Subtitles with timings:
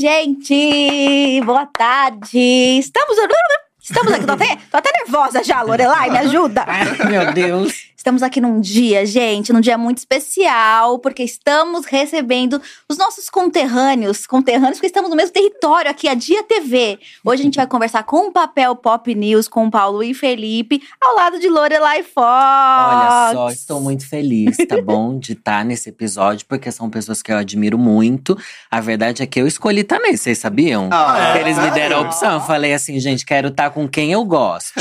[0.00, 1.42] gente!
[1.44, 2.38] Boa tarde!
[2.78, 3.16] Estamos.
[3.82, 6.64] Estamos aqui, tô até, tô até nervosa já, Lorelai, me ajuda!
[6.66, 7.89] Ai, meu Deus.
[8.00, 12.58] Estamos aqui num dia, gente, num dia muito especial, porque estamos recebendo
[12.88, 16.98] os nossos conterrâneos, conterrâneos, porque estamos no mesmo território aqui, a Dia TV.
[17.22, 20.82] Hoje a gente vai conversar com o Papel Pop News, com o Paulo e Felipe,
[20.98, 22.16] ao lado de Lorelai Fox.
[22.24, 25.18] Olha só, estou muito feliz, tá bom?
[25.18, 28.34] De estar nesse episódio, porque são pessoas que eu admiro muito.
[28.70, 30.88] A verdade é que eu escolhi estar nesse, vocês sabiam?
[30.90, 32.32] Ah, Eles me deram a opção.
[32.32, 34.72] Eu falei assim, gente, quero estar com quem eu goste,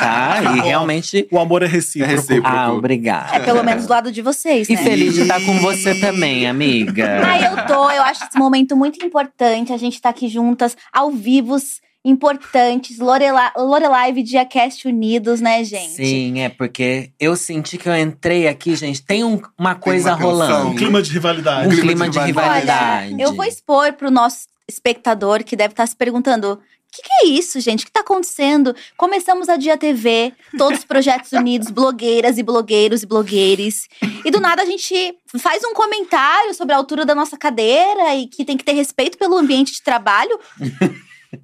[0.00, 0.40] tá?
[0.56, 1.28] E realmente.
[1.30, 2.12] O amor é recíproco.
[2.12, 2.48] É recíproco.
[2.48, 3.36] Ah, obrigada.
[3.36, 4.82] É pelo menos do lado de vocês, E né?
[4.82, 7.20] feliz de estar com você também, amiga.
[7.26, 7.90] Ah, eu tô.
[7.90, 9.72] Eu acho esse momento muito importante.
[9.72, 12.98] A gente tá aqui juntas, ao vivos, importantes.
[12.98, 15.92] Lorela- Lorelai e Diacast unidos, né, gente?
[15.94, 19.02] Sim, é porque eu senti que eu entrei aqui, gente.
[19.02, 20.30] Tem um- uma coisa uma tensão.
[20.30, 20.68] rolando.
[20.70, 21.68] Um clima de Um rivalidade.
[21.68, 22.60] clima clima de de rivalidade.
[23.06, 23.22] rivalidade.
[23.22, 26.58] Eu vou expor pro nosso espectador que deve estar se perguntando.
[26.94, 27.82] Que, que é isso, gente?
[27.82, 28.74] O que tá acontecendo?
[28.96, 33.88] Começamos a Dia TV, todos os projetos unidos, blogueiras e blogueiros e blogueires.
[34.24, 38.28] E do nada a gente faz um comentário sobre a altura da nossa cadeira e
[38.28, 40.38] que tem que ter respeito pelo ambiente de trabalho.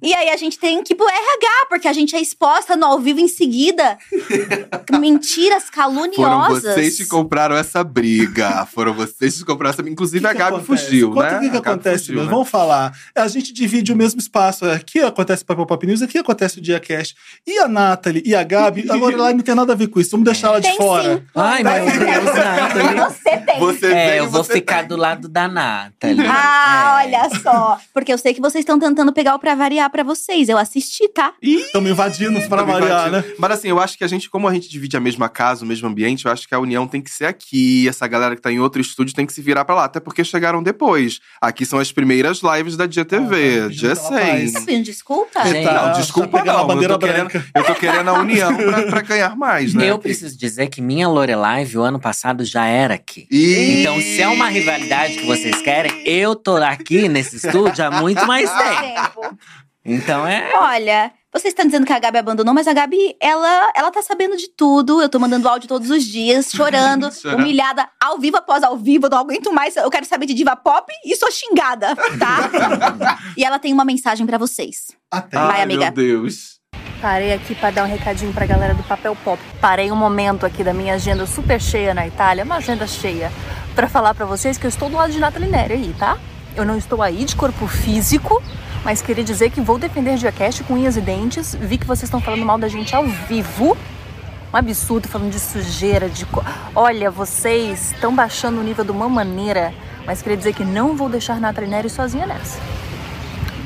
[0.01, 2.85] E aí a gente tem que ir pro RH, porque a gente é exposta no
[2.85, 3.97] ao vivo em seguida.
[4.99, 6.63] Mentiras Foram caluniosas.
[6.75, 8.65] vocês que compraram essa briga.
[8.65, 9.93] Foram vocês que compraram essa briga.
[9.93, 10.85] Inclusive, O que a Gabi acontece?
[10.85, 11.37] fugiu, Conta né?
[11.37, 12.29] O que, que acontece fugiu, né?
[12.29, 12.91] Vamos falar.
[13.15, 14.65] A gente divide o mesmo espaço.
[14.65, 17.15] Aqui acontece o Papel Pop News, aqui acontece o Diacast.
[17.45, 20.11] E a Nathalie e a Gabi, a Lorelai não tem nada a ver com isso.
[20.11, 21.17] Vamos deixar ela de Tem fora.
[21.17, 21.23] sim.
[21.35, 22.99] Ai, meu Deus, Nathalie.
[22.99, 23.59] Você tem.
[23.59, 24.87] Você É, veio, eu vou você ficar tem.
[24.87, 26.25] do lado da Nathalie.
[26.27, 27.05] Ah, É.
[27.07, 27.77] olha só.
[27.93, 30.49] Porque eu sei que vocês estão tentando pegar o pra variar pra vocês.
[30.49, 31.33] Eu assisti, tá?
[31.41, 33.23] Estamos invadindo para Tá me variar, né?
[33.37, 35.67] Mas assim, eu acho que a gente, como a gente divide a mesma casa, o
[35.67, 37.87] mesmo ambiente, eu acho que a união tem que ser aqui.
[37.87, 39.85] Essa galera que tá em outro estúdio tem que se virar pra lá.
[39.85, 41.19] Até porque chegaram depois.
[41.41, 44.51] Aqui são as primeiras lives da Dia Ah, tá dia pela paz.
[44.51, 44.65] Tá 6.
[44.65, 45.45] pedindo desculpa?
[45.45, 46.63] Gente, Tá- Não, tá desculpa pegando não.
[46.63, 49.89] a bandeira eu, tô querendo, eu tô querendo a união pra, pra ganhar mais, né?
[49.89, 53.27] Eu preciso dizer que minha Lorelai o ano passado já era aqui.
[53.31, 53.81] E...
[53.81, 58.25] Então, se é uma rivalidade que vocês querem, eu tô aqui nesse estúdio há muito
[58.27, 59.37] mais tempo.
[59.83, 60.51] Então é.
[60.55, 64.37] Olha, vocês estão dizendo que a Gabi abandonou, mas a Gabi, ela, ela tá sabendo
[64.37, 65.01] de tudo.
[65.01, 69.05] Eu tô mandando áudio todos os dias, chorando, humilhada, ao vivo após ao vivo.
[69.05, 69.75] Eu não aguento mais.
[69.75, 73.17] Eu quero saber de diva pop e sou xingada, tá?
[73.37, 74.91] e ela tem uma mensagem pra vocês.
[75.09, 75.37] Até.
[75.37, 75.85] Vai, Ai, amiga.
[75.85, 76.59] meu Deus.
[77.01, 79.41] Parei aqui para dar um recadinho pra galera do Papel Pop.
[79.59, 83.31] Parei um momento aqui da minha agenda super cheia na Itália, uma agenda cheia,
[83.73, 86.19] pra falar pra vocês que eu estou do lado de Nathalie Neri aí, tá?
[86.55, 88.43] Eu não estou aí de corpo físico,
[88.83, 91.55] mas queria dizer que vou defender Diacast com unhas e dentes.
[91.55, 93.77] Vi que vocês estão falando mal da gente ao vivo.
[94.53, 96.25] Um absurdo falando de sujeira, de.
[96.75, 99.73] Olha, vocês estão baixando o nível de uma maneira,
[100.05, 102.59] mas queria dizer que não vou deixar Nathalie Neri sozinha nessa.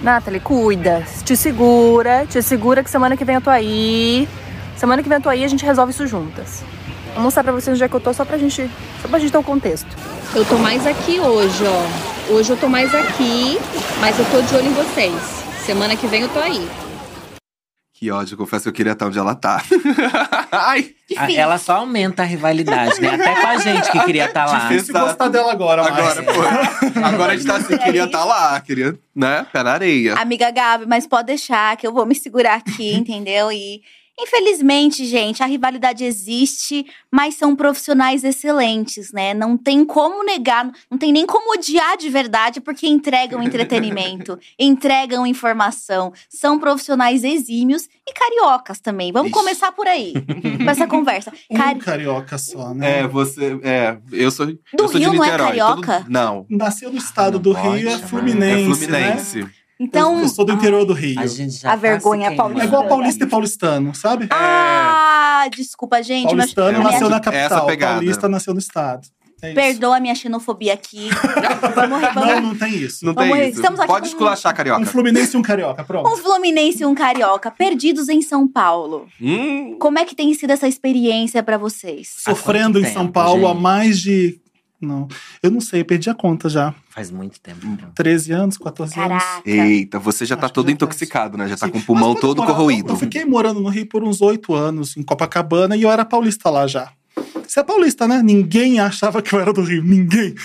[0.03, 4.27] Nathalie, cuida, te segura, te segura que semana que vem eu tô aí.
[4.75, 6.63] Semana que vem eu tô aí a gente resolve isso juntas.
[7.15, 8.69] Vou mostrar pra vocês onde é que eu tô, só pra gente,
[9.01, 9.87] só pra gente ter o contexto.
[10.35, 12.33] Eu tô mais aqui hoje, ó.
[12.33, 13.57] Hoje eu tô mais aqui,
[14.01, 15.13] mas eu tô de olho em vocês.
[15.65, 16.67] Semana que vem eu tô aí.
[17.93, 19.63] Que ódio, confesso que eu queria estar onde ela tá.
[20.51, 20.93] Ai.
[21.37, 23.11] Ela só aumenta a rivalidade, né?
[23.15, 24.67] Até com a gente que queria estar lá.
[24.67, 25.97] Difícil gostar dela agora, mas.
[25.97, 26.99] agora, pô.
[26.99, 29.47] Agora a gente tá assim, queria estar lá, queria, né?
[29.53, 30.15] Pé na areia.
[30.15, 33.49] Amiga Gabi, mas pode deixar que eu vou me segurar aqui, entendeu?
[33.49, 33.81] E
[34.19, 39.33] infelizmente, gente, a rivalidade existe, mas são profissionais excelentes, né?
[39.33, 45.25] Não tem como negar, não tem nem como odiar de verdade, porque entregam entretenimento, entregam
[45.25, 49.11] informação, são profissionais exímios e cariocas também.
[49.11, 49.39] Vamos Ixi.
[49.39, 50.13] começar por aí,
[50.63, 51.31] com essa conversa.
[51.49, 52.99] Um Cari- carioca só, né?
[53.01, 53.59] É, você.
[53.63, 54.45] É, eu sou.
[54.47, 55.99] Do eu sou Rio de não é carioca?
[56.01, 56.45] todo- não.
[56.49, 58.07] Nasceu no estado Não do pode Rio, é chamar.
[58.07, 58.61] Fluminense.
[58.61, 59.43] é Fluminense.
[59.43, 59.49] Né?
[59.79, 61.19] Então, eu, eu sou do interior do Rio.
[61.19, 62.63] A gente já A tá vergonha se paulista.
[62.63, 64.27] É igual paulista e paulistano, sabe?
[64.31, 67.93] ah, desculpa, gente, mas Paulistano É, nasceu na essa capital, pegada.
[67.95, 69.07] paulista nasceu no estado.
[69.41, 71.09] É perdoa a minha xenofobia aqui.
[71.75, 73.05] vamos, vamos, Não, não tem isso.
[73.05, 73.59] Não Vamos tem isso.
[73.59, 74.81] estamos aqui Pode esculachar, carioca.
[74.81, 76.09] Um Fluminense e um carioca, pronto.
[76.09, 79.07] Um Fluminense e um Carioca perdidos em São Paulo.
[79.21, 82.13] Hum, Como é que tem sido essa experiência pra vocês?
[82.17, 83.61] Sofrendo Há em quanto São tempo, Paulo há gente?
[83.61, 84.39] mais de.
[84.81, 85.07] Não,
[85.43, 86.73] eu não sei, perdi a conta já.
[86.95, 87.59] Faz muito tempo.
[87.93, 89.09] 13 anos, 14 anos.
[89.21, 89.41] Caraca.
[89.49, 91.45] Eita, você já tá Acho que todo já intoxicado, né?
[91.49, 91.73] Já tá Sim.
[91.73, 92.93] com o pulmão todo morava- corroído.
[92.93, 96.49] Eu fiquei morando no Rio por uns oito anos, em Copacabana, e eu era paulista
[96.49, 96.89] lá já.
[97.55, 98.21] Você é paulista, né?
[98.21, 99.81] Ninguém achava que eu era do Rio.
[99.81, 100.35] Ninguém.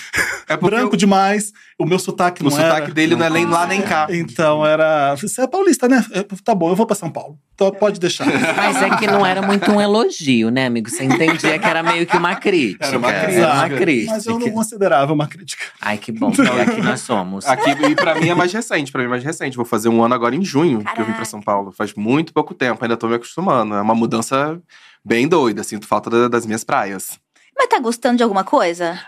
[0.49, 1.53] É Branco o, demais.
[1.77, 2.95] O meu sotaque o não sotaque era.
[2.95, 4.07] dele não é nem lá nem cá.
[4.09, 5.17] Então era.
[5.17, 6.07] Você é paulista, né?
[6.13, 7.37] É, Tá bom, eu vou pra São Paulo.
[7.53, 8.27] Então pode deixar.
[8.57, 10.89] Mas é que não era muito um elogio, né, amigo?
[10.89, 12.87] Você entendia que era meio que uma crítica.
[12.87, 13.53] Era uma Era crítica.
[13.55, 14.13] uma crítica.
[14.13, 15.65] Mas eu não considerava uma crítica.
[15.81, 17.45] Ai, que bom, porque aqui nós somos.
[17.45, 19.57] Aqui, e pra mim é mais recente, pra mim é mais recente.
[19.57, 21.25] Vou fazer um ano agora em junho que eu vim pra Caraca.
[21.25, 21.73] São Paulo.
[21.73, 23.75] Faz muito pouco tempo, ainda tô me acostumando.
[23.75, 24.61] É uma mudança
[25.05, 27.19] bem doida, sinto falta da- das minhas praias.
[27.57, 28.99] Mas tá gostando de alguma coisa?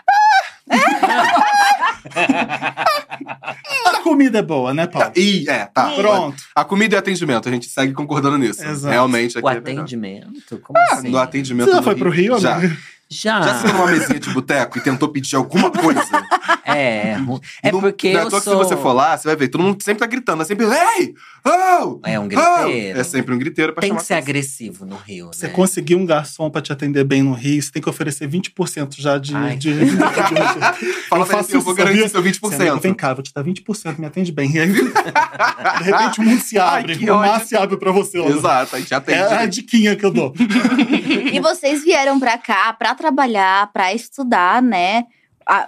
[3.85, 5.11] A comida é boa, né, Paulo?
[5.15, 5.91] E, é, tá.
[5.91, 6.41] Pronto.
[6.55, 8.63] A comida e o atendimento, a gente segue concordando nisso.
[8.63, 8.91] Exato.
[8.91, 10.59] Realmente aqui O é atendimento?
[10.59, 11.09] Como Ah, assim?
[11.09, 12.55] no atendimento Você já no foi pro Rio, Já.
[12.55, 12.75] amigo?
[13.09, 13.41] Já.
[13.41, 16.01] Já sentou numa mesinha de boteco e tentou pedir alguma coisa?
[16.65, 17.17] É,
[17.61, 18.63] é Não- porque não é à eu toa que sou…
[18.63, 20.41] se você for lá, você vai ver, todo mundo sempre tá gritando.
[20.41, 21.13] É sempre, ei!
[21.45, 21.99] Oh!
[22.05, 22.99] É um oh!" griteiro.
[22.99, 24.29] É sempre um griteiro pra Tem chamar que ser atenção.
[24.29, 25.53] agressivo no Rio, Você né?
[25.53, 29.17] conseguir um garçom pra te atender bem no Rio, você tem que oferecer 20% já
[29.17, 29.35] de.
[29.35, 32.39] Ai, de, de, de- Fala eu ele, faço eu vou garantir seu 20%.
[32.39, 34.51] Você, amigo, Vem cá, vou te dar 20%, me atende bem.
[34.53, 36.97] E aí, de repente, o mundo se Ai, abre.
[36.97, 37.47] que o mar ódio.
[37.47, 38.17] se abre pra você.
[38.19, 38.35] Laura.
[38.35, 39.19] Exato, a gente atende.
[39.19, 40.33] É a diquinha que eu dou.
[41.31, 45.05] E vocês vieram pra cá pra trabalhar, pra estudar, né?
[45.45, 45.67] A-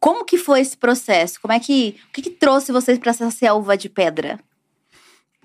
[0.00, 1.40] como que foi esse processo?
[1.40, 4.38] Como é que o que, que trouxe vocês pra essa selva de pedra?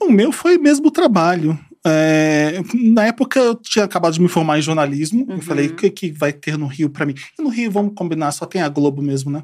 [0.01, 1.57] O meu foi mesmo o trabalho.
[1.85, 5.25] É, na época eu tinha acabado de me formar em jornalismo.
[5.29, 7.15] Eu falei, o que, que vai ter no Rio pra mim?
[7.37, 9.43] E no Rio, vamos combinar, só tem a Globo mesmo, né?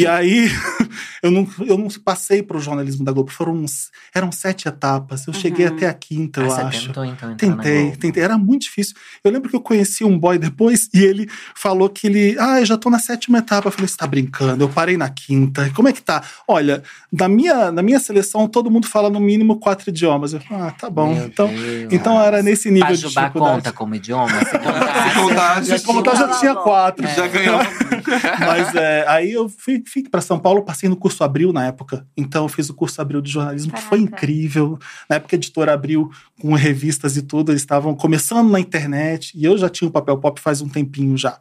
[0.00, 0.50] E aí,
[1.22, 3.30] eu não, eu não passei pro jornalismo da Globo.
[3.30, 5.26] Foram uns, eram sete etapas.
[5.26, 5.74] Eu cheguei Uhum.
[5.76, 6.80] até a quinta, eu ah, acho.
[6.80, 7.96] Você tentou, então, Tentei, Globo.
[7.98, 8.22] tentei.
[8.22, 8.94] Era muito difícil.
[9.22, 12.36] Eu lembro que eu conheci um boy depois e ele falou que ele.
[12.38, 13.68] Ah, eu já tô na sétima etapa.
[13.68, 14.64] Eu falei, você tá brincando?
[14.64, 15.70] Eu parei na quinta.
[15.74, 16.22] Como é que tá?
[16.46, 20.32] Olha, na minha, na minha seleção, todo mundo fala no mínimo quatro idiomas.
[20.32, 21.14] Eu falei, ah, tá bom.
[21.14, 21.92] Meu então, Deus.
[21.92, 23.56] então era nesse nível de Pajubá dificuldade.
[23.56, 24.28] conta como idioma?
[24.48, 27.06] Se contasse, Se contasse, já tinha- tá, já tinha quatro.
[27.06, 27.14] É.
[27.14, 27.58] Já ganhou.
[28.40, 32.06] Mas é, aí eu fui, fui para São Paulo, passei no curso Abril na época.
[32.16, 34.16] Então eu fiz o curso Abril de jornalismo, que foi Caraca.
[34.16, 34.78] incrível.
[35.08, 39.32] Na época a editora Abril, com revistas e tudo, eles estavam começando na internet.
[39.34, 41.38] E eu já tinha o papel pop faz um tempinho já.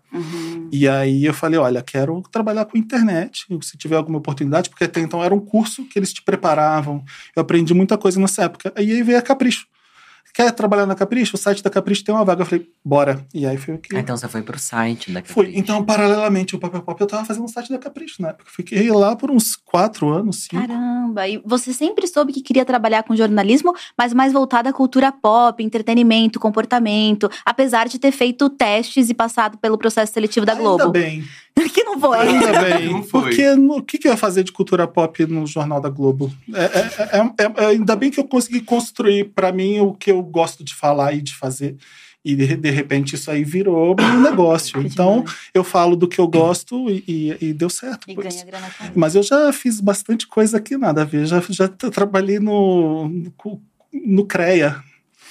[0.71, 4.99] E aí eu falei, olha, quero trabalhar com internet, se tiver alguma oportunidade, porque até
[4.99, 7.03] então era um curso que eles te preparavam.
[7.35, 8.73] Eu aprendi muita coisa nessa época.
[8.77, 9.65] E aí veio a Capricho.
[10.33, 11.35] Quer trabalhar na Capricho?
[11.35, 12.43] O site da Capricho tem uma vaga.
[12.43, 13.25] Eu falei, bora.
[13.33, 13.95] E aí foi o que.
[13.95, 15.21] Ah, então você foi pro site da.
[15.21, 15.57] Capricho.
[15.57, 18.49] Então, paralelamente, o Papel Pop, eu tava fazendo o site da Capricho na época.
[18.53, 20.67] Fiquei lá por uns quatro anos, cinco.
[20.67, 25.11] Caramba, e você sempre soube que queria trabalhar com jornalismo, mas mais voltada à cultura
[25.11, 30.63] pop, entretenimento, comportamento, apesar de ter feito testes e passado pelo processo seletivo da Ainda
[30.63, 30.89] Globo.
[30.91, 31.23] bem.
[31.73, 32.17] que não foi.
[32.19, 32.91] Ainda bem.
[32.91, 33.21] Não foi.
[33.21, 36.31] Porque no- o que, que eu ia fazer de cultura pop no Jornal da Globo?
[36.53, 40.11] É, é- é- é- é- ainda bem que eu consegui construir pra mim o que
[40.11, 41.75] eu gosto de falar e de fazer.
[42.25, 44.81] E de, de repente isso aí virou um negócio.
[44.81, 45.23] Então
[45.53, 48.09] eu falo do que eu gosto e, e- e deu certo.
[48.09, 48.91] E ganha grana isso.
[48.95, 51.25] Mas eu já fiz bastante coisa aqui, nada a ver.
[51.25, 53.61] Já, já tra- trabalhei no, no,
[53.93, 54.75] no CREA.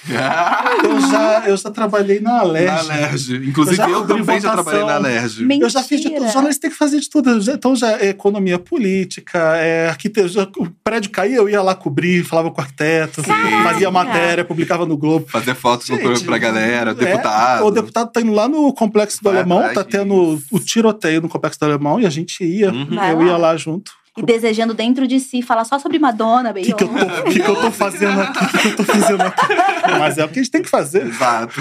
[0.83, 2.91] Eu já, eu já trabalhei na Na Alerj.
[2.91, 3.35] Alerj.
[3.49, 5.45] Inclusive, Eu eu também já trabalhei na Alerj.
[5.61, 6.31] Eu já fiz de tudo.
[6.31, 7.51] Jornalista tem que fazer de tudo.
[7.51, 10.49] Então, já é economia política, é arquitetura.
[10.57, 13.21] O prédio caía, eu ia lá cobrir, falava com o arquiteto,
[13.63, 15.25] fazia matéria, publicava no Globo.
[15.29, 17.65] Fazer fotos no- Gente, pra galera, É, deputado.
[17.65, 21.29] o deputado tá indo lá no Complexo do Vai Alemão, tá tendo o tiroteio no
[21.29, 22.71] Complexo do Alemão e a gente ia.
[22.71, 23.03] Uhum.
[23.09, 23.91] Eu ia lá junto.
[24.17, 26.63] E desejando dentro de si falar só sobre Madonna, O bem.
[26.63, 28.43] que, que, eu tô, o que, que eu tô fazendo aqui?
[28.43, 29.45] O que, eu tô fazendo aqui?
[29.99, 31.05] Mas é o que a gente tem que fazer.
[31.05, 31.53] Exato.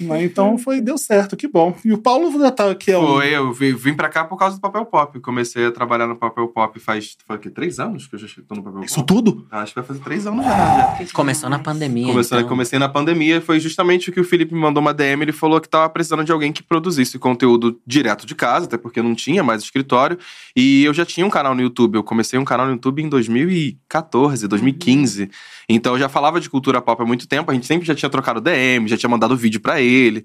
[0.00, 1.76] Mas então foi, deu certo, que bom.
[1.84, 3.06] E o Paulo já tá aqui há um.
[3.06, 5.20] Foi, eu vim, vim pra cá por causa do papel pop.
[5.20, 7.50] Comecei a trabalhar no papel pop faz, foi o quê?
[7.50, 9.06] Três anos que eu já tô no papel Isso pop?
[9.06, 9.46] tudo?
[9.50, 10.96] Acho que vai fazer três anos já.
[10.98, 11.06] já.
[11.12, 12.06] Começou na pandemia.
[12.06, 12.48] Comecei, então.
[12.48, 15.22] comecei na pandemia, foi justamente o que o Felipe me mandou uma DM.
[15.22, 19.02] Ele falou que tava precisando de alguém que produzisse conteúdo direto de casa, até porque
[19.02, 20.18] não tinha mais escritório.
[20.56, 21.73] E eu já tinha um canal no YouTube.
[21.94, 25.30] Eu comecei um canal no YouTube em 2014, 2015.
[25.68, 27.50] Então eu já falava de cultura pop há muito tempo.
[27.50, 30.24] A gente sempre já tinha trocado DM, já tinha mandado vídeo pra ele.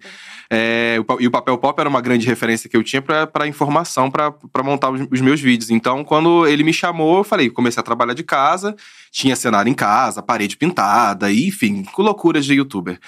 [0.49, 4.33] É, e o papel pop era uma grande referência que eu tinha pra informação, pra
[4.63, 5.69] montar os, meus vídeos.
[5.69, 8.75] Então, quando ele me chamou, eu falei, comecei a trabalhar de casa,
[9.11, 12.99] tinha cenário em casa, parede pintada, enfim, loucuras de youtuber.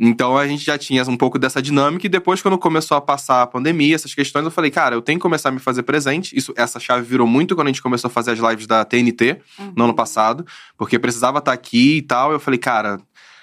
[0.00, 3.42] Então a gente já tinha um pouco dessa dinâmica e depois, quando começou a passar
[3.42, 6.36] a pandemia, essas questões, eu falei, cara, eu tenho que começar a me fazer presente.
[6.36, 9.38] Isso, essa chave virou muito quando a gente começou a fazer as lives da TNT
[9.74, 12.30] no ano passado, porque precisava estar aqui e tal.
[12.30, 13.00] Eu falei, cara,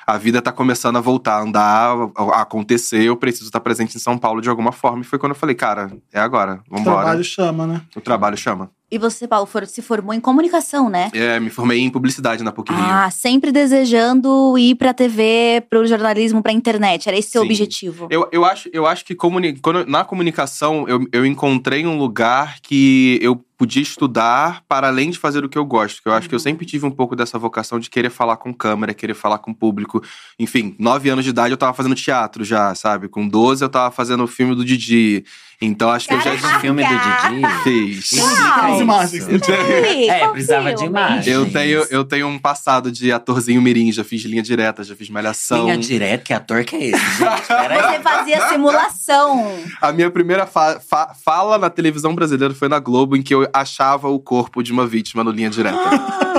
[0.07, 3.99] a vida tá começando a voltar a andar, a acontecer, eu preciso estar presente em
[3.99, 5.01] São Paulo de alguma forma.
[5.01, 6.97] E foi quando eu falei, cara, é agora, O vambora.
[6.97, 7.81] trabalho chama, né?
[7.95, 8.69] O trabalho chama.
[8.91, 11.09] E você, Paulo, for- se formou em comunicação, né?
[11.13, 12.83] É, me formei em publicidade na PUC Rio.
[12.83, 17.07] Ah, sempre desejando ir pra TV, pro jornalismo, pra internet.
[17.09, 17.47] Era esse seu Sim.
[17.47, 18.07] objetivo.
[18.11, 23.17] Eu, eu, acho, eu acho que comuni- na comunicação eu, eu encontrei um lugar que
[23.21, 26.01] eu podia estudar para além de fazer o que eu gosto.
[26.01, 28.53] Que eu acho que eu sempre tive um pouco dessa vocação de querer falar com
[28.53, 30.03] câmera, querer falar com público.
[30.39, 33.07] Enfim, nove anos de idade eu tava fazendo teatro já, sabe?
[33.07, 35.23] Com 12 eu tava fazendo o filme do Didi.
[35.61, 37.63] Então acho que eu já O filme do Didi.
[37.63, 38.11] fiz.
[38.11, 38.81] Isso.
[38.81, 39.25] imagens.
[40.09, 41.33] É, precisava de imagem.
[41.33, 45.09] Eu tenho, eu tenho um passado de atorzinho mirim, já fiz linha direta, já fiz
[45.09, 45.63] malhação.
[45.65, 47.45] Linha direta, que ator que é esse, gente?
[47.95, 49.49] Você fazia simulação.
[49.81, 53.44] A minha primeira fa- fa- fala na televisão brasileira foi na Globo, em que eu
[53.53, 55.77] achava o corpo de uma vítima no linha direta.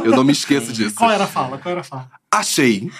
[0.05, 0.95] Eu não me esqueço disso.
[0.95, 1.59] Qual era a fala?
[1.59, 2.09] Qual era a fala?
[2.31, 2.91] Achei.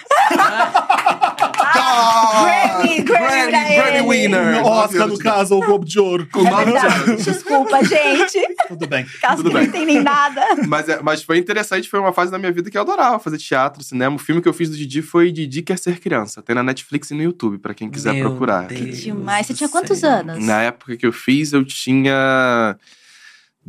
[1.77, 4.65] Grammy, Grammy Grammy, winner.
[4.65, 6.27] Oscar, no caso, ou o Globo de Ouro.
[6.31, 7.15] Com É.
[7.15, 8.39] Desculpa, gente.
[8.67, 9.05] Tudo bem.
[9.21, 9.69] Caso Tudo que não bem.
[9.69, 10.41] entendem nada.
[10.67, 13.37] Mas, é- mas foi interessante, foi uma fase da minha vida que eu adorava fazer
[13.37, 14.15] teatro, cinema.
[14.15, 16.41] O filme que eu fiz do Didi foi Didi Quer Ser Criança.
[16.41, 18.67] Tem na Netflix e no YouTube, pra quem quiser Meu procurar.
[18.67, 19.45] Deus Demais.
[19.47, 20.09] Você tinha quantos céu.
[20.11, 20.43] anos?
[20.43, 22.75] Na época que eu fiz, eu tinha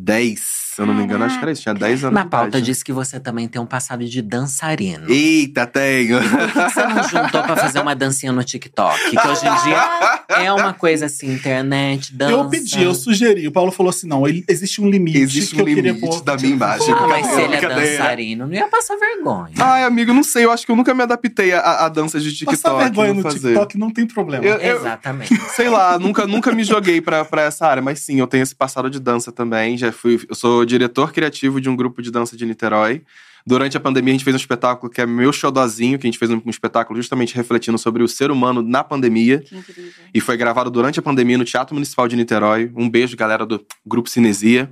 [0.05, 1.63] 10, se eu não me engano, acho que era isso.
[1.63, 2.65] Tinha 10 anos Na pauta idade.
[2.67, 5.11] diz que você também tem um passado de dançarino.
[5.11, 6.19] Eita, tenho!
[6.21, 9.11] Por que você não juntou pra fazer uma dancinha no TikTok?
[9.11, 12.31] Que hoje em dia é uma coisa assim, internet, dança.
[12.33, 13.49] Eu pedi, eu sugeri.
[13.49, 15.19] O Paulo falou assim: não, ele- existe um limite.
[15.19, 16.23] Existe que um eu queria limite pôr.
[16.23, 16.95] da minha imagem.
[16.95, 19.53] Ah, mas se ele é dançarino, não ia passar vergonha.
[19.59, 20.45] Ai, amigo, não sei.
[20.45, 22.57] Eu acho que eu nunca me adaptei a, a dança de TikTok.
[22.63, 23.49] Passar vergonha no fazer.
[23.49, 24.45] TikTok não tem problema.
[24.45, 25.35] Eu- eu- Exatamente.
[25.57, 28.55] Sei lá, nunca, nunca me joguei pra, pra essa área, mas sim, eu tenho esse
[28.55, 29.77] passado de dança também.
[29.77, 33.03] Já fui, eu sou diretor criativo de um grupo de dança de Niterói.
[33.47, 36.19] Durante a pandemia, a gente fez um espetáculo que é meu xodozinho, que a gente
[36.19, 39.41] fez um, espetáculo justamente refletindo sobre o ser humano na pandemia.
[39.41, 39.91] Que incrível.
[40.13, 42.71] E foi gravado durante a pandemia no Teatro Municipal de Niterói.
[42.77, 44.71] Um beijo, galera do Grupo Cinesia.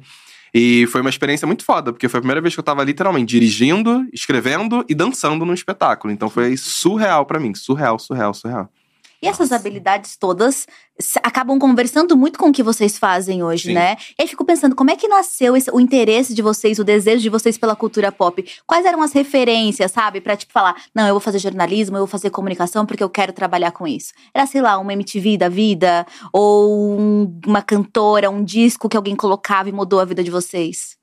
[0.53, 3.27] E foi uma experiência muito foda, porque foi a primeira vez que eu tava literalmente
[3.27, 6.13] dirigindo, escrevendo e dançando num espetáculo.
[6.13, 7.55] Então foi surreal pra mim.
[7.55, 8.71] Surreal, surreal, surreal.
[9.23, 10.67] E essas habilidades todas
[11.23, 13.75] acabam conversando muito com o que vocês fazem hoje, Sim.
[13.75, 13.97] né?
[14.19, 17.23] E aí fico pensando, como é que nasceu esse- o interesse de vocês, o desejo
[17.23, 18.45] de vocês pela cultura pop?
[18.67, 20.21] Quais eram as referências, sabe?
[20.21, 23.33] Pra, tipo, falar, não, eu vou fazer jornalismo, eu vou fazer comunicação porque eu quero
[23.33, 24.13] trabalhar com isso.
[24.35, 26.07] Era, sei lá, uma MTV da vida?
[26.33, 30.97] Ou um- uma cantora, um disco que alguém colocava e mudou a vida de vocês?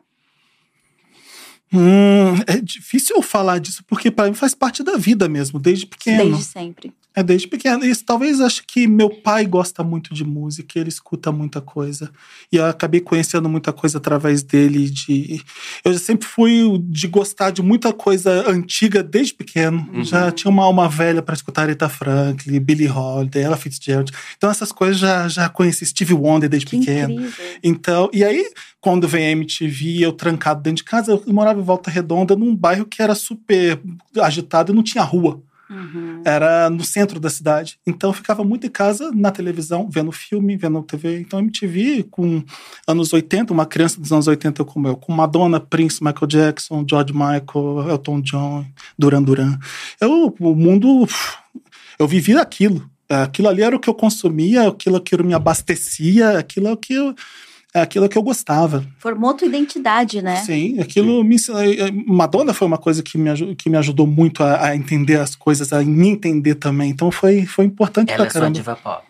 [1.74, 5.88] Hum, é difícil eu falar disso, porque pra mim faz parte da vida mesmo, desde
[5.88, 6.24] pequeno.
[6.24, 6.94] Desde sempre.
[7.16, 7.86] É desde pequeno.
[7.86, 12.10] Isso, talvez acho que meu pai gosta muito de música, ele escuta muita coisa.
[12.52, 14.90] E eu acabei conhecendo muita coisa através dele.
[14.90, 15.40] De...
[15.86, 19.88] Eu sempre fui de gostar de muita coisa antiga desde pequeno.
[19.94, 20.04] Uhum.
[20.04, 24.12] Já tinha uma alma velha para escutar Aretha Franklin, Billie Holiday, Ella Fitzgerald.
[24.36, 25.86] Então essas coisas já, já conheci.
[25.86, 27.14] Steve Wonder desde Que pequeno.
[27.14, 27.34] incrível.
[27.64, 28.44] Então, e aí,
[28.82, 32.56] quando vem a MTV, eu trancado dentro de casa, eu morava em Volta Redonda, num
[32.56, 33.80] bairro que era super
[34.20, 35.42] agitado e não tinha rua.
[35.70, 36.22] Uhum.
[36.26, 37.80] Era no centro da cidade.
[37.86, 41.20] Então eu ficava muito em casa, na televisão, vendo filme, vendo TV.
[41.20, 42.44] Então MTV, com
[42.88, 47.14] anos 80, uma criança dos anos 80 como eu, com Madonna, Prince, Michael Jackson, George
[47.14, 48.66] Michael, Elton John,
[48.98, 49.58] Duran Duran.
[50.00, 51.08] Eu, o mundo.
[51.98, 52.90] Eu vivi aquilo.
[53.10, 56.94] Aquilo ali era o que eu consumia, aquilo que me abastecia, aquilo é o que
[56.94, 57.14] eu.
[57.74, 58.86] É aquilo que eu gostava.
[59.00, 60.36] Formou tua identidade, né?
[60.38, 64.06] Sim, aquilo me ensinou- eh, Madonna foi uma coisa que me, aju- que me ajudou
[64.06, 66.92] muito a, a entender as coisas, a me entender também.
[66.92, 68.56] Então foi, foi importante Ela pra é sua caramba.
[68.56, 69.04] diva pop.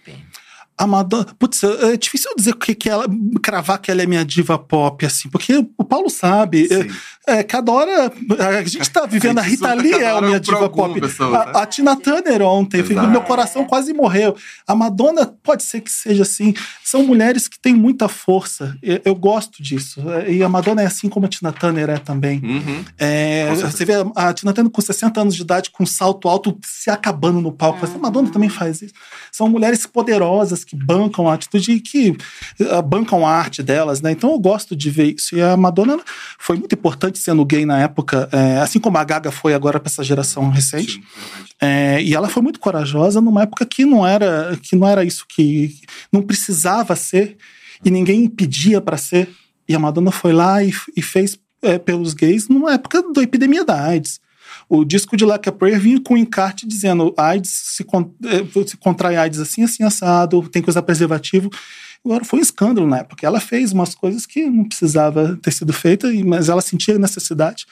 [0.77, 1.27] A Madonna.
[1.37, 3.05] Putz, é difícil eu dizer o que, que ela.
[3.43, 6.63] cravar que ela é minha diva pop, assim, porque o Paulo sabe.
[6.71, 6.89] é, Sim.
[7.27, 8.11] É, cada hora.
[8.39, 9.37] A gente tá vivendo.
[9.37, 10.99] A A gente Rita Lee é a pra diva pop.
[10.99, 11.51] pessoa, né?
[11.53, 13.07] a, a Tina Turner ontem, Exato.
[13.07, 14.35] meu coração quase morreu.
[14.67, 16.53] A Madonna pode ser que seja assim.
[16.83, 18.77] São mulheres que têm muita força.
[18.81, 20.01] Eu, eu gosto disso.
[20.27, 22.39] E a Madonna é assim como a Tina Turner é também.
[22.43, 22.85] Uhum.
[22.97, 26.57] É, você vê a Tina Turner com 60 anos de idade, com um salto alto,
[26.65, 27.85] se acabando no palco.
[27.85, 28.93] A Madonna também faz isso.
[29.31, 32.15] São mulheres poderosas que bancam a atitude e que
[32.59, 34.11] eh, bancam a arte delas, né?
[34.11, 35.35] Então eu gosto de ver isso.
[35.35, 35.99] E a Madonna
[36.37, 39.89] foi muito importante sendo gay na época, eh, assim como a Gaga foi agora para
[39.89, 40.93] essa geração recente.
[40.93, 41.03] Sim.
[41.61, 45.25] É, e ela foi muito corajosa numa época que não era que não era isso
[45.27, 45.75] que
[46.11, 47.37] não precisava ser
[47.85, 49.29] e ninguém impedia para ser.
[49.67, 53.63] E a Madonna foi lá e, e fez é, pelos gays numa época da epidemia
[53.63, 54.19] da AIDS.
[54.69, 58.65] O disco de Like a Prayer vinha com um encarte dizendo AIDS se, con- eh,
[58.67, 61.49] se contrai AIDS assim, assim, assado, tem que usar preservativo.
[62.05, 63.25] Agora, foi um escândalo na época.
[63.25, 67.65] Ela fez umas coisas que não precisava ter sido feita, mas ela sentia necessidade.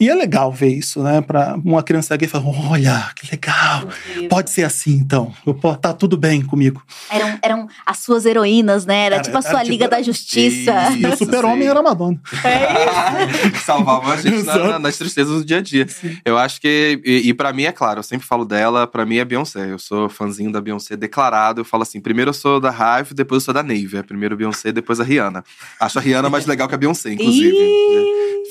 [0.00, 1.20] E é legal ver isso, né?
[1.20, 3.88] Para uma criança gay falar: olha, que legal,
[4.28, 6.82] pode ser assim então, eu, tá tudo bem comigo.
[7.10, 9.06] Eram, eram as suas heroínas, né?
[9.06, 9.90] Era, era tipo a sua Liga tipo...
[9.96, 10.90] da Justiça.
[10.90, 12.20] Isso, e o super-homem era Madonna.
[12.44, 13.62] É isso.
[13.64, 15.86] Salvava a gente na, nas tristezas do dia a dia.
[15.86, 16.16] Sim.
[16.24, 19.18] Eu acho que, e, e para mim é claro, eu sempre falo dela, para mim
[19.18, 19.70] é Beyoncé.
[19.70, 21.60] Eu sou fãzinho da Beyoncé declarado.
[21.60, 23.96] Eu falo assim: primeiro eu sou da Hive, depois eu sou da Navy.
[23.96, 25.44] É primeiro Beyoncé, depois a Rihanna.
[25.80, 27.56] Acho a Rihanna mais legal que a Beyoncé, inclusive.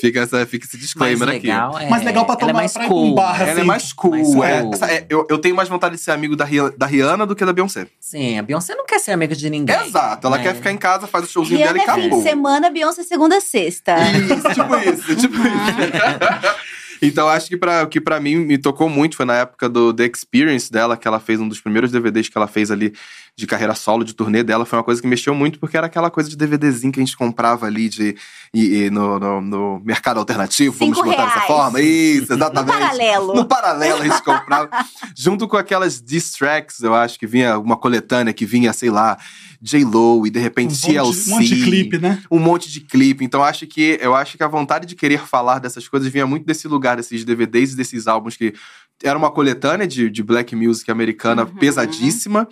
[0.00, 1.84] fica, essa, fica esse disclaimer mais legal, aqui.
[1.84, 1.88] É...
[1.88, 3.06] Mais legal pra tomar ela é mais pra cool.
[3.06, 3.60] um bar, Ela assim.
[3.60, 4.36] é mais cool.
[4.36, 4.94] Mais é.
[4.96, 7.44] É, eu, eu tenho mais vontade de ser amigo da, Rihanna, da Rihanna do que
[7.44, 7.86] da Beyoncé.
[8.00, 9.76] Sim, a Beyoncé não quer ser amiga de ninguém.
[9.80, 10.26] Exato.
[10.26, 10.42] Ela né?
[10.42, 12.22] quer ficar em casa, faz o showzinho Rihanna dela e é fim acabou.
[12.22, 13.96] de semana, Beyoncé segunda sexta.
[14.10, 16.56] Isso, tipo isso, tipo isso.
[17.02, 19.92] Então, acho que pra, o que pra mim me tocou muito foi na época do
[19.92, 22.92] The Experience dela, que ela fez um dos primeiros DVDs que ela fez ali
[23.38, 24.64] de carreira solo, de turnê dela.
[24.64, 27.16] Foi uma coisa que mexeu muito, porque era aquela coisa de DVDzinho que a gente
[27.16, 28.16] comprava ali de,
[28.54, 31.80] e, e no, no, no mercado alternativo, Cinco vamos botar dessa forma.
[31.80, 32.72] Isso, exatamente.
[32.72, 33.34] No paralelo.
[33.34, 34.70] No paralelo a gente comprava.
[35.14, 39.18] junto com aquelas diss tracks, eu acho que vinha uma coletânea que vinha, sei lá,
[39.60, 42.22] J-Lo e de repente Um TLC um monte de clipe, né?
[42.30, 43.22] um monte de clipe.
[43.24, 46.46] Então acho que eu acho que a vontade de querer falar dessas coisas vinha muito
[46.46, 48.54] desse lugar, desses DVDs e desses álbuns que
[49.02, 51.54] era uma coletânea de, de black music americana Uhum.
[51.56, 52.48] pesadíssima.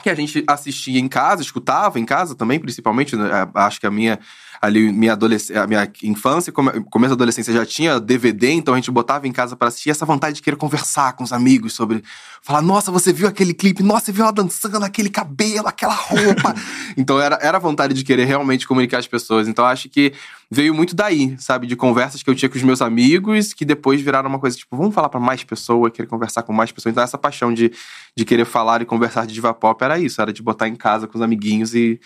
[0.00, 3.16] Que a gente assistia em casa, escutava em casa também, principalmente.
[3.16, 3.28] né?
[3.52, 4.18] Acho que a minha
[4.60, 8.76] ali minha adolescência, a minha infância, come- começo da adolescência já tinha DVD, então a
[8.76, 12.02] gente botava em casa para assistir essa vontade de querer conversar com os amigos sobre
[12.42, 13.82] falar, nossa, você viu aquele clipe?
[13.82, 16.54] Nossa, você viu ela dançando, aquele cabelo, aquela roupa.
[16.96, 19.46] então era, era vontade de querer realmente comunicar as pessoas.
[19.48, 20.12] Então acho que
[20.50, 24.00] veio muito daí, sabe, de conversas que eu tinha com os meus amigos, que depois
[24.00, 26.92] viraram uma coisa tipo, vamos falar para mais pessoas, querer conversar com mais pessoas.
[26.92, 27.70] Então essa paixão de,
[28.16, 31.06] de querer falar e conversar de diva pop era isso, era de botar em casa
[31.06, 32.00] com os amiguinhos e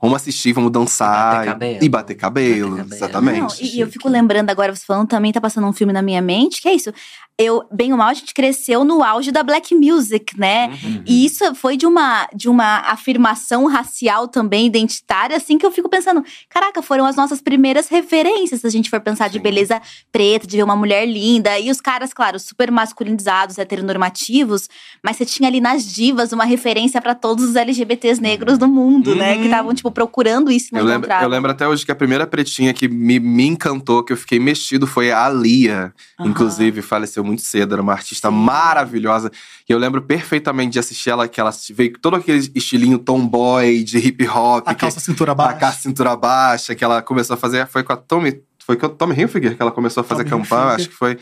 [0.00, 1.78] vamos assistir, vamos dançar E bater cabelo.
[1.84, 2.94] e bater cabelo, Bater cabelo.
[2.94, 3.40] exatamente.
[3.40, 6.02] Não, e, e eu fico lembrando agora, você falando, também tá passando um filme na
[6.02, 6.92] minha mente, que é isso.
[7.38, 10.68] Eu, bem ou mal, a gente cresceu no auge da black music, né?
[10.84, 11.02] Uhum.
[11.06, 15.88] E isso foi de uma, de uma afirmação racial também, identitária, assim, que eu fico
[15.88, 19.42] pensando, caraca, foram as nossas primeiras referências, se a gente for pensar de Sim.
[19.42, 19.80] beleza
[20.12, 21.58] preta, de ver uma mulher linda.
[21.58, 24.68] E os caras, claro, super masculinizados, heteronormativos,
[25.02, 29.14] mas você tinha ali nas divas uma referência pra todos os LGBTs negros do mundo,
[29.16, 29.32] né?
[29.34, 29.44] Que Uhum.
[29.46, 32.26] estavam, tipo, procurando isso e não Eu lembro, eu lembro até hoje que a primeira
[32.26, 35.92] pretinha que me, me encantou, que eu fiquei mexido, foi a Lia.
[36.18, 36.28] Aham.
[36.30, 39.30] Inclusive, faleceu muito cedo, era uma artista maravilhosa.
[39.68, 43.82] E eu lembro perfeitamente de assistir ela, que ela veio com todo aquele estilinho tomboy,
[43.82, 44.62] de hip hop.
[44.66, 45.58] A que- calça cintura a baixa.
[45.58, 47.66] calça cintura baixa, que ela começou a fazer.
[47.66, 48.40] Foi com a Tommy.
[48.64, 50.80] Foi com a Tommy Hilfiger que ela começou a fazer Tommy campanha, Hilfiger.
[50.80, 51.18] acho que foi.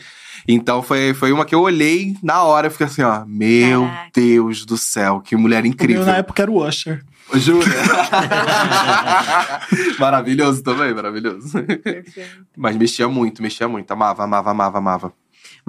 [0.47, 4.09] Então foi, foi uma que eu olhei na hora, eu fiquei assim, ó, meu Caraca.
[4.13, 6.05] Deus do céu, que mulher O meu, incrível.
[6.05, 7.03] na época era o Usher.
[7.35, 7.65] Jura?
[9.99, 11.57] maravilhoso também, maravilhoso.
[12.57, 13.89] Mas mexia muito, mexia muito.
[13.91, 15.13] Amava, amava, amava, amava.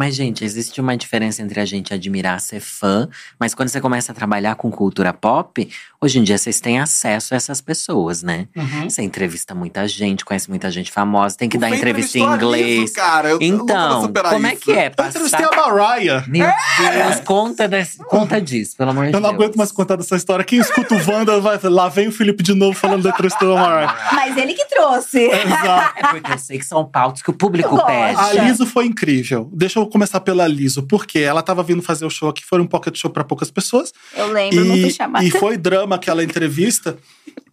[0.00, 3.06] Mas, gente, existe uma diferença entre a gente admirar ser fã,
[3.38, 5.68] mas quando você começa a trabalhar com cultura pop,
[6.00, 8.48] hoje em dia vocês têm acesso a essas pessoas, né?
[8.56, 8.88] Uhum.
[8.88, 12.80] Você entrevista muita gente, conhece muita gente famosa, tem que O dar entrevista em inglês.
[12.80, 13.28] Liso, cara.
[13.28, 14.62] Eu, eu Então, como é isso.
[14.62, 14.86] que é?
[14.86, 15.64] Eu entrevistei Passar...
[15.64, 16.24] a Mariah.
[16.26, 17.98] Meu Deus, conta, desse...
[17.98, 19.22] conta disso, pelo amor de Eu Deus.
[19.22, 20.42] não aguento mais contar dessa história.
[20.42, 23.54] Quem escuta o Wanda, vai, lá vem o Felipe de novo falando da entrevista da
[23.54, 23.94] Mariah.
[24.14, 25.24] Mas ele que trouxe.
[25.26, 25.98] Exato.
[25.98, 28.18] É porque eu sei que são pautas que o público Eu pede.
[28.18, 29.46] A Liso foi incrível.
[29.52, 32.66] Deixa eu começar pela Liso, porque ela tava vindo fazer o show aqui, foi um
[32.66, 33.92] pocket show pra poucas pessoas.
[34.14, 35.24] Eu lembro, não fui chamada.
[35.24, 36.96] e foi drama aquela entrevista,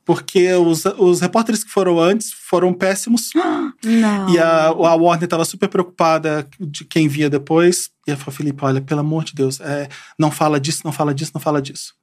[0.05, 3.31] porque os, os repórteres que foram antes foram péssimos.
[3.83, 4.29] Não.
[4.29, 7.89] E a, a Warner tava super preocupada de quem via depois.
[8.07, 11.13] E ela falou, Felipe, olha, pelo amor de Deus, é, não fala disso, não fala
[11.13, 11.93] disso, não fala disso.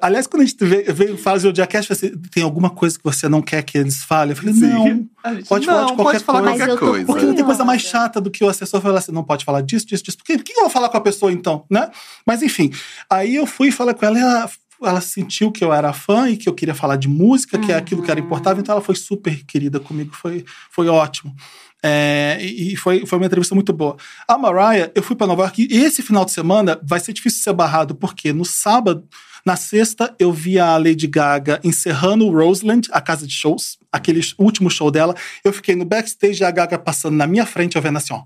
[0.00, 3.40] Aliás, quando a gente veio, fazer o Diacast, você tem alguma coisa que você não
[3.40, 4.30] quer que eles falem?
[4.30, 5.08] Eu falei, não.
[5.48, 6.66] Pode falar de Não, qualquer falar coisa.
[6.66, 7.06] Qualquer coisa.
[7.06, 8.04] Porque não tem coisa mais Curiosa.
[8.04, 10.18] chata do que o assessor falar assim, não pode falar disso, disso, disso.
[10.18, 11.90] Por que, por que eu vou falar com a pessoa então, né?
[12.26, 12.70] Mas enfim,
[13.10, 14.50] aí eu fui falar com ela e ela,
[14.82, 17.76] ela sentiu que eu era fã e que eu queria falar de música, que é
[17.76, 21.34] aquilo que era importável, então ela foi super querida comigo, foi, foi ótimo.
[21.82, 23.96] É, e foi, foi uma entrevista muito boa.
[24.26, 27.42] A Mariah, eu fui para Nova York e esse final de semana vai ser difícil
[27.42, 29.04] ser barrado, porque no sábado,
[29.46, 34.20] na sexta, eu vi a Lady Gaga encerrando o Roseland, a casa de shows, aquele
[34.38, 35.14] último show dela.
[35.44, 38.24] Eu fiquei no backstage e a Gaga passando na minha frente, eu vendo assim, ó.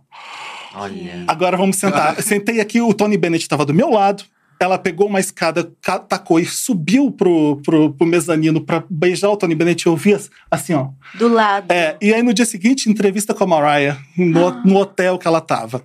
[0.75, 1.25] Olha.
[1.29, 2.17] Agora vamos sentar.
[2.17, 4.25] Eu Sentei aqui, o Tony Bennett estava do meu lado.
[4.65, 9.37] Ela pegou uma escada, ca- tacou e subiu pro, pro, pro mezanino pra beijar o
[9.37, 9.87] Tony Bennett.
[9.87, 10.17] Eu vi
[10.51, 10.89] assim, ó.
[11.15, 11.71] Do lado.
[11.71, 15.41] É, e aí no dia seguinte, entrevista com a Mariah, no, no hotel que ela
[15.41, 15.83] tava.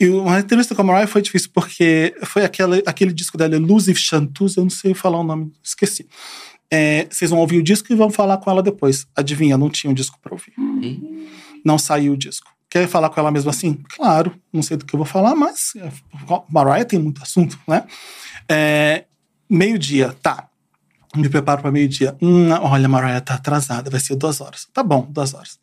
[0.00, 3.98] E uma entrevista com a Mariah foi difícil, porque foi aquela, aquele disco dela, Elusive
[3.98, 6.06] Chanteuse, eu não sei falar o nome, esqueci.
[6.70, 9.06] É, vocês vão ouvir o disco e vão falar com ela depois.
[9.16, 10.52] Adivinha, não tinha um disco pra ouvir.
[10.82, 11.00] Ih,
[11.64, 12.46] Não saiu o disco.
[12.70, 13.82] Quer falar com ela mesmo assim?
[13.96, 15.90] Claro, não sei do que eu vou falar, mas é,
[16.50, 17.84] Mariah tem muito assunto, né?
[18.48, 19.04] É,
[19.48, 20.48] meio-dia, tá.
[21.16, 22.16] Me preparo para meio-dia.
[22.20, 24.66] Hum, olha, Mariah tá atrasada, vai ser duas horas.
[24.72, 25.58] Tá bom, duas horas.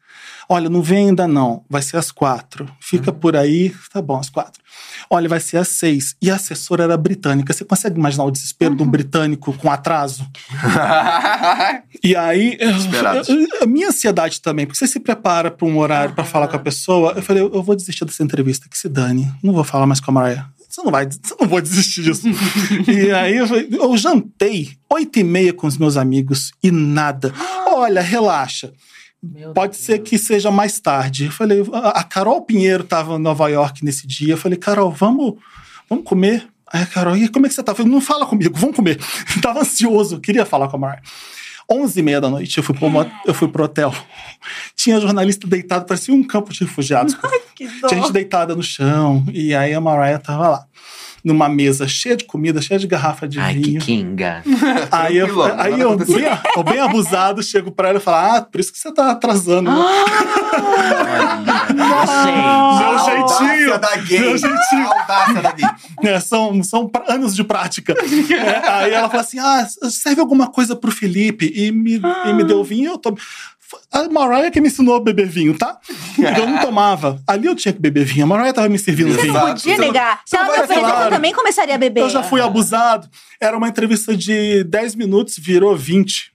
[0.48, 2.70] Olha, não vem ainda não, vai ser às quatro.
[2.80, 4.62] Fica por aí, tá bom, às quatro.
[5.10, 6.16] Olha, vai ser às seis.
[6.22, 7.52] E a assessora era britânica.
[7.54, 10.26] Você consegue imaginar o desespero de um britânico com atraso?
[12.04, 13.30] E aí, eu- Desesperados.
[13.30, 16.56] eu- a minha ansiedade também, porque você se prepara para um horário para falar com
[16.56, 17.14] a pessoa.
[17.16, 19.32] Eu falei, eu, vou desistir dessa entrevista, que se dane.
[19.42, 20.46] Não vou falar mais com a Mariah.
[20.70, 22.28] Você não vai, você não vou desistir disso.
[22.88, 27.34] e aí eu, falei, eu jantei oito e meia com os meus amigos e nada.
[27.68, 28.72] Olha, relaxa.
[29.26, 31.26] Meu Pode ser que seja mais tarde.
[31.26, 34.34] Eu falei, a a Carol Pinheiro estava em Nova York nesse dia.
[34.34, 35.36] Eu falei, Carol, vamos,
[35.90, 36.48] vamos comer?
[36.72, 37.72] Aí a Carol, e como é que você tá?
[37.72, 39.00] Eu falei, não fala comigo, vamos comer.
[39.42, 41.02] Tava ansioso, queria falar com a Mariah.
[41.70, 42.88] 11 e meia da noite, eu fui, pro,
[43.26, 43.94] eu fui pro hotel.
[44.76, 47.18] Tinha jornalista deitado, parecia um campo de refugiados.
[47.56, 49.24] Que Tinha gente deitada no chão.
[49.32, 50.68] E aí a Mariah tava lá.
[51.26, 53.82] Numa mesa cheia de comida, cheia de garrafa de Ai, que vinho.
[53.82, 54.44] kinga.
[54.92, 58.62] Aí eu, aí eu, bem, eu bem abusado, chego pra ela e falo: Ah, por
[58.62, 59.72] isso que você tá atrasando.
[59.72, 59.76] né?"
[62.26, 62.80] Gente.
[62.80, 63.74] Meu jeitinho.
[63.74, 64.20] Audácia da gay.
[64.20, 64.88] Meu jeitinho.
[64.88, 65.66] Audácia da gay.
[66.04, 67.94] É, são, são anos de prática.
[67.94, 71.52] É, aí ela falou assim: Ah, serve alguma coisa pro Felipe?
[71.56, 73.18] E me, e me deu vinho, eu tomo.
[73.92, 75.80] A Mariah que me ensinou a beber vinho, tá?
[76.38, 77.22] Eu não tomava.
[77.28, 78.26] Ali eu tinha que beber vinho.
[78.26, 79.34] A Mariah tava me servindo Você vinho.
[79.34, 80.22] não podia Você não- negar.
[80.26, 81.10] Se ela me oferecesse, eu falar.
[81.10, 82.02] também começaria a beber.
[82.02, 83.08] Eu já fui abusado.
[83.42, 86.32] Era uma entrevista de 10 minutos, virou 20.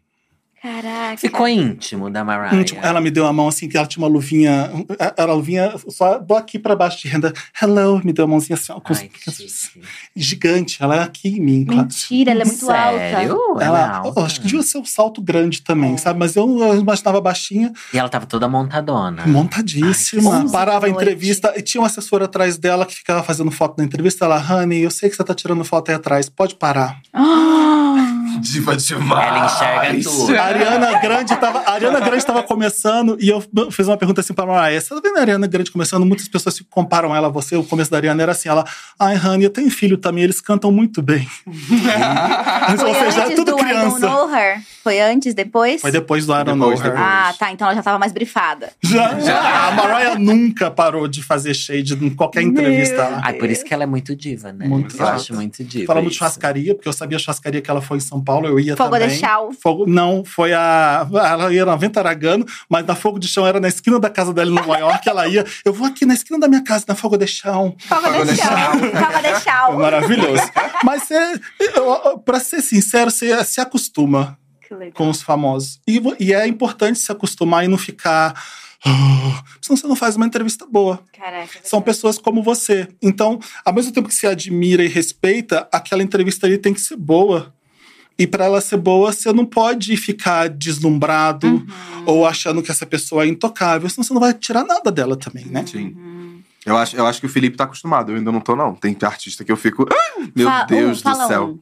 [0.63, 1.17] Caraca.
[1.17, 2.63] Ficou íntimo da Mariah.
[2.65, 4.71] Tipo, ela me deu a mão assim, que ela tinha uma luvinha.
[5.17, 7.33] Era luvinha só do aqui pra baixo de renda.
[7.61, 9.11] Hello, me deu a mãozinha assim, ó, com Ai,
[10.15, 10.83] gigante.
[10.83, 11.83] Ela é aqui em mim, claro.
[11.83, 13.33] Mentira, ela é muito Sério?
[13.37, 13.65] alta.
[13.65, 14.21] Ela, é Ela, alta.
[14.21, 16.19] eu acho que devia ser um salto grande também, sabe?
[16.19, 19.27] Mas eu, eu imaginava baixinha, E ela tava toda montadona.
[19.27, 20.41] montadíssima.
[20.41, 23.85] Ai, Parava a entrevista e tinha um assessor atrás dela que ficava fazendo foto na
[23.85, 24.25] entrevista.
[24.25, 27.01] Ela, Honey, eu sei que você tá tirando foto aí atrás, pode parar.
[27.13, 29.27] Ah, Diva demais.
[29.27, 30.37] Ela enxerga tudo.
[30.37, 34.33] A Ariana Grande tava, a Ariana Grande tava começando e eu fiz uma pergunta assim
[34.33, 34.81] pra Mariah.
[34.81, 36.05] Você tá vendo a Ariana Grande começando?
[36.07, 37.57] Muitas pessoas se comparam ela a você.
[37.57, 38.65] O começo da Ariana era assim, ela...
[38.99, 41.27] Ai, Honey, eu tenho filho também, eles cantam muito bem.
[42.79, 43.99] Foi Ou seja, é antes tudo criança.
[43.99, 44.61] Know Her?
[44.83, 45.81] Foi antes, depois?
[45.81, 46.93] Foi depois do I Don't Depois, Know Her.
[46.97, 47.01] depois.
[47.01, 47.53] Ah, tá.
[47.53, 48.71] Então ela já tava mais brifada.
[48.81, 49.69] Já, já.
[49.69, 53.21] A Mariah nunca parou de fazer shade em qualquer entrevista.
[53.23, 54.67] Ai, por isso que ela é muito diva, né?
[54.67, 55.87] Muito eu acho muito diva.
[55.87, 56.19] Falamos de isso.
[56.19, 58.91] churrascaria, porque eu sabia a churrascaria que ela foi em São Paulo, eu ia Fogo
[58.91, 59.09] também.
[59.09, 59.51] de chão.
[59.63, 61.07] Fogo, não, foi a.
[61.13, 64.51] Ela ia na Ventaragano, mas na Fogo de Chão era na esquina da casa dela
[64.51, 65.09] em Nova York.
[65.09, 65.45] Ela ia.
[65.65, 67.75] Eu vou aqui na esquina da minha casa, na Fogo de Chão.
[67.79, 68.73] Fogo Fogo de de chão.
[68.79, 69.77] Fogo de chão.
[69.79, 70.43] maravilhoso.
[70.85, 71.41] mas você,
[71.77, 74.39] eu- pra ser sincero, você se acostuma
[74.95, 75.81] com os famosos.
[75.89, 78.35] E, e é importante se acostumar e não ficar.
[78.85, 81.01] "Ah", senão você não faz uma entrevista boa.
[81.13, 81.59] Caraca.
[81.59, 82.89] é São pessoas como você.
[83.03, 86.97] Então, ao mesmo tempo que se admira e respeita, aquela entrevista ali tem que ser
[86.97, 87.53] boa.
[88.21, 91.67] E para ela ser boa, você não pode ficar deslumbrado Uhum.
[92.07, 95.47] ou achando que essa pessoa é intocável, senão você não vai tirar nada dela também,
[95.47, 95.65] né?
[95.67, 95.97] Sim.
[96.67, 98.75] Eu acho, eu acho que o Felipe tá acostumado, eu ainda não tô, não.
[98.75, 99.87] Tem artista que eu fico.
[99.91, 101.45] "Ah, Meu Fa- Deus um, do céu.
[101.47, 101.59] um.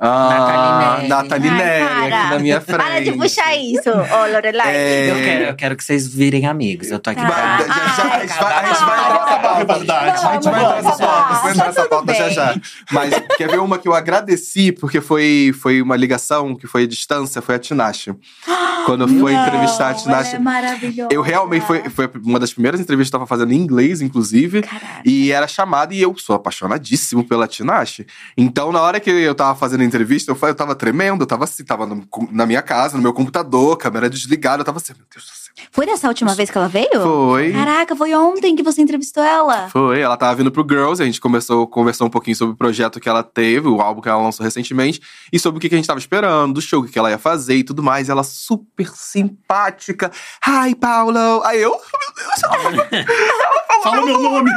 [0.00, 2.78] Ah, Nathalie aqui na minha frente.
[2.78, 4.74] Para de puxar isso, ô Lorelai.
[4.76, 6.90] É, Eu quero, eu quero que vocês virem amigos.
[6.90, 7.26] Eu tô aqui Tá.
[7.26, 7.58] pra.
[7.58, 9.58] Já, já, a gente vai, a gente vai Ai, entrar nessa pauta.
[9.58, 10.06] rivalidade.
[10.26, 11.42] A gente vai entrar nessa pauta, vamos.
[11.42, 12.54] vai entrar nessa pauta já já.
[12.92, 16.86] Mas quer ver uma que eu agradeci, porque foi, foi uma ligação que foi à
[16.86, 18.12] distância, foi a Tinashe.
[18.88, 20.36] Quando eu fui Não, entrevistar a ela Tinashe.
[20.36, 21.08] é maravilhosa.
[21.12, 24.62] Eu realmente, foi, foi uma das primeiras entrevistas que eu tava fazendo em inglês, inclusive.
[24.62, 25.02] Caraca.
[25.04, 28.06] E era chamada, e eu sou apaixonadíssimo pela Tinashe.
[28.36, 31.44] Então, na hora que eu tava fazendo a entrevista, eu, eu tava tremendo, eu tava
[31.44, 35.04] assim, tava no- na minha casa, no meu computador, câmera desligada, eu tava assim, meu
[35.12, 35.47] Deus do céu.
[35.70, 37.00] Foi dessa última vez que ela veio?
[37.02, 37.52] Foi.
[37.52, 39.68] Caraca, foi ontem que você entrevistou ela.
[39.68, 43.00] Foi, ela tava vindo pro Girls, a gente começou, conversou um pouquinho sobre o projeto
[43.00, 45.00] que ela teve, o álbum que ela lançou recentemente,
[45.32, 47.18] e sobre o que que a gente tava esperando, do show, o que ela ia
[47.18, 48.08] fazer e tudo mais.
[48.08, 50.10] Ela super simpática.
[50.46, 51.42] Hi, Paulo!
[51.44, 51.72] Aí eu,
[53.82, 54.50] Fala meu nome.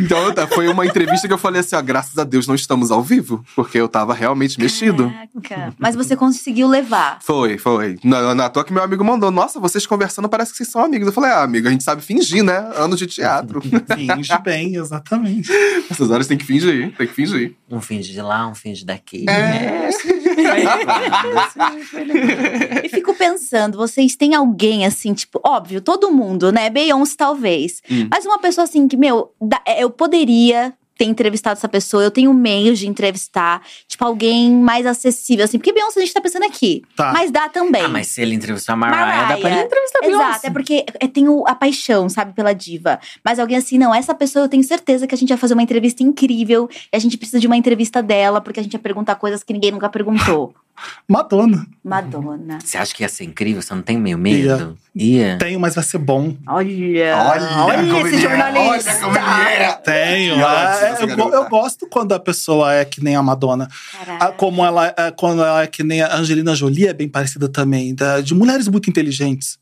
[0.00, 3.02] Então foi uma entrevista que eu falei assim: ó, graças a Deus não estamos ao
[3.02, 5.12] vivo, porque eu tava realmente mexido.
[5.42, 5.74] Caraca.
[5.78, 7.18] Mas você conseguiu levar.
[7.22, 7.98] Foi, foi.
[8.02, 11.06] Na, na toa que meu amigo mandou: Nossa, vocês conversando parece que vocês são amigos.
[11.06, 12.70] Eu falei: Ah, amigo, a gente sabe fingir, né?
[12.76, 13.60] Anos de teatro.
[13.94, 15.50] Finge bem, exatamente.
[15.90, 17.54] Essas horas tem que fingir, tem que fingir.
[17.70, 19.24] Um finge de lá, um finge daqui.
[19.28, 19.88] É.
[22.84, 26.68] E fico pensando, vocês têm alguém assim, tipo, óbvio, todo mundo, né?
[26.70, 27.80] Beyoncé talvez.
[27.90, 28.08] Hum.
[28.10, 30.72] Mas uma pessoa assim que, meu, da- eu poderia
[31.04, 35.58] ter entrevistado essa pessoa, eu tenho meios de entrevistar, tipo, alguém mais acessível, assim.
[35.58, 36.82] Porque Beyoncé a gente tá pensando aqui.
[36.96, 37.12] Tá.
[37.12, 37.82] Mas dá também.
[37.82, 39.64] Ah, mas se ele entrevistou a Mariah, dá pra ele Mariah.
[39.64, 40.28] entrevistar a Beyoncé.
[40.28, 43.00] Exato, é porque é, tem o- a paixão, sabe, pela diva.
[43.24, 45.62] Mas alguém assim, não, essa pessoa eu tenho certeza que a gente vai fazer uma
[45.62, 49.14] entrevista incrível e a gente precisa de uma entrevista dela, porque a gente vai perguntar
[49.16, 50.54] coisas que ninguém nunca perguntou.
[51.08, 51.66] Madonna.
[51.84, 52.58] Madonna.
[52.64, 53.60] Você acha que ia ser incrível?
[53.62, 54.76] Você não tem meio medo?
[54.94, 55.36] Ia.
[55.38, 56.36] Tenho, mas vai ser bom.
[56.46, 57.16] Olha!
[57.64, 58.90] Olha como esse é, jornalista!
[58.90, 59.72] olha como ele é.
[59.74, 60.34] Tenho.
[60.34, 61.36] É, eu, garota.
[61.36, 63.68] eu gosto quando a pessoa é que nem a Madonna.
[63.92, 64.32] Caraca.
[64.32, 67.94] Como ela é, quando ela é que nem a Angelina Jolie é bem parecida também.
[67.94, 69.58] da- de mulheres muito inteligentes.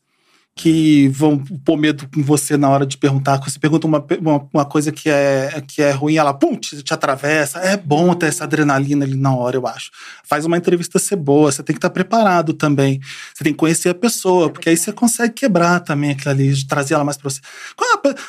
[0.62, 3.38] Que vão pôr medo em você na hora de perguntar.
[3.38, 6.83] Quando você pergunta uma, uma, uma coisa que é, que é ruim, ela pum, te,
[6.83, 7.61] te atravessa.
[7.61, 9.90] É bom ter essa adrenalina ali na hora, eu acho.
[10.23, 13.01] Faz uma entrevista ser boa, você tem que estar preparado também.
[13.35, 16.92] Você tem que conhecer a pessoa, porque aí você consegue quebrar também aquilo ali, trazer
[16.94, 17.40] ela mais pra você.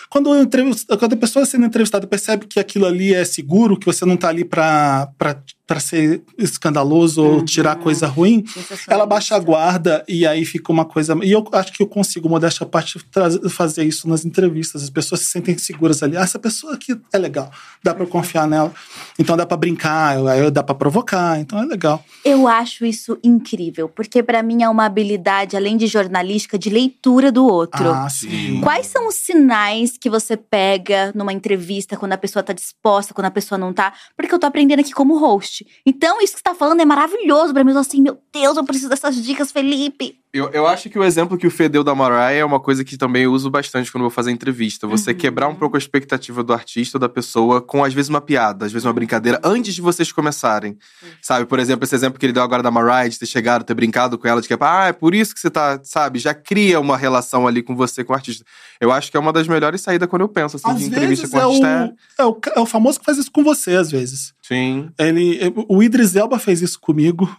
[0.10, 4.06] Quando a, quando a pessoa sendo entrevistada percebe que aquilo ali é seguro, que você
[4.06, 5.10] não tá ali pra,
[5.72, 8.44] pra ser escandaloso ou tirar coisa ruim,
[8.90, 11.18] ela baixa a guarda e aí fica uma coisa.
[11.24, 13.00] E eu acho que eu consigo, modéstia à parte,
[13.50, 14.84] fazer isso nas entrevistas.
[14.84, 16.18] As pessoas se sentem seguras ali.
[16.18, 17.50] Ah, essa pessoa aqui é legal,
[17.82, 18.74] dá eu confiar nela.
[19.18, 20.18] Então dá pra brincar,
[20.52, 22.04] dá pra provocar, então é legal.
[22.26, 27.32] Eu acho isso incrível, porque pra mim é uma habilidade, além de jornalística, de leitura
[27.32, 27.90] do outro.
[27.90, 28.60] Ah, sim.
[28.60, 33.28] Quais são os sinais que você pega numa entrevista quando a pessoa tá disposta, quando
[33.28, 33.94] a pessoa não tá?
[34.18, 35.61] Porque eu tô aprendendo aqui como host.
[35.86, 37.72] Então, isso que você tá falando é maravilhoso pra mim.
[37.72, 40.21] Eu assim, meu Deus, eu preciso dessas dicas, Felipe.
[40.34, 42.86] Eu, eu acho que o exemplo que o Fê deu da Mariah é uma coisa
[42.86, 44.88] que também eu uso bastante quando vou fazer entrevista.
[44.88, 45.18] Você Uhum.
[45.18, 48.66] quebrar um pouco a expectativa do artista ou da pessoa com, às vezes, uma piada,
[48.66, 50.78] às vezes uma brincadeira, antes de vocês começarem.
[51.22, 53.74] Sabe, por exemplo, esse exemplo que ele deu agora da Mariah, de ter chegado, ter
[53.74, 56.80] brincado com ela, de que, ah, é por isso que você tá, sabe, já cria
[56.80, 58.46] uma relação ali com você, com o artista.
[58.80, 61.28] Eu acho que é uma das melhores saídas quando eu penso, assim, Às de entrevista
[61.28, 61.96] com o é artista.
[62.20, 64.34] o, é, o, é o famoso que faz isso com você, às vezes.
[64.42, 67.30] Sim, Ele, o Idris Elba fez isso comigo.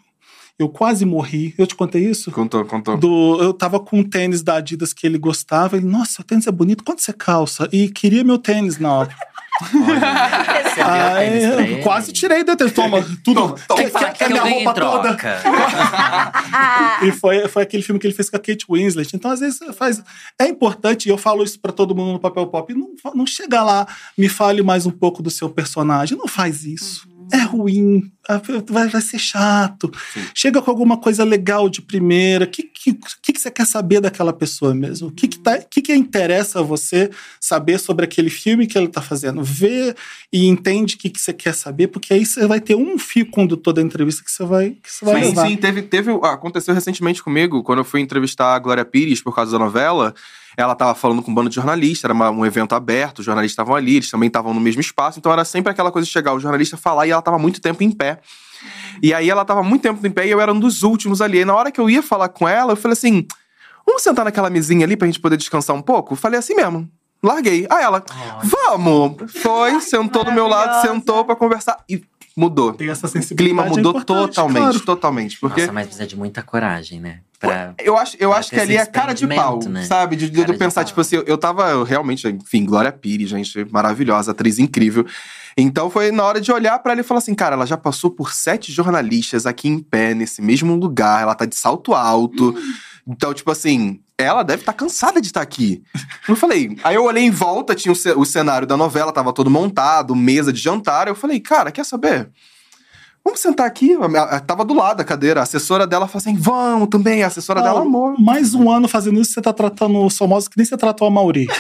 [0.58, 1.54] Eu quase morri.
[1.58, 2.30] Eu te contei isso?
[2.30, 2.96] contou, contou.
[2.96, 5.76] Do, eu tava com um tênis da Adidas que ele gostava.
[5.76, 6.84] Ele, nossa, o tênis é bonito.
[6.84, 7.68] Quanto você calça?
[7.72, 9.16] E queria meu tênis na hora.
[10.78, 11.82] Olha, ele?
[11.82, 12.72] quase tirei do tênis.
[12.72, 13.54] Toma, tudo.
[13.76, 15.14] Tem que falar quer, que quer eu minha roupa toda?
[15.14, 15.42] troca.
[15.44, 19.14] Ah, E foi, foi aquele filme que ele fez com a Kate Winslet.
[19.14, 20.02] Então, às vezes, faz.
[20.38, 22.72] É importante, e eu falo isso pra todo mundo no papel pop.
[22.74, 23.86] Não, não chega lá,
[24.16, 26.16] me fale mais um pouco do seu personagem.
[26.16, 27.11] Não faz isso.
[27.30, 29.90] É ruim, ah, vai, vai ser chato.
[30.34, 32.44] Chega com alguma coisa legal de primeira.
[32.44, 35.08] O que, que, que, você quer saber daquela pessoa mesmo?
[35.08, 38.88] O que, que, tá, que, que interessa a você saber sobre aquele filme que ele
[38.88, 39.42] tá fazendo?
[39.42, 39.94] Vê
[40.32, 43.28] e entende o que, que você quer saber, porque aí você vai ter um fio
[43.30, 45.48] condutor da entrevista que você vai, que você vai Sim, levar.
[45.48, 46.10] sim, teve, teve.
[46.22, 50.14] ah, Aconteceu recentemente comigo, quando eu fui entrevistar a Glória Pires por causa da novela.
[50.56, 53.52] Ela tava falando com um bando de jornalistas, era uma- um evento aberto, os jornalistas
[53.52, 56.34] estavam ali, eles também estavam no mesmo espaço, então era sempre aquela coisa de chegar
[56.34, 58.20] o jornalista falar e ela tava muito tempo em pé.
[59.02, 61.38] E aí ela tava muito tempo em pé e eu era um dos últimos ali.
[61.38, 63.26] E na hora que eu ia falar com ela, eu falei assim:
[63.86, 66.12] vamos sentar naquela mesinha ali pra gente poder descansar um pouco?
[66.12, 66.88] Eu falei assim mesmo.
[67.24, 67.66] Larguei.
[67.70, 68.04] Aí ela,
[68.42, 69.32] vamos!
[69.40, 72.02] Foi, sentou do meu lado, sentou pra conversar e
[72.36, 72.72] mudou.
[72.72, 73.48] Tem essa O sensibilidade.
[73.60, 74.80] clima é mudou importante, totalmente, claro.
[74.80, 75.40] totalmente.
[75.40, 77.20] Porque Nossa, mas precisa de muita coragem, né?
[77.42, 77.74] Pra...
[77.82, 79.84] eu acho, eu acho que ali é cara de pau, né?
[79.84, 80.14] sabe?
[80.14, 83.66] De, de, eu pensar, tipo assim, eu, eu tava eu realmente, enfim, Glória Pires, gente,
[83.68, 85.04] maravilhosa, atriz incrível.
[85.56, 88.12] Então foi na hora de olhar pra ela e falar assim, cara, ela já passou
[88.12, 92.54] por sete jornalistas aqui em pé, nesse mesmo lugar, ela tá de salto alto.
[93.04, 95.82] Então, tipo assim, ela deve estar cansada de estar aqui.
[96.28, 96.78] Eu falei.
[96.84, 100.60] Aí eu olhei em volta, tinha o cenário da novela, tava todo montado, mesa de
[100.60, 101.08] jantar.
[101.08, 102.30] Eu falei, cara, quer saber?
[103.24, 103.94] Vamos sentar aqui.
[103.94, 104.04] A
[104.36, 105.40] a- Tava do lado da cadeira.
[105.40, 107.22] A assessora dela falou assim: vamos também.
[107.22, 108.14] A assessora Não, dela amou.
[108.18, 111.10] Mais um ano fazendo isso, você tá tratando os famosos que nem você tratou a
[111.10, 111.46] Mauri.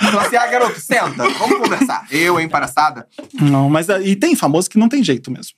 [0.00, 2.06] Falou assim: ah, garoto, senta, vamos conversar.
[2.10, 3.06] Eu, hein, palhaçada.
[3.40, 5.52] Não, mas ah, e tem famoso que não tem jeito mesmo.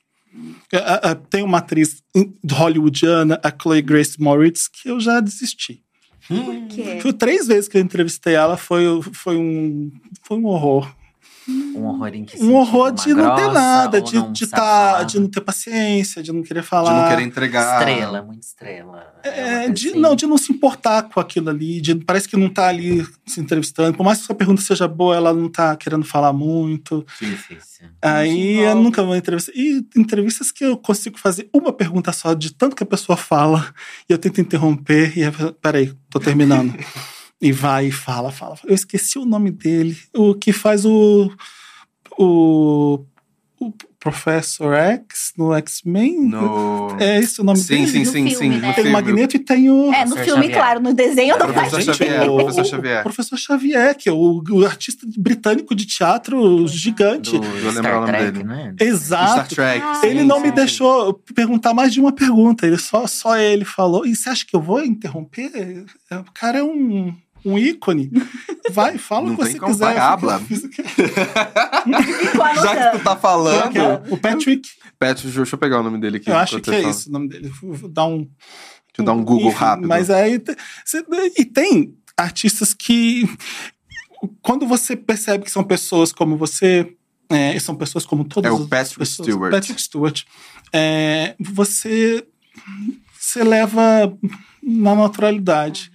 [0.73, 2.03] Ah, ah, Tem uma atriz
[2.51, 5.81] hollywoodiana, a Chloe Grace Moritz, que eu já desisti.
[6.29, 6.99] por quê?
[7.01, 9.91] Foi três vezes que eu entrevistei ela, foi, foi, um,
[10.23, 10.89] foi um horror.
[11.49, 15.21] Um horror em que Um horror de não ter nada, de, não de, tá, de
[15.21, 17.03] não ter paciência, de não querer De falar.
[17.03, 17.79] não querer entregar.
[17.81, 19.15] Estrela, muito estrela.
[19.23, 20.01] É, coisa de, assim.
[20.01, 23.41] não, de não se importar com aquilo ali, de, parece que não tá ali se
[23.41, 23.97] entrevistando.
[23.97, 27.05] Por mais que sua pergunta seja boa, ela não tá querendo falar muito.
[27.21, 27.89] Difícil.
[28.01, 29.53] Aí eu nunca vou entrevistar.
[29.55, 33.75] E entrevistas que eu consigo fazer uma pergunta só, de tanto que a pessoa fala,
[34.09, 35.23] e eu tento interromper, e
[35.61, 36.75] peraí, tô terminando.
[37.45, 38.57] e vai e fala, fala.
[38.65, 41.31] Eu esqueci o nome dele, o que faz o.
[42.19, 43.05] o,
[43.61, 46.29] o Professor X no X-Men.
[46.29, 46.95] No...
[47.01, 47.87] É esse o nome Sim, dele?
[47.87, 48.61] sim, No sim, filme, sim.
[48.61, 48.73] né?
[48.75, 48.93] Tem o.
[48.93, 49.93] Magneto e tem o.
[49.95, 50.59] É, no Professor filme, Xavier.
[50.59, 51.97] claro, no desenho não Professor faz.
[51.97, 53.01] Xavier, o, Professor Xavier.
[53.01, 57.39] o Professor Xavier, que é o, o artista britânico de teatro gigante.
[57.39, 58.45] Do Vou lembrar o nome Trek, dele.
[58.45, 58.75] não é?
[58.79, 59.33] Exato.
[59.33, 59.83] Star Trek.
[59.83, 60.55] Ah, sim, Ele não me sim.
[60.55, 62.67] deixou perguntar mais de uma pergunta.
[62.67, 64.05] Ele só, só ele falou.
[64.05, 65.87] E você acha que eu vou interromper?
[66.11, 68.11] É, O cara é um, um ícone.
[68.71, 69.95] Vai, fala Não o que tem você quiser.
[72.31, 73.65] Ficou Já que tu tá falando.
[73.65, 76.31] Aqui, ó, O Patrick, Pet, deixa eu pegar o nome dele aqui.
[76.31, 76.91] eu acho que é fala.
[76.91, 77.49] isso o nome dele.
[77.61, 78.19] Vou vou dar um.
[78.19, 78.31] Deixa
[78.99, 79.89] eu dar um Google Enfim, rápido.
[79.89, 80.41] Mas aí.
[80.85, 81.05] cê-
[81.39, 83.29] E tem artistas que.
[84.41, 86.95] Quando você percebe que são pessoas como você.
[87.29, 89.29] é, são pessoas como todas É o as Patrick pessoas.
[89.29, 89.51] Stewart.
[89.53, 90.23] Patrick Stewart.
[90.73, 92.25] é, você.
[93.19, 94.17] Você leva
[94.63, 95.91] na naturalidade.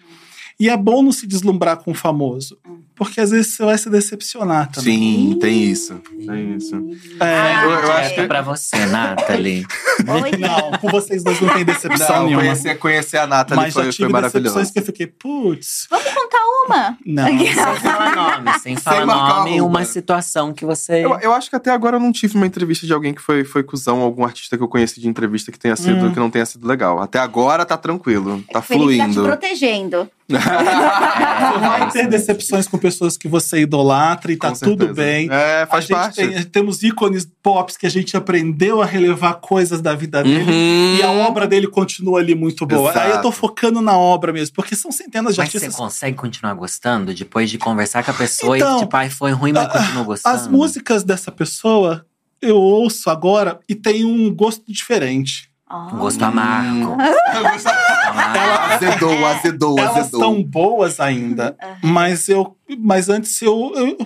[0.59, 2.59] E é bom não se deslumbrar com o famoso.
[2.99, 4.99] Porque às vezes você vai se decepcionar também.
[4.99, 5.95] Sim, tem isso.
[6.27, 6.75] Tem isso.
[7.21, 9.65] É, eu- eu acho Essa é que- pra você, Nathalie.
[10.05, 12.41] Oi, Não, com vocês dois não tem decepção Não, nenhuma.
[12.43, 14.43] conhecer, conhecer a Nathalie Mas já foi, tive foi maravilhoso.
[14.43, 16.97] decepções que eu fiquei, putz, Vamos contar uma.
[17.05, 17.25] não.
[17.39, 21.05] Sem falar nome, sem falar marcar nome, uma situação que você.
[21.05, 23.43] Eu, eu acho que até agora eu não tive uma entrevista de alguém que foi,
[23.45, 26.13] foi cuzão, algum artista que eu conheci de entrevista que tenha sido, Hum.
[26.13, 27.01] que não tenha sido legal.
[27.01, 29.23] Até agora tá tranquilo, tá Felipe tá te fluindo.
[29.23, 30.09] protegendo.
[30.29, 34.77] É, Vai ter decepções com pessoas que você idolatra e tá certeza.
[34.77, 35.27] tudo bem.
[35.31, 36.15] É, faz a gente parte.
[36.15, 40.43] tem- temos ícones pops que a gente aprendeu a relevar coisas da vida dele.
[40.51, 40.95] Uhum.
[40.97, 42.91] E a obra dele continua ali muito boa.
[42.91, 42.99] Exato.
[43.05, 45.75] Aí eu tô focando na obra mesmo, porque são centenas de Mas você artistas.
[45.75, 49.53] consegue continuar gostando depois de conversar com a pessoa Então, e tipo, ai, foi ruim,
[49.53, 50.35] mas a- continuou gostando?
[50.35, 52.05] As músicas dessa pessoa
[52.41, 55.48] eu ouço agora e tem um gosto diferente.
[55.71, 56.93] Um gosto amargo.
[56.93, 57.01] amargo.
[58.73, 60.19] azedou, azedou, Elas azedou.
[60.19, 63.97] estão boas ainda, mas eu, mas antes eu, eu-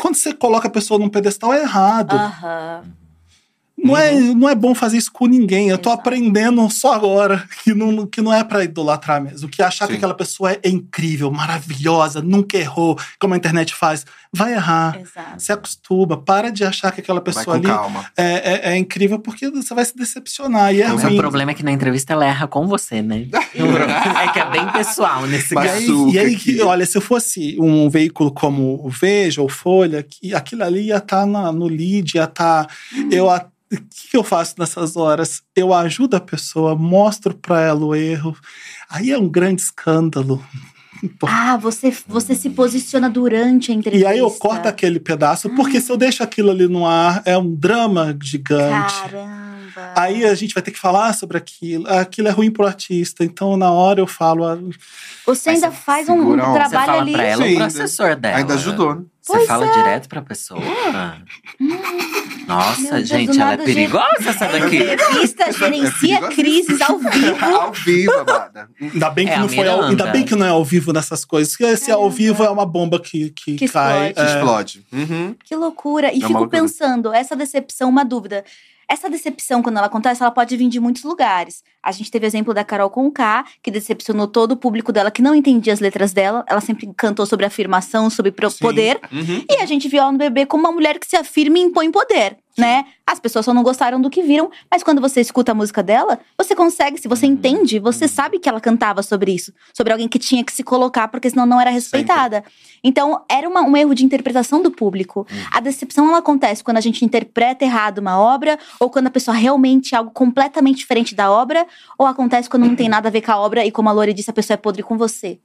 [0.00, 2.14] quando você coloca a pessoa num pedestal é errado.
[2.14, 2.82] Aham.
[3.82, 5.68] Não, é, não é bom fazer isso com ninguém.
[5.68, 6.00] Eu tô Exato.
[6.00, 9.48] aprendendo só agora que não, que não é pra idolatrar mesmo.
[9.48, 9.98] Que achar que Sim.
[9.98, 14.04] aquela pessoa é incrível, maravilhosa, nunca errou, como a internet faz.
[14.32, 14.98] Vai errar.
[15.00, 15.40] Exato.
[15.42, 17.66] Se acostuma, para de achar que aquela pessoa ali
[18.16, 20.74] é, é- é incrível, porque você vai se decepcionar.
[20.74, 21.14] E é Mas ruim.
[21.14, 23.26] o problema é que na entrevista ela erra com você, né?
[23.32, 26.08] é que é bem pessoal nesse E caso.
[26.10, 30.34] e aí que, olha, se eu fosse um veículo como o Veja ou Folha, que
[30.34, 32.66] aquilo ali ia estar no lead, ia estar.
[33.10, 33.76] Eu a- o
[34.10, 35.42] que eu faço nessas horas?
[35.54, 38.36] Eu ajudo a pessoa, mostro pra ela o erro.
[38.90, 40.42] Aí é um grande escândalo.
[41.22, 44.08] Ah, você, você se posiciona durante a E entrevista.
[44.08, 47.54] aí eu corto aquele pedaço, porque se eu deixo aquilo ali no ar, é um
[47.54, 48.94] drama gigante.
[49.02, 49.92] Caramba.
[49.96, 51.86] Aí a gente vai ter que falar sobre aquilo.
[51.88, 53.22] Aquilo é ruim pro artista.
[53.22, 54.44] Então, na hora eu falo.
[54.44, 54.58] ah,
[55.24, 57.12] Você ainda faz um, um trabalho fala ali.
[57.12, 58.36] pra ela Sim, o processor dela.
[58.38, 59.02] Ainda ajudou, né?
[59.28, 59.72] Você fala é.
[59.72, 60.60] direto pra pessoa.
[62.46, 64.76] Nossa, Meu Deus, gente, ela é perigosa essa daqui.
[64.78, 66.34] Entrevista gerencia perigoso.
[66.36, 67.44] crises ao vivo.
[67.44, 68.70] Ao vivo, amada.
[68.80, 71.24] Ainda bem que É, não foi ao, ainda bem que não é ao vivo nessas
[71.24, 71.54] coisas.
[71.56, 74.08] Porque se é ao vivo é uma bomba que, que, Que cai.
[74.10, 74.20] explode.
[74.30, 74.34] é.
[74.36, 74.86] Explode.
[74.92, 75.36] Uhum.
[75.44, 76.06] Que loucura.
[76.12, 76.62] E É fico loucura.
[76.62, 78.44] pensando, essa decepção, uma dúvida.
[78.90, 81.62] Essa decepção, quando ela acontece, ela pode vir de muitos lugares.
[81.82, 85.20] A gente teve o exemplo da Carol Conká, que decepcionou todo o público dela, que
[85.20, 86.42] não entendia as letras dela.
[86.48, 88.58] Ela sempre cantou sobre afirmação, sobre Sim.
[88.58, 88.98] poder.
[89.12, 89.44] Uhum.
[89.50, 91.90] E a gente viu ela no bebê como uma mulher que se afirma e impõe
[91.90, 92.84] poder, né?
[93.06, 96.18] As pessoas só não gostaram do que viram, mas quando você escuta a música dela,
[96.36, 97.32] você consegue, se você Uhum.
[97.32, 101.08] entende, você sabe que ela cantava sobre isso, sobre alguém que tinha que se colocar,
[101.08, 102.44] porque senão não era respeitada.
[102.82, 105.26] Então, era uma- um erro de interpretação do público.
[105.30, 105.38] Uhum.
[105.52, 109.36] A decepção ela acontece quando a gente interpreta errado uma obra, ou quando a pessoa
[109.36, 111.66] realmente é algo completamente diferente da obra,
[111.98, 114.12] ou acontece quando não tem nada a ver com a obra e, como a Lori
[114.12, 115.38] disse, a pessoa é podre com você.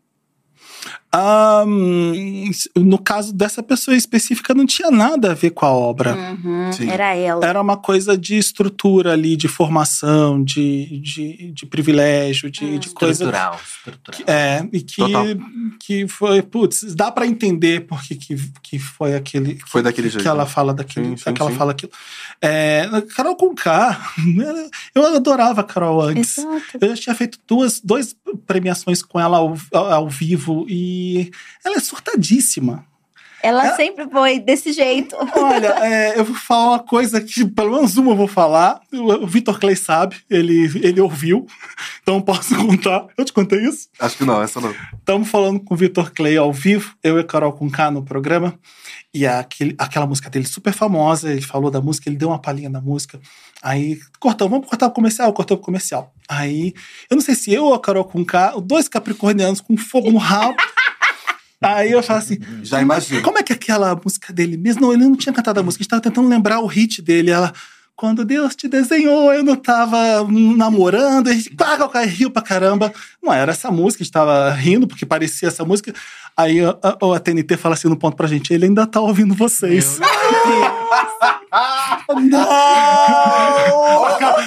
[1.16, 6.16] Ah, hum, no caso dessa pessoa específica, não tinha nada a ver com a obra.
[6.16, 7.46] Uhum, era ela.
[7.46, 13.26] Era uma coisa de estrutura ali, de formação, de, de, de privilégio, de, de coisa.
[13.26, 14.22] Estrutural, estrutural.
[14.28, 15.26] É, e que, Total.
[15.80, 19.60] que foi, putz, dá pra entender porque que, que foi aquele.
[19.68, 20.50] Foi que- daquele que, jeito, Que ela né?
[20.50, 21.58] fala daquilo, Sim, sim, que ela sim.
[21.58, 21.92] fala aquilo.
[22.42, 24.02] É, Carol Conká,
[24.96, 26.40] eu adorava a Carol antes.
[26.40, 26.64] Exato.
[26.82, 28.16] Eu já tinha feito duas, duas
[28.48, 31.32] premiações com ela ao, ao vivo e
[31.64, 32.86] ela é surtadíssima.
[33.44, 35.16] Ela Ela- sempre foi desse jeito.
[35.36, 38.80] Olha, é, eu vou falar uma coisa que, pelo menos uma eu vou falar.
[38.94, 41.46] O, Vitor Clay sabe, ele, ele ouviu,
[42.02, 43.06] então posso contar.
[43.18, 43.90] Eu te contei isso?
[44.00, 44.74] Acho que não, essa não.
[44.98, 48.02] Estamos falando com o Vitor Clay ao vivo, eu e a Carol com K no
[48.02, 48.58] programa.
[49.14, 52.70] E aquele, aquela música dele super famosa, ele falou da música, ele deu uma palhinha
[52.70, 53.20] da música.
[53.62, 56.12] Aí, cortamos, vamos cortar o comercial, cortou o comercial.
[56.28, 56.74] Aí,
[57.10, 60.18] eu não sei se eu ou a Carol com K, dois capricornianos com fogo no
[60.18, 60.56] rabo.
[61.64, 63.22] Aí eu falo assim, Já imagino.
[63.22, 64.82] como é que é aquela música dele mesmo?
[64.82, 67.32] Não, ele não tinha cantado a música, a gente tava tentando lembrar o hit dele.
[67.32, 67.54] Ela,
[67.96, 69.98] quando Deus te desenhou, eu não tava
[70.30, 72.92] namorando, a gente paga o riu pra caramba.
[73.22, 75.94] Não era essa música, a gente tava rindo, porque parecia essa música.
[76.36, 79.36] Aí a, a, a TNT fala assim no ponto pra gente: ele ainda tá ouvindo
[79.36, 80.00] vocês.
[82.30, 82.46] não!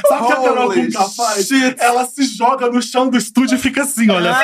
[0.08, 1.48] Sabe o que a Carol Conká faz?
[1.78, 4.36] Ela se joga no chão do estúdio e fica assim, olha.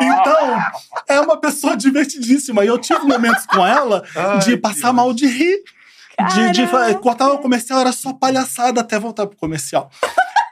[0.00, 0.58] Então,
[1.08, 2.64] é uma pessoa divertidíssima.
[2.64, 4.02] E eu tive momentos com ela
[4.44, 4.94] de Ai, passar Deus.
[4.94, 5.62] mal de rir.
[6.34, 6.62] De, de
[7.34, 9.90] o comercial, era só palhaçada até voltar pro comercial.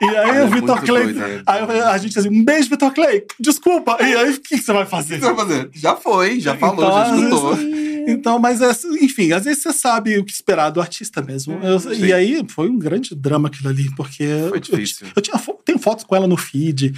[0.02, 1.12] E aí é o Vitor Clay.
[1.12, 1.42] né?
[1.46, 3.24] Aí eu- a gente assim, um beijo, Vitor Clay.
[3.38, 3.98] Desculpa.
[4.00, 5.16] E aí, o que, que você vai fazer?
[5.16, 5.70] O que você vai fazer?
[5.74, 7.58] Já foi, já falou, Então, já escutou.
[8.08, 8.70] Então, mas é,
[9.02, 11.60] enfim, às vezes você sabe o que esperar do artista mesmo.
[11.62, 15.06] Eu- e aí foi um grande drama aquilo ali, porque Foi eu, difícil.
[15.14, 16.94] eu tinha fo- tenho fotos com ela no feed.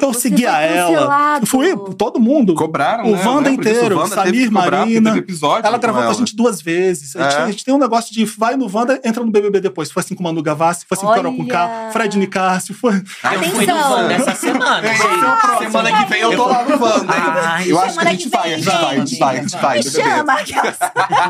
[0.00, 0.62] Eu Você seguia foi
[0.94, 1.40] ela.
[1.44, 2.54] Fui todo mundo.
[2.54, 3.24] Cobraram, O né?
[3.24, 3.60] Wanda disso.
[3.60, 5.16] inteiro, O Samir, Marina.
[5.16, 7.14] episódio Ela gravou com a gente duas vezes.
[7.16, 7.42] A gente, É.
[7.42, 9.90] a gente tem um negócio de vai no Wanda, entra no BBB depois.
[9.90, 11.90] Foi assim com Manu Gavassi, foi assim com Carol com K.
[11.92, 12.74] Fred Nicásio.
[12.74, 12.94] Foi...
[12.94, 13.02] Eu
[13.42, 13.90] fui no Atenção.
[13.92, 14.86] Wanda essa semana.
[14.88, 15.58] É, gente.
[15.72, 17.12] Semana que vem eu tô lá no Wanda.
[17.14, 19.40] Ai, eu acho que a semana gente vai, a gente vai, a gente vai, a
[19.42, 19.76] gente vai.
[19.78, 20.36] Me chama.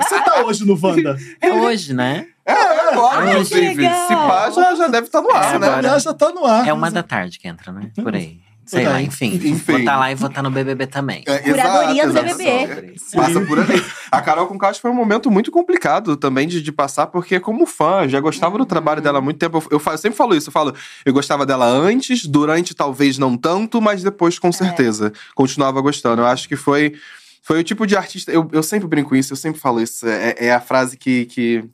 [0.03, 1.17] Você tá hoje no Wanda?
[1.41, 2.27] É hoje, né?
[2.47, 2.53] É,
[2.93, 3.83] agora, Ai, inclusive.
[3.89, 5.67] Se pá, já, já deve estar no ar, É, né?
[5.67, 5.83] agora.
[5.83, 6.69] Já, já tá no ar.
[6.69, 7.91] É uma da tarde que entra, né?
[7.95, 8.39] Por aí.
[8.67, 9.35] Sei lá, enfim.
[9.35, 9.73] Enfim.
[9.73, 11.23] Vou estar lá e vou estar no BBB também.
[11.27, 12.39] É, Curadoria exato, do exato.
[12.39, 12.95] BBB.
[13.15, 13.85] Passa por ali.
[14.11, 18.09] A Carol com foi um momento muito complicado também de, de passar, porque como fã,
[18.09, 19.59] já gostava do trabalho dela há muito tempo.
[19.59, 23.37] Eu, eu eu sempre falo isso, eu falo, eu gostava dela antes, durante talvez não
[23.37, 25.13] tanto, mas depois com certeza.
[25.35, 26.23] Continuava gostando.
[26.23, 26.95] Eu acho que foi,
[27.43, 28.33] foi o tipo de artista.
[28.33, 30.07] Eu, eu sempre brinco isso, eu sempre falo isso.
[30.07, 31.27] É, é a frase que.
[31.27, 31.65] que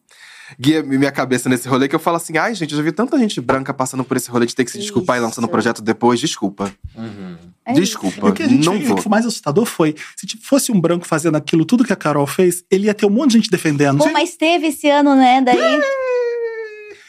[0.58, 3.18] Guia minha cabeça nesse rolê que eu falo assim: ai, gente, eu já vi tanta
[3.18, 5.52] gente branca passando por esse rolê de ter que se desculpar e lançando o Isso.
[5.52, 6.20] projeto depois.
[6.20, 6.72] Desculpa.
[6.96, 7.36] Uhum.
[7.64, 7.80] É isso.
[7.80, 8.26] Desculpa.
[8.26, 9.02] E o que a gente não o vou.
[9.08, 12.64] mais assustador foi, se tipo, fosse um branco fazendo aquilo, tudo que a Carol fez,
[12.70, 13.98] ele ia ter um monte de gente defendendo.
[13.98, 15.40] Pô, mas teve esse ano, né?
[15.40, 15.80] Daí.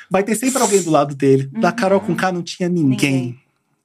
[0.09, 1.49] Vai ter sempre alguém do lado dele.
[1.53, 2.89] Da Carol com K não tinha ninguém.
[2.89, 3.40] Ninguém.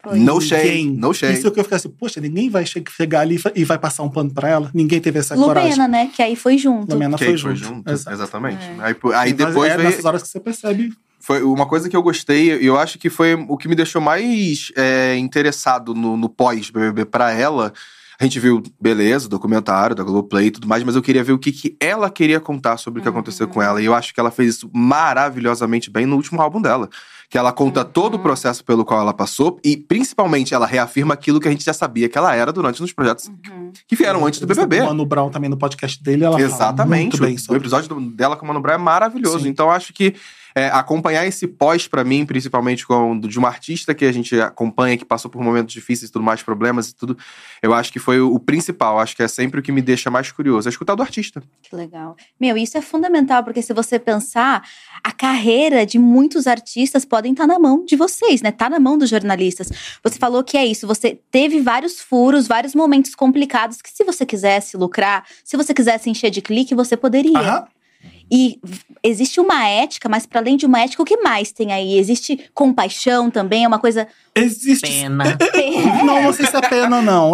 [0.08, 0.18] Foi.
[0.20, 0.40] No Ninguém.
[0.48, 1.34] shade, no shade.
[1.38, 3.76] Isso é o que eu fiquei assim, poxa, ninguém vai che- chegar ali e vai
[3.76, 4.70] passar um pano pra ela.
[4.72, 5.70] Ninguém teve essa coragem.
[5.72, 6.10] Lumena, né?
[6.14, 6.92] Que aí foi junto.
[6.92, 7.90] Lumena Kate foi junto.
[7.90, 8.14] Exato.
[8.16, 8.64] Exatamente.
[8.64, 8.76] É.
[8.80, 10.92] Aí, aí depois é veio, nessas horas que você percebe.
[11.18, 14.00] foi uma coisa que eu gostei, e eu acho que foi o que me deixou
[14.00, 17.72] mais é, interessado no, no pós-BBB pra ela.
[18.18, 21.32] A gente viu, beleza, o documentário da Globoplay e tudo mais, mas eu queria ver
[21.32, 23.82] o que, que ela queria contar sobre o que aconteceu com ela.
[23.82, 26.88] E eu acho que ela fez isso maravilhosamente bem no último álbum dela.
[27.28, 31.40] Que ela conta todo o processo pelo qual ela passou e, principalmente, ela reafirma aquilo
[31.40, 33.30] que a gente já sabia que ela era durante os projetos
[33.86, 34.78] que vieram antes do BBB.
[34.78, 37.02] com O Mano Brown também no podcast dele, ela fala Exatamente.
[37.02, 39.40] muito bem o, o sobre episódio dela com o Mano Brown é maravilhoso.
[39.40, 39.48] Sim.
[39.48, 40.14] Então, acho que
[40.56, 44.96] é, acompanhar esse pós pra mim, principalmente com, de uma artista que a gente acompanha,
[44.96, 47.18] que passou por momentos difíceis e tudo mais, problemas e tudo,
[47.62, 48.98] eu acho que foi o, o principal.
[48.98, 51.42] Acho que é sempre o que me deixa mais curioso, é escutar do artista.
[51.62, 52.16] Que legal.
[52.40, 54.66] Meu, isso é fundamental, porque se você pensar,
[55.04, 58.50] a carreira de muitos artistas podem estar na mão de vocês, né?
[58.50, 59.70] Tá na mão dos jornalistas.
[60.02, 64.24] Você falou que é isso, você teve vários furos, vários momentos complicados que se você
[64.24, 67.38] quisesse lucrar, se você quisesse encher de clique, você poderia.
[67.38, 67.75] Aham.
[68.30, 68.58] E
[69.02, 71.96] existe uma ética, mas para além de uma ética, o que mais tem aí?
[71.98, 74.06] Existe compaixão também, é uma coisa.
[74.34, 74.86] Existe.
[74.86, 75.24] Pena.
[76.04, 77.32] Não, não sei se é pena, não.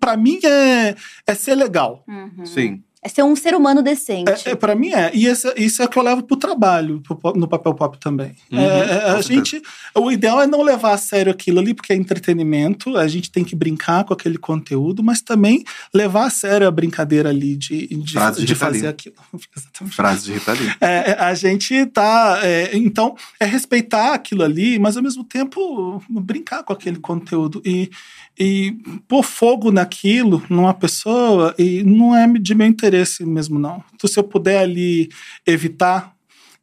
[0.00, 0.94] Pra mim é,
[1.26, 2.02] é ser legal.
[2.08, 2.44] Uhum.
[2.44, 2.82] Sim.
[3.04, 4.48] É ser um ser humano decente.
[4.48, 5.10] É, é, para mim é.
[5.14, 8.34] E esse- isso é o que eu levo pro trabalho, pro no papel pop também.
[8.50, 9.60] Uhum, É, é, a gente.
[9.94, 12.96] O ideal é não levar a sério aquilo ali, porque é entretenimento.
[12.96, 17.28] A gente tem que brincar com aquele conteúdo, mas também levar a sério a brincadeira
[17.28, 19.16] ali de, de, Frase de de fazer aquilo.
[19.54, 19.94] Exatamente.
[19.96, 20.72] Frase de Rita Lee.
[20.80, 22.40] É, é, a gente tá.
[22.42, 27.60] é, então, é respeitar aquilo ali, mas ao mesmo tempo brincar com aquele conteúdo.
[27.66, 27.90] E,
[28.38, 28.76] e
[29.08, 33.82] pôr fogo naquilo, numa pessoa, e não é de meu interesse mesmo, não.
[33.94, 35.08] Então, se eu puder ali
[35.46, 36.12] evitar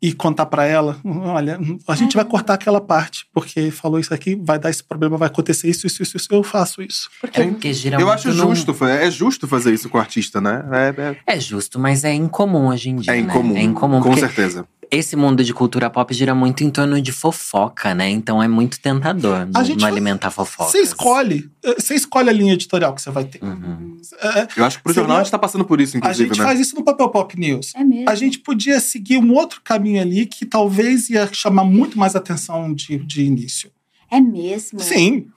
[0.04, 4.36] e contar pra ela, olha, a gente vai cortar aquela parte, porque falou isso aqui,
[4.36, 7.08] vai dar esse problema, vai acontecer isso, isso, isso, isso eu faço isso.
[7.22, 8.08] Porque É porque geralmente.
[8.08, 10.64] Eu acho não- justo, é justo fazer isso com o artista, né?
[10.72, 11.02] É,
[11.32, 13.14] é- É justo, mas é incomum hoje em dia.
[13.14, 13.22] é né?
[13.22, 13.56] incomum.
[13.56, 14.00] É incomum.
[14.02, 14.66] Com porque certeza.
[14.92, 18.10] Esse mundo de cultura pop gira muito em torno de fofoca, né?
[18.10, 20.72] Então é muito tentador A não, gente não vai- alimentar fofocas.
[20.74, 23.42] Você escolhe, eh, você escolhe a linha editorial que você vai ter.
[23.42, 23.98] Uhum.
[24.22, 26.28] É, Eu acho que pro Seria- jornal a gente tá passando por isso, a inclusive,
[26.30, 26.44] gente né?
[26.46, 27.72] faz isso no Papel Pop News.
[27.74, 28.10] é mesmo.
[28.10, 32.74] a gente podia seguir um outro caminho ali que talvez ia chamar muito mais atenção
[32.74, 33.72] de, de início.
[34.12, 34.80] É mesmo.
[34.82, 35.28] Sim.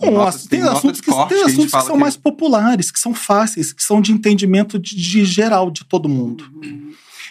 [0.00, 2.16] Tem Um, ass- tem tem assuntos, que, corte tem a assuntos que são que- mais
[2.16, 6.44] populares, que são fáceis, que são de entendimento de, de geral de todo mundo.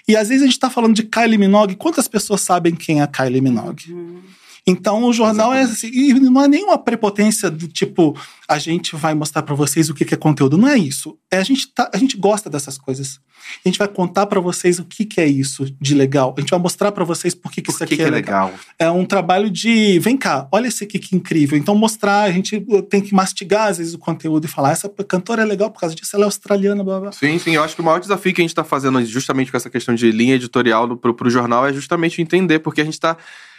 [0.08, 1.76] E às vezes a gente está falando de Kylie Minogue.
[1.76, 3.91] Quantas pessoas sabem quem é Kylie Minogue?
[3.91, 4.22] Uhum.
[4.68, 9.13] Então o jornal é assim, e não é nenhuma prepotência do tipo, a gente vai
[9.13, 10.57] mostrar pra vocês o que que é conteúdo.
[10.57, 11.18] Não é isso.
[11.32, 13.20] É a gente tá, a gente gosta dessas coisas.
[13.63, 16.34] A gente vai contar pra vocês o que que é isso de legal.
[16.36, 18.11] A gente vai mostrar pra vocês por que que isso Por aqui que, que é
[18.11, 18.51] legal?
[18.80, 21.55] é um trabalho de vem cá, olha esse aqui que incrível.
[21.55, 22.59] Então mostrar, a gente
[22.89, 25.93] tem que mastigar às vezes o conteúdo e falar essa cantora é legal por causa
[25.93, 27.11] disso, ela é australiana, blá blá.
[27.11, 27.53] Sim, sim.
[27.53, 29.93] Eu acho que o maior desafio que a gente tá fazendo justamente com essa questão
[29.93, 33.16] de linha editorial pro, pro jornal é justamente entender, porque a gente tá.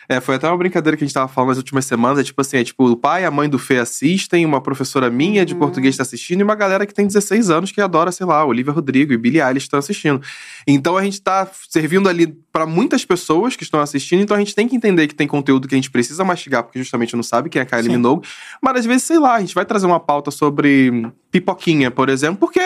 [0.09, 2.19] É, foi até uma brincadeira que a gente tava falando nas últimas semanas.
[2.19, 5.11] É tipo assim: é tipo, o pai e a mãe do Fê assistem, uma professora
[5.11, 8.27] minha de português tá assistindo, e uma galera que tem 16 anos que adora, sei
[8.27, 10.21] lá, Olivia Rodrigo e Billie Eilish estão assistindo.
[10.67, 14.55] Então a gente tá servindo ali pra muitas pessoas que estão assistindo, então a gente
[14.55, 17.49] tem que entender que tem conteúdo que a gente precisa mastigar, porque justamente não sabe
[17.49, 17.97] quem é a Kylie.
[17.97, 18.27] Minogue.
[18.63, 22.39] Mas às vezes, sei lá, a gente vai trazer uma pauta sobre pipoquinha, por exemplo,
[22.39, 22.61] porque.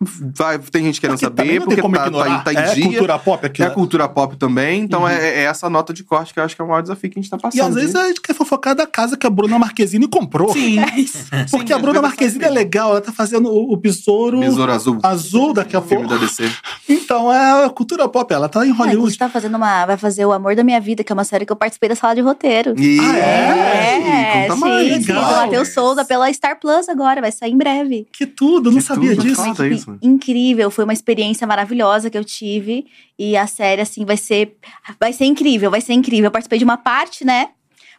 [0.00, 2.84] Vai, tem gente querendo Porque também saber, porque tá, tá, tá em é dia.
[2.84, 3.62] cultura pop aqui.
[3.62, 5.08] É a cultura pop também, então Uhum.
[5.08, 7.18] é, é essa nota de corte que eu acho que é o maior desafio que
[7.18, 7.58] a gente tá passando.
[7.58, 10.52] E às vezes a gente quer fofocar da casa que a Bruna Marquezine comprou.
[10.52, 10.76] Sim.
[11.50, 14.70] Porque Sim, a às Bruna Marquezine é legal, ela tá fazendo o, o besouro, Besouro
[14.72, 14.98] Azul.
[15.02, 16.20] azul daqui a Filme pouco.
[16.20, 16.48] da DC.
[17.08, 19.18] Então é a cultura pop, ela tá em Ah, inclusive Hollywood.
[19.18, 19.86] tá fazendo uma.
[19.86, 21.94] Vai fazer O Amor da Minha Vida, que é uma série que eu participei da
[21.96, 22.74] sala de roteiro.
[22.78, 22.98] E...
[23.00, 24.48] Ah, é?
[24.52, 24.86] Sim, mais.
[24.86, 25.12] sim.
[25.12, 25.32] legal.
[25.46, 28.06] Matheus Souza pela Star Plus agora, vai sair em breve.
[28.12, 29.42] Que tudo, não Que sabia tudo, disso.
[29.42, 29.68] foda.
[29.68, 29.87] isso.
[30.02, 32.86] Incrível, foi uma experiência maravilhosa que eu tive.
[33.18, 34.56] E a série, assim, vai ser.
[34.98, 36.26] Vai ser incrível, vai ser incrível.
[36.26, 37.50] Eu participei de uma parte, né?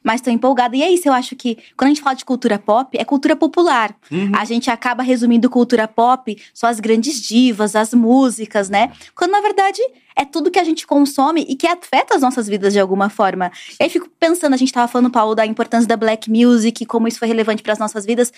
[0.03, 0.75] Mas tô empolgada.
[0.75, 3.35] E é isso, eu acho que quando a gente fala de cultura pop, é cultura
[3.35, 3.95] popular.
[4.11, 4.31] Uhum.
[4.35, 8.91] A gente acaba resumindo cultura pop só as grandes divas, as músicas, né?
[9.13, 9.81] Quando na verdade
[10.15, 13.51] é tudo que a gente consome e que afeta as nossas vidas de alguma forma.
[13.79, 17.07] E aí fico pensando, a gente tava falando, Paulo, da importância da black music, como
[17.07, 18.31] isso foi relevante para as nossas vidas.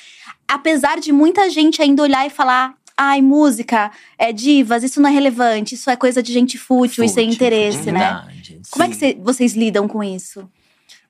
[0.47, 2.75] Apesar de muita gente ainda olhar e falar.
[3.03, 7.09] Ai, música, é divas, isso não é relevante, isso é coisa de gente fútil e
[7.09, 8.23] sem Fútil, interesse, né?
[8.69, 10.47] Como é que cê- vocês lidam com isso?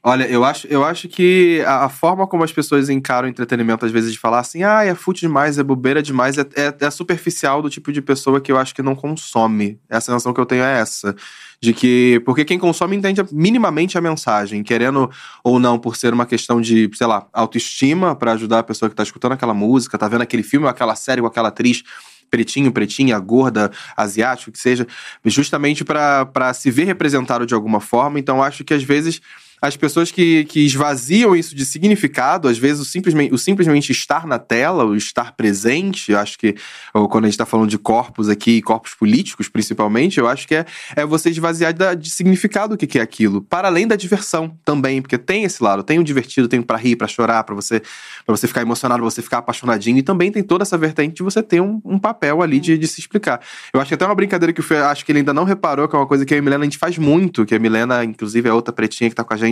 [0.03, 3.85] Olha, eu acho, eu acho que a, a forma como as pessoas encaram o entretenimento,
[3.85, 6.89] às vezes, de falar assim, ah, é fútil demais, é bobeira demais, é, é, é
[6.89, 9.79] superficial do tipo de pessoa que eu acho que não consome.
[9.87, 11.15] Essa sensação que eu tenho é essa.
[11.61, 12.19] De que.
[12.25, 15.07] Porque quem consome entende minimamente a mensagem, querendo
[15.43, 18.95] ou não, por ser uma questão de, sei lá, autoestima para ajudar a pessoa que
[18.95, 21.83] tá escutando aquela música, tá vendo aquele filme ou aquela série ou aquela atriz
[22.31, 24.87] pretinho, pretinha, gorda, asiático, que seja,
[25.25, 28.17] justamente para se ver representado de alguma forma.
[28.17, 29.21] Então, acho que às vezes
[29.61, 34.25] as pessoas que, que esvaziam isso de significado, às vezes o simplesmente, o simplesmente estar
[34.25, 36.55] na tela, o estar presente, eu acho que,
[36.93, 40.65] quando a gente está falando de corpos aqui, corpos políticos principalmente, eu acho que é,
[40.95, 44.57] é você esvaziar da- de significado o que, que é aquilo, para além da diversão
[44.65, 47.53] também, porque tem esse lado, tem o divertido, tem o pra rir, pra chorar, pra
[47.53, 47.81] você,
[48.25, 51.43] pra você ficar emocionado, você ficar apaixonadinho, e também tem toda essa vertente de você
[51.43, 53.39] ter um, um papel ali de, de se explicar.
[53.71, 55.95] Eu acho que até uma brincadeira que Fê, acho que ele ainda não reparou, que
[55.95, 58.49] é uma coisa que eu a Milena a gente faz muito, que a Milena, inclusive,
[58.49, 59.50] é outra pretinha que tá com a gente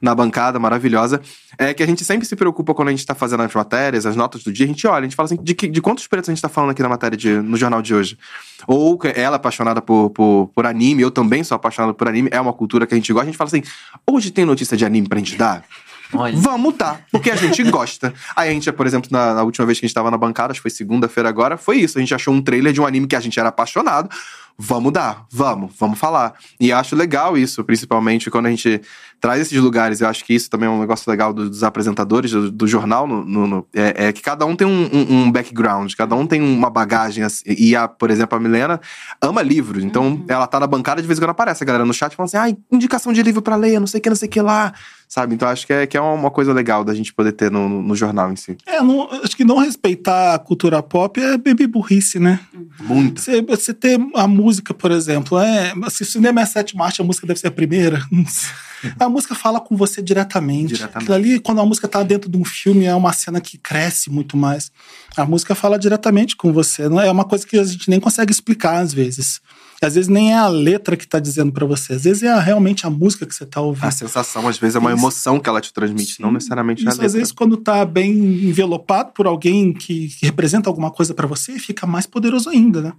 [0.00, 1.20] na bancada, maravilhosa,
[1.58, 4.16] é que a gente sempre se preocupa quando a gente tá fazendo as matérias, as
[4.16, 6.28] notas do dia, a gente olha, a gente fala assim, de, que- de quantos pretos
[6.28, 8.18] a gente tá falando aqui na matéria de- no jornal de hoje?
[8.66, 12.40] Ou ela é apaixonada por, por, por anime, eu também sou apaixonado por anime, é
[12.40, 13.62] uma cultura que a gente gosta, a gente fala assim,
[14.06, 15.64] hoje tem notícia de anime pra gente dar?
[16.12, 18.14] Olha, Vamos dar, porque a gente gosta.
[18.36, 20.52] Aí a gente, por exemplo, na, na última vez que a gente tava na bancada,
[20.52, 21.98] acho que foi segunda-feira agora, foi isso.
[21.98, 24.08] A gente achou um trailer de um anime que a gente era apaixonado.
[24.56, 26.34] Vamos dar, vamos, vamos falar.
[26.60, 28.80] E acho legal isso, principalmente quando a gente
[29.20, 30.00] traz esses lugares.
[30.00, 33.06] Eu acho que isso também é um negócio legal do- dos apresentadores do, do jornal.
[33.08, 36.24] no- no- no- é, é que cada um tem um, um- um background, cada um
[36.26, 37.24] tem uma bagagem.
[37.24, 37.42] assim.
[37.46, 38.80] E, a, por exemplo, a Milena
[39.20, 39.82] ama livros.
[39.82, 42.28] Então, ela tá na bancada, de vez em quando aparece a galera no chat falando
[42.34, 44.40] assim: ah, indicação de livro pra ler, não sei o que, não sei o que
[44.40, 44.72] lá.
[45.08, 45.34] Sabe?
[45.34, 47.94] Então, acho que é, que é uma coisa legal da gente poder ter no, no-
[47.94, 48.56] jornal em si.
[48.66, 52.40] É, não- acho que não respeitar a cultura pop é beber burrice, né?
[52.80, 53.20] Muito.
[53.20, 54.43] Você, você ter a música,
[54.78, 57.52] por exemplo, é, se o cinema é a sétima arte, a música deve ser a
[57.52, 58.04] primeira.
[59.00, 60.74] A música fala com você diretamente.
[60.74, 61.10] Diretamente.
[61.10, 64.36] Ali, quando a música tá dentro de um filme, é uma cena que cresce muito
[64.36, 64.70] mais.
[65.16, 66.86] A música fala diretamente com você.
[66.86, 69.40] Não é uma coisa que a gente nem consegue explicar às vezes.
[69.82, 71.94] Às vezes nem é a letra que tá dizendo pra você.
[71.94, 73.86] Às vezes é a- realmente a música que você tá ouvindo.
[73.86, 74.98] A sensação, às vezes, é uma Isso.
[75.00, 77.06] emoção que ela te transmite, não necessariamente a Isso, letra.
[77.06, 81.58] às vezes, quando tá bem envelopado por alguém que, que representa alguma coisa pra você,
[81.58, 82.92] fica mais poderoso ainda, né?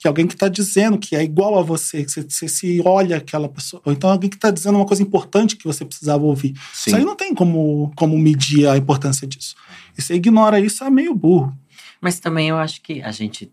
[0.00, 3.18] Que alguém que tá dizendo que é igual a você, que você, você se olha
[3.18, 3.82] aquela pessoa.
[3.84, 6.54] Ou então alguém que tá dizendo uma coisa importante que você precisava ouvir.
[6.72, 6.90] Sim.
[6.90, 9.54] Isso aí não tem como, como medir a importância disso.
[9.96, 11.54] E você ignora isso, é meio burro.
[12.00, 13.52] Mas também eu acho que a gente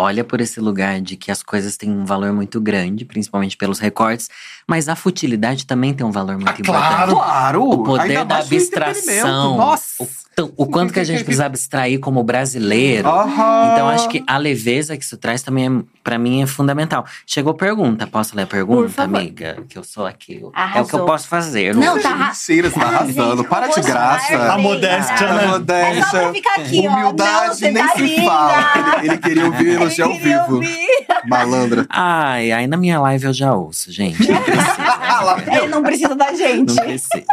[0.00, 3.80] olha por esse lugar de que as coisas têm um valor muito grande, principalmente pelos
[3.80, 4.28] recortes,
[4.68, 7.10] mas a futilidade também tem um valor muito importante.
[7.12, 7.62] Claro!
[7.64, 9.56] O poder Ainda da abstração.
[9.56, 10.02] Nossa!
[10.04, 10.08] O-
[10.38, 13.08] Então, o quanto que a gente precisa abstrair como brasileiro.
[13.08, 13.70] Aham.
[13.72, 17.04] Então, acho que a leveza que isso traz também, é, pra mim, é fundamental.
[17.26, 18.06] Chegou pergunta.
[18.06, 19.64] Posso ler a pergunta, amiga?
[19.68, 20.34] Que eu sou aqui.
[20.36, 21.00] É o que Arrasou.
[21.00, 21.74] eu posso fazer.
[21.74, 23.42] Não, tá arra- Mentira, você tá arrasando.
[23.46, 24.52] Para de graça.
[24.52, 25.44] A modéstia, né?
[25.44, 25.98] A modéstia.
[25.98, 26.82] É só pra ficar aqui, ó.
[26.90, 28.22] Não, Humildade você nem tá se linda.
[28.30, 28.64] fala.
[29.00, 30.54] Ele, ele queria ouvir elogio ao vivo.
[30.54, 30.86] ouvir.
[31.26, 31.84] Malandra.
[31.90, 34.18] Ai, aí na minha live eu já ouço, gente.
[34.58, 35.56] Não precisa.
[35.56, 36.74] Ele não precisa da gente.
[36.74, 37.26] Não precisa.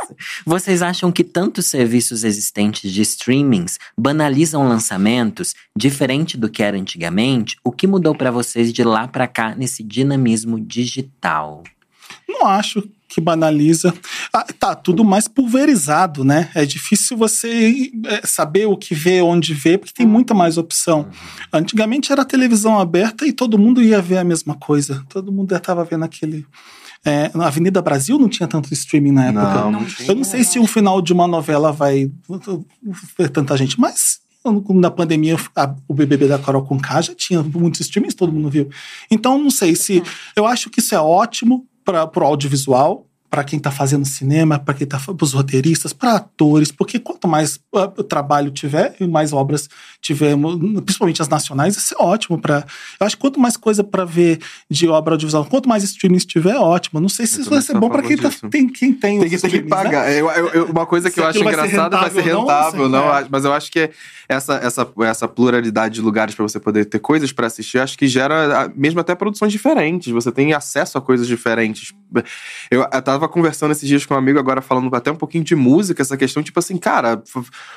[0.45, 7.57] Vocês acham que tantos serviços existentes de streamings banalizam lançamentos, diferente do que era antigamente?
[7.63, 11.63] O que mudou pra vocês de lá pra cá nesse dinamismo digital?
[12.27, 12.83] Não acho
[13.15, 13.93] que banaliza.
[14.33, 16.49] Ah, tá tudo mais pulverizado, né?
[16.53, 21.07] É difícil você é, saber o que vê, onde vê, porque tem muita mais opção.
[21.53, 25.05] Antigamente era televisão aberta e todo mundo ia ver a mesma coisa.
[25.07, 26.45] Todo mundo já estava vendo aquele.
[27.05, 29.45] É, na Avenida Brasil não tinha tanto streaming na época.
[29.61, 30.09] Não, Não tinha.
[30.09, 32.11] Eu não sei se um final de uma novela vai
[33.17, 34.19] ver tanta gente, mas
[34.69, 38.49] na pandemia a- o BBB da Carol com K já tinha muitos streamings, todo mundo
[38.49, 38.69] viu.
[39.09, 40.03] Então não sei se
[40.35, 44.73] eu acho que isso é ótimo para o audiovisual, para quem está fazendo cinema, para
[44.73, 49.33] quem tá para os roteiristas, para atores, porque quanto mais ah, trabalho tiver e mais
[49.33, 49.67] obras
[50.01, 52.65] tivermos, principalmente as nacionais, isso é ótimo para.
[52.97, 54.39] Eu acho que quanto mais coisa para ver
[54.71, 57.01] de obra audiovisual, quanto mais streamings tiver, é ótimo.
[57.01, 59.37] Não sei se isso vai ser bom para quem, tá- tem, quem tem Tem que,
[59.37, 59.67] tem que né?
[59.67, 60.09] pagar.
[60.09, 62.89] Eu- eu- eu- uma coisa que Se eu acho engraçada vai ser rentável não, rentável,
[62.89, 63.27] não é.
[63.29, 63.89] mas eu acho que
[64.29, 68.07] essa, essa, essa pluralidade de lugares pra você poder ter coisas pra assistir, acho que
[68.07, 70.13] gera ah, mesmo até produções diferentes.
[70.13, 71.93] Você tem acesso a coisas diferentes.
[72.71, 75.55] Eu, eu tava conversando esses dias com um amigo, agora falando até um pouquinho de
[75.55, 77.21] música, essa questão, tipo assim, cara,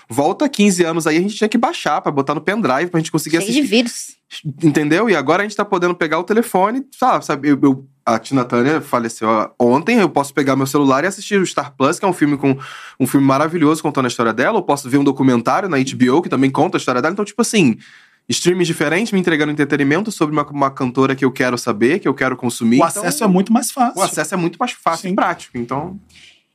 [0.08, 3.12] volta 15 anos aí, a gente tinha que baixar pra botar no pendrive pra gente
[3.12, 3.70] conseguir Cheio de assistir.
[3.76, 4.18] vírus.
[4.62, 5.08] Entendeu?
[5.08, 7.24] E agora a gente tá podendo pegar o telefone, sabe?
[7.24, 11.06] sabe eu, eu- a Tina Turner faleceu ó, ontem, eu posso pegar meu celular e
[11.06, 12.56] assistir o Star Plus, que é um filme com
[12.98, 14.58] um filme maravilhoso contando a história dela.
[14.58, 17.12] Eu posso ver um documentário na HBO que também conta a história dela.
[17.12, 17.76] Então, tipo assim,
[18.28, 22.14] streams diferentes me entregando entretenimento sobre uma, uma cantora que eu quero saber, que eu
[22.14, 22.76] quero consumir.
[22.80, 24.00] O Então, acesso é muito mais fácil.
[24.00, 25.12] o acesso é muito mais fácil Sim.
[25.12, 25.56] e prático.
[25.56, 25.98] Então,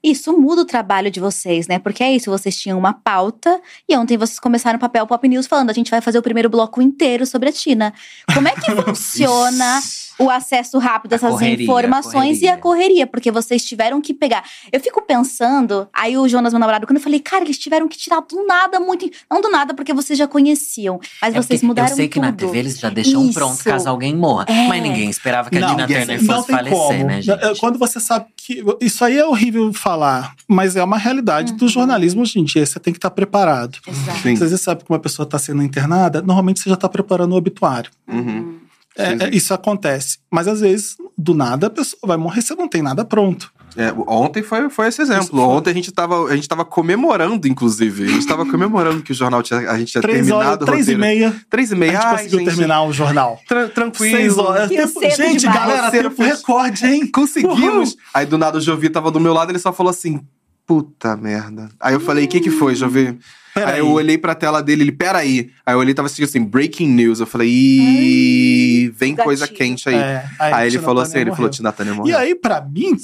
[0.04, 1.80] Isso muda o trabalho de vocês, né?
[1.80, 5.48] Porque é isso, vocês tinham uma pauta e ontem vocês começaram o papel Pop News
[5.48, 7.94] falando, a gente vai fazer o primeiro bloco inteiro sobre a Tina.
[8.34, 9.80] Como é que funciona
[10.20, 13.08] o acesso rápido a A essas correria, informações a e a correria?
[13.08, 14.44] Porque vocês tiveram que pegar.
[14.72, 17.98] Eu fico pensando, aí o Jonas, meu namorado, quando eu falei, cara, eles tiveram que
[17.98, 19.10] tirar do nada muito.
[19.30, 22.24] Não do nada, porque vocês já conheciam, mas É vocês mudaram Eu sei que tudo.
[22.24, 23.34] na TV eles já deixam Isso.
[23.34, 24.46] pronto caso alguém morra.
[24.48, 24.68] É.
[24.68, 27.04] Mas ninguém esperava que a Não, Tina ninguém- Turner não fosse falecer, como.
[27.06, 27.60] né, gente?
[27.60, 28.64] Quando você sabe que.
[28.82, 32.66] Isso aí é horrível falar, mas é uma realidade do jornalismo hoje em dia.
[32.66, 33.78] Você tem que estar preparado.
[33.88, 34.20] Exato.
[34.20, 34.36] sim.
[34.36, 37.90] Você sabe que uma pessoa está sendo internada, normalmente você já está preparando o obituário.
[38.08, 38.60] Uhum.
[38.98, 40.18] É, é, isso acontece.
[40.32, 43.52] Mas às vezes, do nada, a pessoa vai morrer, você não tem nada pronto.
[43.76, 45.30] É, ontem foi, foi esse exemplo.
[45.30, 45.40] Foi.
[45.40, 48.04] Ontem a gente tava, a gente tava comemorando, inclusive.
[48.04, 50.66] A gente tava comemorando que o jornal tinha, a gente tinha Três horas, terminado o
[50.68, 51.92] três e meia, Três e a meia.
[51.94, 53.40] gente Ai, conseguiu gente, terminar o jornal.
[53.48, 54.16] Tran- tranquilo.
[54.16, 54.70] Seis horas.
[54.70, 55.60] Tempo- gente, demais.
[55.60, 57.08] galera, tempo recorde, hein?
[57.12, 57.94] Conseguimos.
[57.94, 57.98] Uhul.
[58.14, 60.22] Aí do nada o Jovi tava do meu lado, ele só falou assim:
[60.66, 61.70] puta merda.
[61.80, 63.18] Aí eu falei: o que que foi, Jovi?
[63.54, 65.52] Pera aí eu olhei pra tela dele, ele, peraí.
[65.64, 67.20] Aí eu olhei tava assistindo assim, breaking news.
[67.20, 69.24] Eu falei, ih, vem gatilho.
[69.24, 69.96] coisa quente aí.
[69.96, 71.36] É, aí ele Tina falou assim, ele morreu.
[71.36, 72.18] falou, Tina Turner E morreu.
[72.18, 72.98] aí, pra mim,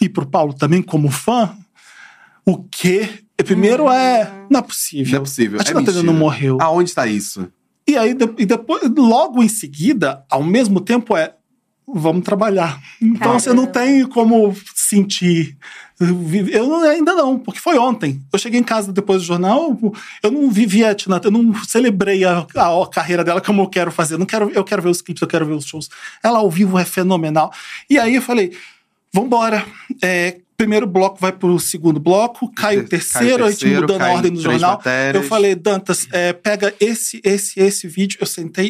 [0.00, 1.52] e pro Paulo também, como fã,
[2.46, 3.08] o quê?
[3.38, 4.30] Primeiro é.
[4.48, 5.12] Não é possível.
[5.12, 5.58] Não é possível.
[5.58, 6.12] A é Tina Turner mentira.
[6.12, 6.58] não morreu.
[6.60, 7.48] Aonde tá isso?
[7.86, 11.34] E aí, e depois, logo em seguida, ao mesmo tempo, é.
[11.94, 12.80] Vamos trabalhar.
[13.00, 15.56] Então você não tem como sentir.
[16.52, 18.22] Eu ainda não, porque foi ontem.
[18.32, 19.76] Eu cheguei em casa depois do jornal,
[20.22, 23.90] eu não vivi a Tina, eu não celebrei a, a carreira dela como eu quero
[23.90, 24.14] fazer.
[24.14, 25.88] Eu Não quero, eu quero ver os clipes, eu quero ver os shows.
[26.22, 27.52] Ela ao vivo é fenomenal.
[27.90, 28.56] E aí eu falei,
[29.12, 29.64] vambora.
[30.02, 34.14] É, primeiro bloco vai pro segundo bloco, cai o terceiro, a gente mudando a cai
[34.16, 34.72] ordem do jornal.
[34.72, 35.22] matérias.
[35.22, 38.18] Eu falei, Dantas, é, pega esse, esse, esse vídeo.
[38.20, 38.66] Eu sentei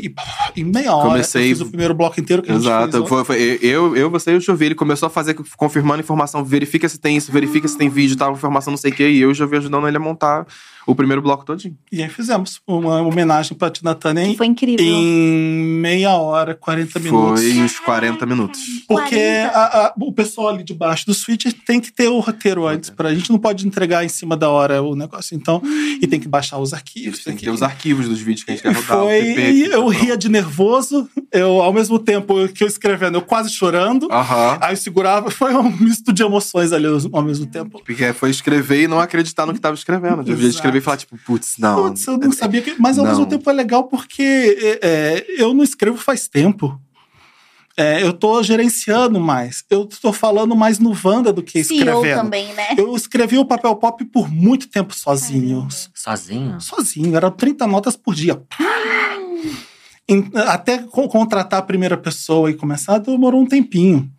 [0.55, 2.93] e em meia hora Comecei- eu fiz o primeiro bloco inteiro que a gente Exato.
[2.99, 3.09] fez.
[3.09, 6.87] Foi, foi- eu, eu, você e o Jovi, ele começou a fazer, confirmando informação, verifica
[6.91, 9.31] se tem isso, verifica se tem vídeo, tal, informação não sei o quê, e eu
[9.31, 10.47] o Jovi ajudando ele a montar
[10.91, 11.77] o primeiro bloco todinho.
[11.93, 14.85] E aí fizemos uma homenagem pra Tina Turner em, Foi incrível.
[14.85, 17.43] em meia hora, 40 minutos.
[17.43, 18.59] Foi uns 40 minutos.
[18.89, 19.49] Porque 40.
[19.59, 22.89] a- a- o pessoal ali debaixo do switch tem que ter o roteiro antes.
[22.91, 25.37] Pra, a gente não pode entregar em cima da hora o negócio.
[25.37, 25.61] Então,
[26.01, 27.23] e tem que baixar os arquivos.
[27.23, 28.99] Tem que ter os arquivos dos vídeos que a gente quer rodar.
[28.99, 32.69] o foi, PP, e que eu ria de nervoso, eu ao mesmo tempo que eu
[32.69, 34.09] escrevendo, eu quase chorando.
[34.11, 34.59] Aham.
[34.61, 37.83] Aí eu segurava, foi um misto de emoções ali ao mesmo tempo.
[37.85, 40.25] Porque foi escrever e não acreditar no que tava escrevendo.
[40.25, 40.47] De Exato.
[40.47, 41.89] escrever e falar, tipo, putz, não.
[41.89, 42.75] Putz, eu não sabia que.
[42.79, 43.11] Mas ao Não.
[43.13, 46.81] mesmo tempo é legal porque é, é, eu não escrevo faz tempo.
[47.77, 49.63] É, eu tô gerenciando mais.
[49.71, 52.23] Eu tô falando mais no Wanda do que CEO escrevendo.
[52.23, 52.69] também, né?
[52.77, 55.69] Eu escrevi o papel pop por muito tempo sozinho.
[55.95, 56.61] Sozinho?
[56.61, 58.43] Sozinho, eram 30 notas por dia.
[60.49, 64.11] Até co- contratar a primeira pessoa e começar, demorou um tempinho.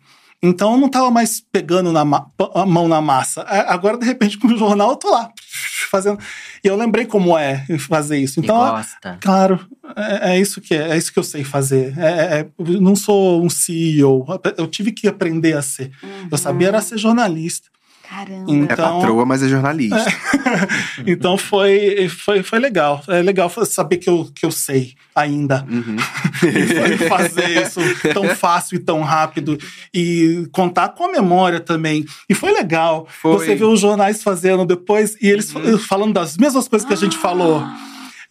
[0.42, 3.42] Então eu não tava mais pegando na mão na massa.
[3.42, 5.30] A- Agora, de repente, com o jornal, eu tô lá
[5.90, 6.18] fazendo.
[6.62, 8.40] E eu lembrei como é fazer isso.
[8.40, 9.18] E Então, gosta?
[9.20, 9.60] Claro,
[9.96, 11.98] é, é isso que é, é isso que eu sei fazer.
[11.98, 15.90] É, é- eu não sou um CEO, eu tive que aprender a ser.
[16.30, 17.68] Eu sabia era ser jornalista.
[18.10, 18.50] Caramba.
[18.50, 20.04] É Então, patroa, mas é jornalista.
[21.06, 23.02] então foi, foi, foi legal.
[23.06, 25.64] É legal saber que eu, que eu sei ainda.
[25.70, 25.96] Uhum.
[26.42, 27.80] E foi fazer isso
[28.14, 29.58] tão fácil e tão rápido.
[29.94, 32.04] E contar com a memória também.
[32.28, 33.06] E foi legal.
[33.20, 33.32] Foi.
[33.38, 35.78] Você vê os jornais fazendo depois e eles Uhum.
[35.78, 37.62] falando das mesmas coisas que a gente falou.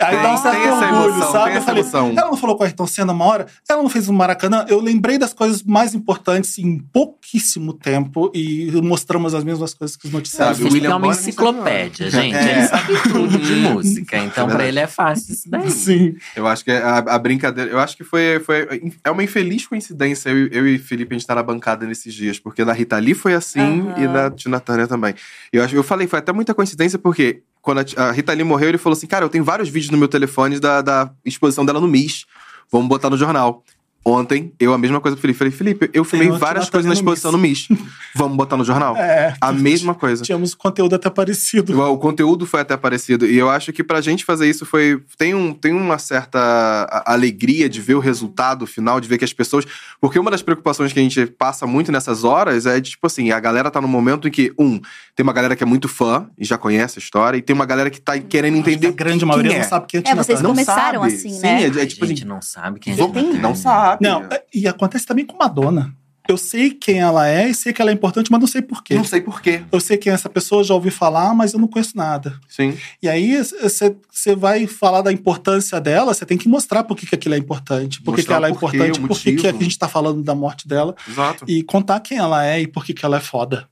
[0.02, 1.56] Aí dá um certo orgulho, emoção, sabe?
[1.58, 2.14] Eu falei, emoção.
[2.18, 4.66] ela não falou com a Ayrton Senna uma hora, ela não fez um Maracanã.
[4.70, 10.06] Eu lembrei das coisas mais importantes em pouquíssimo tempo e mostramos as mesmas coisas que
[10.08, 10.58] os noticiários.
[10.58, 12.32] Sabe, Ele William é uma enciclopédia, gente.
[12.34, 12.50] nada.
[12.52, 14.18] Ele sabe tudo de música.
[14.18, 15.70] Então, É pra ele é fácil isso daí.
[15.70, 16.16] Sim.
[16.36, 17.70] Eu acho que a, a brincadeira.
[17.70, 18.93] Eu acho que foi, foi.
[19.04, 22.39] É uma infeliz coincidência eu, eu e Felipe a gente estar na bancada nesses dias,
[22.39, 23.95] porque na Rita Lee foi assim Aham.
[23.97, 25.14] e na Tina Turner também.
[25.52, 28.78] Eu, acho, eu falei, foi até muita coincidência, porque quando a, Rita Lee morreu, ele
[28.78, 31.88] falou assim: Cara, eu tenho vários vídeos no meu telefone da, da exposição dela no
[31.88, 32.26] MIS.
[32.72, 33.64] Vamos botar no jornal.
[34.06, 35.38] Ontem, eu a mesma coisa pro Felipe.
[35.38, 37.68] Falei, Felipe, eu filmei várias Tina coisas na no exposição no MIS.
[38.16, 38.95] Vamos botar no jornal?
[39.10, 39.34] É.
[39.41, 40.24] A mesma coisa.
[40.24, 41.80] Tínhamos conteúdo até parecido.
[41.82, 43.26] O conteúdo foi até parecido.
[43.26, 45.02] E eu acho que pra gente fazer isso foi.
[45.18, 49.26] Tem, um, tem uma certa a- alegria de ver o resultado final, de ver que
[49.26, 49.66] as pessoas.
[50.00, 53.32] Porque uma das preocupações que a gente passa muito nessas horas é de, tipo assim,
[53.32, 54.80] a galera tá num momento em que, um,
[55.16, 57.66] tem uma galera que é muito fã e já conhece a história, e tem uma
[57.66, 58.88] galera que tá querendo Acho que entender.
[58.88, 59.60] a grande quem maioria é.
[59.62, 60.50] não sabe quem é É, vocês Turner.
[60.66, 61.14] começaram sabe.
[61.14, 61.64] assim, Sim, né?
[61.64, 62.16] É, é a tipo assim.
[62.16, 62.97] gente não sabe quem é
[63.41, 63.88] não sabe.
[63.99, 65.93] Não, é- e acontece também com Madonna.
[66.27, 68.83] Eu sei quem ela é e sei que ela é importante, mas não sei por
[68.83, 68.93] quê.
[68.93, 69.63] Não sei porquê.
[69.71, 72.39] Eu sei quem é essa pessoa, já ouvi falar, mas eu não conheço nada.
[72.47, 72.77] Sim.
[73.01, 77.15] E aí você vai falar da importância dela, você tem que mostrar por que, que
[77.15, 79.57] aquilo é importante, por que, que ela é importante, por que, que motivo.
[79.57, 81.45] a gente tá falando da morte dela Exato.
[81.47, 83.67] e contar quem ela é e por que, que ela é foda.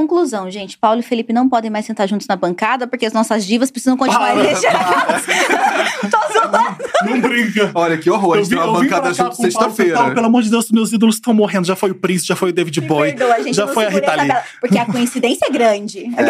[0.00, 0.78] Conclusão, gente.
[0.78, 3.98] Paulo e Felipe não podem mais sentar juntos na bancada porque as nossas divas precisam
[3.98, 5.22] continuar Para, recheadas.
[6.10, 6.76] Tô zoando.
[7.04, 7.70] Não brinca!
[7.74, 10.14] Olha que horror, a gente tem uma bancada junto com o Paulo, sexta-feira.
[10.14, 11.66] Pelo amor de Deus, meus ídolos estão morrendo.
[11.66, 13.14] Já foi o Prince, já foi o David Bowie.
[13.14, 14.32] a já não foi a Rita Lee.
[14.58, 16.04] Porque a coincidência é grande.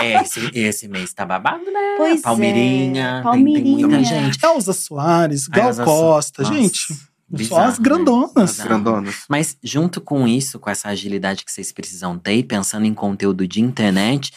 [0.00, 1.94] É, esse, esse mês tá babado, né?
[1.98, 3.22] Pois Palmeirinha.
[3.22, 3.30] é.
[3.32, 4.04] Tem, tem muita Palmeirinha.
[4.04, 4.38] gente.
[4.42, 7.09] Elza Soares, A Gal Elza Costa, Nossa, gente.
[7.30, 8.34] Só bizarro, as grandonas.
[8.34, 8.42] né?
[8.44, 9.14] As grandonas.
[9.28, 13.46] Mas junto com isso, com essa agilidade que vocês precisam ter, e pensando em conteúdo
[13.46, 14.32] de internet,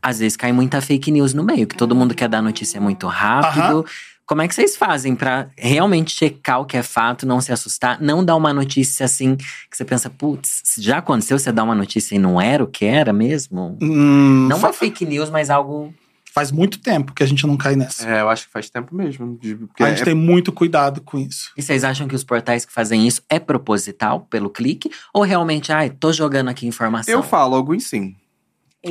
[0.00, 3.06] às vezes cai muita fake news no meio, que todo mundo quer dar notícia muito
[3.06, 3.84] rápido.
[4.26, 7.98] Como é que vocês fazem pra realmente checar o que é fato, não se assustar,
[7.98, 12.14] não dar uma notícia assim que você pensa, putz, já aconteceu você dar uma notícia
[12.14, 13.78] e não era o que era mesmo?
[13.80, 15.94] Hum, Não uma fake news, mas algo.
[16.34, 18.08] Faz muito tempo que a gente não cai nessa.
[18.08, 19.38] É, eu acho que faz tempo mesmo.
[19.40, 21.50] de- a gente é- tem muito cuidado com isso.
[21.56, 24.90] E vocês acham que os portais que fazem isso é proposital pelo clique?
[25.12, 27.12] Ou realmente, ai, tô jogando aqui informação?
[27.12, 28.14] Eu falo alguns sim.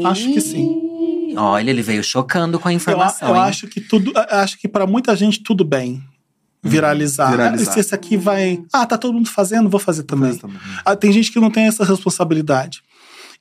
[0.03, 1.33] Acho que sim.
[1.37, 3.29] Olha, ele veio chocando com a Eu, informação.
[3.29, 3.41] eu hein?
[3.43, 4.11] acho que tudo.
[4.15, 6.03] eu Acho que para muita gente tudo bem
[6.63, 7.31] viralizar.
[7.31, 7.71] viralizar.
[7.73, 8.61] Se esse aqui vai.
[8.73, 10.35] Ah, tá todo mundo fazendo, vou fazer também.
[10.37, 10.57] Também.
[10.83, 12.81] Ah, tem gente que não tem essa responsabilidade.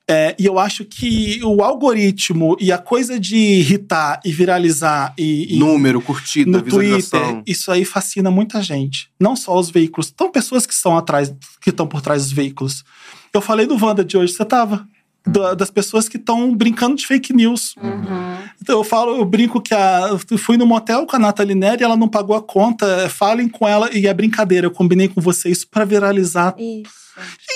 [0.09, 5.55] É, e eu acho que o algoritmo e a coisa de irritar e viralizar e,
[5.55, 7.19] e Número, curtida, no visualização.
[7.19, 9.09] Twitter, isso aí fascina muita gente.
[9.19, 10.09] Não só os veículos.
[10.13, 12.85] Então, pessoas que estão atrás, que estão por trás dos veículos.
[13.33, 14.87] Eu falei do Wanda de hoje, você tava.
[15.27, 17.75] Da- das pessoas que estão brincando de fake news.
[17.75, 18.37] Uhum.
[18.61, 21.83] Então eu falo, eu brinco que a, eu fui no motel com a Nathalie Neri,
[21.83, 23.09] ela não pagou a conta.
[23.09, 24.67] Falem com ela e é brincadeira.
[24.67, 26.55] Eu combinei com você isso pra viralizar.
[26.57, 27.07] Isso.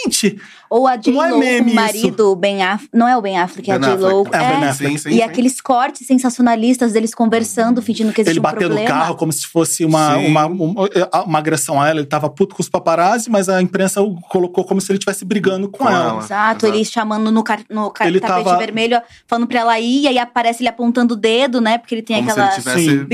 [0.04, 0.38] Gente,
[0.74, 2.90] Ou a J-Lo Não é o marido, o Ben Affleck.
[2.94, 4.22] Não é o Ben Affleck, é a Ben J-Lo.
[4.22, 4.36] Affleck.
[4.36, 4.70] É, o Ben É.
[4.70, 4.92] Affleck.
[4.94, 5.22] Sim, sim, E sim.
[5.22, 8.82] aqueles cortes sensacionalistas deles conversando, fingindo que existe ele um bateu problema.
[8.90, 10.88] no carro como se fosse uma, uma, uma,
[11.26, 12.00] uma agressão a ela.
[12.00, 15.26] Ele tava puto com os paparazzi, mas a imprensa o colocou como se ele estivesse
[15.26, 16.00] brigando com, Com ela.
[16.12, 16.24] ela.
[16.24, 16.66] Exato, Exato.
[16.68, 20.08] ele chamando no, car no car Ele tapete tava- vermelho, falando pra ela ir, e
[20.08, 21.80] aí aparece ele apontando o dedo, né?
[21.80, 22.56] Porque ele tem Como aquela ele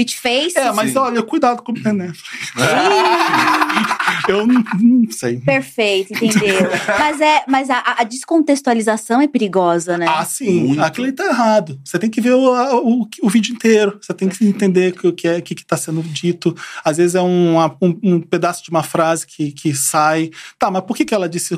[0.05, 0.18] tivesse.
[0.22, 0.58] Face.
[0.60, 0.97] É, mas Sim.
[0.99, 2.12] olha, cuidado com o Bené.
[4.28, 5.38] Eu não, não sei.
[5.38, 6.70] Perfeito, entendeu?
[6.99, 10.05] mas é, mas a, a descontextualização é perigosa, né?
[10.08, 10.68] Ah, sim.
[10.68, 10.82] Muito.
[10.82, 11.80] Aquilo tá errado.
[11.84, 13.97] Você tem que ver o, o, o vídeo inteiro.
[14.01, 16.55] Você tem que entender o que é, o que, que tá sendo dito.
[16.84, 20.32] Às vezes é um, um, um pedaço de uma frase que, que sai.
[20.58, 21.58] Tá, mas por que, que ela disse?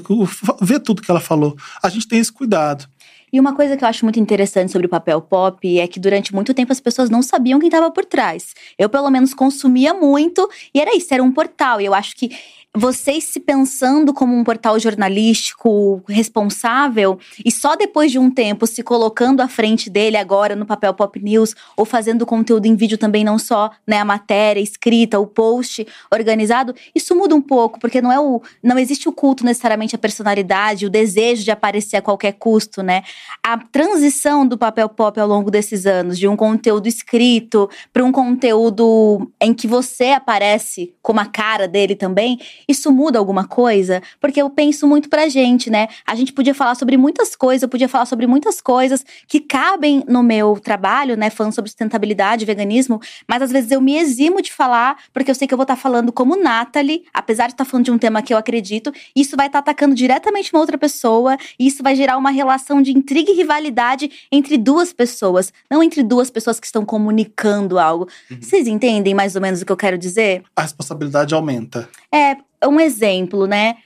[0.61, 1.55] Vê tudo que ela falou.
[1.81, 2.87] A gente tem esse cuidado.
[3.31, 6.33] E uma coisa que eu acho muito interessante sobre o papel pop é que durante
[6.33, 8.53] muito tempo as pessoas não sabiam quem estava por trás.
[8.77, 11.79] Eu, pelo menos, consumia muito e era isso, era um portal.
[11.79, 12.31] E eu acho que
[12.77, 18.83] vocês se pensando como um portal jornalístico responsável e só depois de um tempo se
[18.83, 23.23] colocando à frente dele agora no papel Pop News ou fazendo conteúdo em vídeo também
[23.23, 28.11] não só né, a matéria escrita, o post organizado, isso muda um pouco porque não
[28.11, 32.33] é o não existe o culto necessariamente à personalidade, o desejo de aparecer a qualquer
[32.33, 33.01] custo, né?
[33.43, 38.11] A transição do papel pop ao longo desses anos de um conteúdo escrito para um
[38.11, 44.01] conteúdo em que você aparece como a cara dele também isso muda alguma coisa?
[44.19, 45.87] Porque eu penso muito pra gente, né?
[46.05, 50.03] A gente podia falar sobre muitas coisas, eu podia falar sobre muitas coisas que cabem
[50.07, 51.29] no meu trabalho, né?
[51.29, 55.47] Falando sobre sustentabilidade, veganismo, mas às vezes eu me eximo de falar, porque eu sei
[55.47, 57.97] que eu vou estar tá falando como Natalie, apesar de estar tá falando de um
[57.97, 61.83] tema que eu acredito, isso vai estar tá atacando diretamente uma outra pessoa, e isso
[61.83, 66.59] vai gerar uma relação de intriga e rivalidade entre duas pessoas, não entre duas pessoas
[66.59, 68.07] que estão comunicando algo.
[68.29, 68.37] Uhum.
[68.41, 70.43] Vocês entendem mais ou menos o que eu quero dizer?
[70.55, 71.89] A responsabilidade aumenta.
[72.13, 72.37] É,
[72.67, 73.77] um exemplo, né?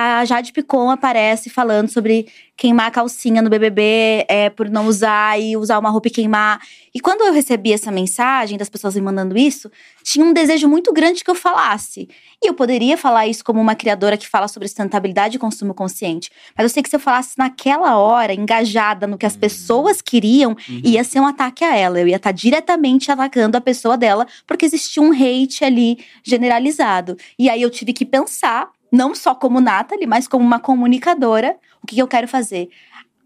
[0.00, 5.40] A Jade Picon aparece falando sobre queimar a calcinha no BBB é, por não usar
[5.40, 6.60] e usar uma roupa e queimar.
[6.94, 9.68] E quando eu recebi essa mensagem das pessoas me mandando isso,
[10.04, 12.08] tinha um desejo muito grande que eu falasse.
[12.40, 16.30] E eu poderia falar isso como uma criadora que fala sobre sustentabilidade e consumo consciente.
[16.56, 20.52] Mas eu sei que se eu falasse naquela hora, engajada no que as pessoas queriam,
[20.68, 20.80] uhum.
[20.84, 21.98] ia ser um ataque a ela.
[21.98, 27.16] Eu ia estar diretamente atacando a pessoa dela, porque existia um hate ali generalizado.
[27.36, 31.86] E aí eu tive que pensar não só como Nathalie, mas como uma comunicadora, o
[31.86, 32.68] que, que eu quero fazer?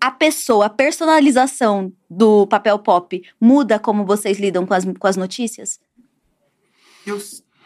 [0.01, 5.17] A pessoa, a personalização do papel pop muda como vocês lidam com as, com as
[5.17, 5.81] notícias?
[7.07, 7.19] Eu,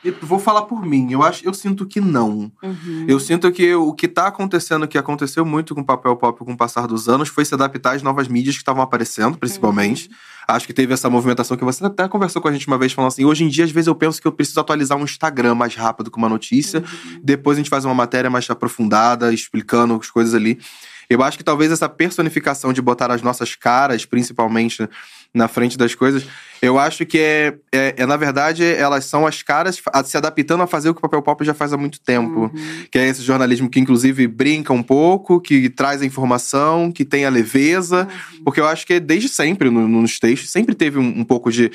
[0.06, 1.12] eu vou falar por mim.
[1.12, 2.50] Eu acho, eu sinto que não.
[2.62, 3.04] Uhum.
[3.08, 6.52] Eu sinto que o que está acontecendo, que aconteceu muito com o papel pop com
[6.52, 10.08] o passar dos anos, foi se adaptar às novas mídias que estavam aparecendo, principalmente.
[10.08, 10.14] Uhum.
[10.48, 13.08] Acho que teve essa movimentação que você até conversou com a gente uma vez, falando
[13.08, 15.74] assim: hoje em dia, às vezes eu penso que eu preciso atualizar um Instagram mais
[15.74, 17.20] rápido com uma notícia, uhum.
[17.22, 20.58] depois a gente faz uma matéria mais aprofundada, explicando as coisas ali.
[21.08, 24.88] Eu acho que talvez essa personificação de botar as nossas caras, principalmente
[25.32, 26.26] na frente das coisas,
[26.62, 30.66] eu acho que é, é, é, na verdade, elas são as caras se adaptando a
[30.66, 32.50] fazer o que o papel pop já faz há muito tempo.
[32.54, 32.84] Uhum.
[32.90, 37.24] Que é esse jornalismo que, inclusive, brinca um pouco, que traz a informação, que tem
[37.24, 38.08] a leveza.
[38.08, 38.44] Uhum.
[38.44, 41.70] Porque eu acho que desde sempre, no, nos textos, sempre teve um, um pouco de,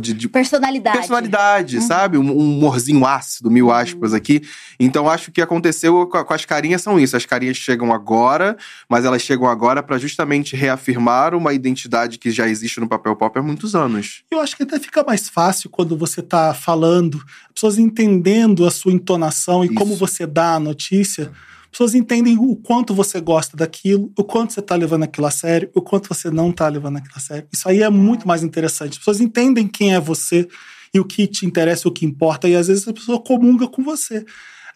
[0.00, 0.98] de, de, Personalidade.
[0.98, 1.82] Personalidade, uhum.
[1.82, 2.18] sabe?
[2.18, 3.72] Um, um, humorzinho ácido, mil uhum.
[3.72, 4.42] aspas aqui.
[4.78, 7.16] Então, acho que o que aconteceu com, com as carinhas são isso.
[7.16, 8.56] As carinhas chegam agora,
[8.88, 13.38] mas elas chegam agora para justamente reafirmar uma identidade que já existe no papel pop
[13.38, 14.13] há muitos anos.
[14.30, 18.92] Eu acho que até fica mais fácil quando você está falando, pessoas entendendo a sua
[18.92, 19.76] entonação e Isso.
[19.76, 21.32] como você dá a notícia.
[21.70, 25.68] Pessoas entendem o quanto você gosta daquilo, o quanto você está levando aquilo a sério,
[25.74, 27.48] o quanto você não está levando aquilo a sério.
[27.52, 28.92] Isso aí é muito mais interessante.
[28.92, 30.46] As pessoas entendem quem é você
[30.94, 33.82] e o que te interessa, o que importa, e às vezes a pessoa comunga com
[33.82, 34.24] você.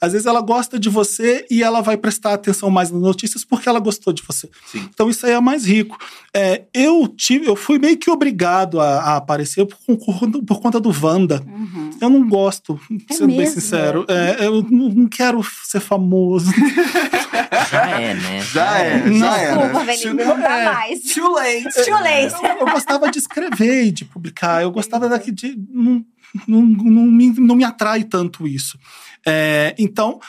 [0.01, 3.69] Às vezes ela gosta de você e ela vai prestar atenção mais nas notícias porque
[3.69, 4.49] ela gostou de você.
[4.67, 4.89] Sim.
[4.93, 5.99] Então isso aí é mais rico.
[6.33, 10.79] É, eu tive, eu fui meio que obrigado a, a aparecer por, por, por, conta
[10.79, 11.43] do Wanda.
[11.47, 11.91] Uhum.
[12.01, 12.79] Eu não gosto,
[13.11, 13.43] é sendo mesmo?
[13.43, 14.05] bem sincero.
[14.09, 16.51] É, eu não quero ser famoso.
[17.71, 18.41] Já é, né?
[18.41, 19.57] Já é, já é.
[19.57, 20.65] Desculpa, Felipe, não dá é.
[20.73, 21.03] mais.
[21.03, 21.85] Too late.
[21.85, 22.35] Too late.
[22.43, 24.63] Eu, eu, gostava de escrever e de publicar.
[24.63, 25.57] Eu gostava daqui de.
[25.71, 26.05] Não,
[26.47, 28.79] não, não, me, não me atrai tanto isso.
[29.29, 30.21] É, então,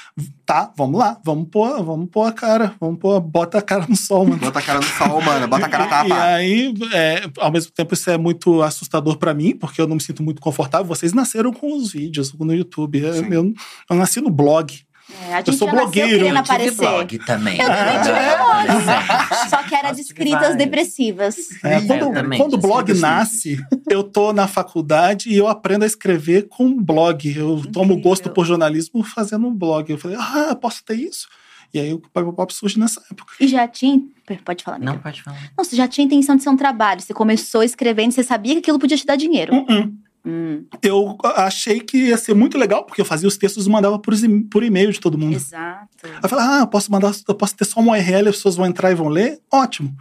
[0.45, 3.95] tá, vamos lá, vamos pôr, vamos pôr a cara, vamos pôr, bota a cara no
[3.95, 4.38] sol, mano.
[4.38, 6.08] Bota a cara no sol, mano, bota a cara tapa.
[6.08, 9.88] E, e aí, é, ao mesmo tempo, isso é muito assustador para mim, porque eu
[9.88, 10.86] não me sinto muito confortável.
[10.86, 13.00] Vocês nasceram com os vídeos no YouTube.
[13.00, 13.54] Eu, eu,
[13.89, 14.82] eu nasci no blog.
[15.10, 16.26] É, eu sou blogueiro.
[16.28, 17.60] Eu tive blog também.
[17.60, 19.49] Eu também tive blog.
[19.49, 21.36] Só que era de escritas depressivas.
[21.64, 26.47] É, quando, quando o blog nasce, eu tô na faculdade e eu aprendo a escrever
[26.47, 27.28] com blog.
[27.28, 27.72] Eu Incrível.
[27.72, 29.89] tomo gosto por jornalismo fazendo um blog.
[29.89, 31.28] Eu falei, ah, posso ter isso?
[31.74, 33.34] E aí o Bible Pop surge nessa época.
[33.39, 34.01] E já tinha.
[34.43, 35.38] Pode falar, Não, pode falar.
[35.57, 37.01] Não, você já tinha intenção de ser um trabalho.
[37.01, 39.53] Você começou escrevendo, você sabia que aquilo podia te dar dinheiro.
[39.55, 39.93] Uh -uh.
[40.26, 40.65] Hum.
[40.82, 44.13] Eu achei que ia ser muito legal, porque eu fazia os textos e mandava por,
[44.51, 45.36] por e-mail de todo mundo.
[45.36, 45.88] Exato.
[46.22, 48.65] eu falei, ah, eu posso mandar, eu posso ter só uma URL, as pessoas vão
[48.65, 49.39] entrar e vão ler?
[49.51, 49.95] Ótimo.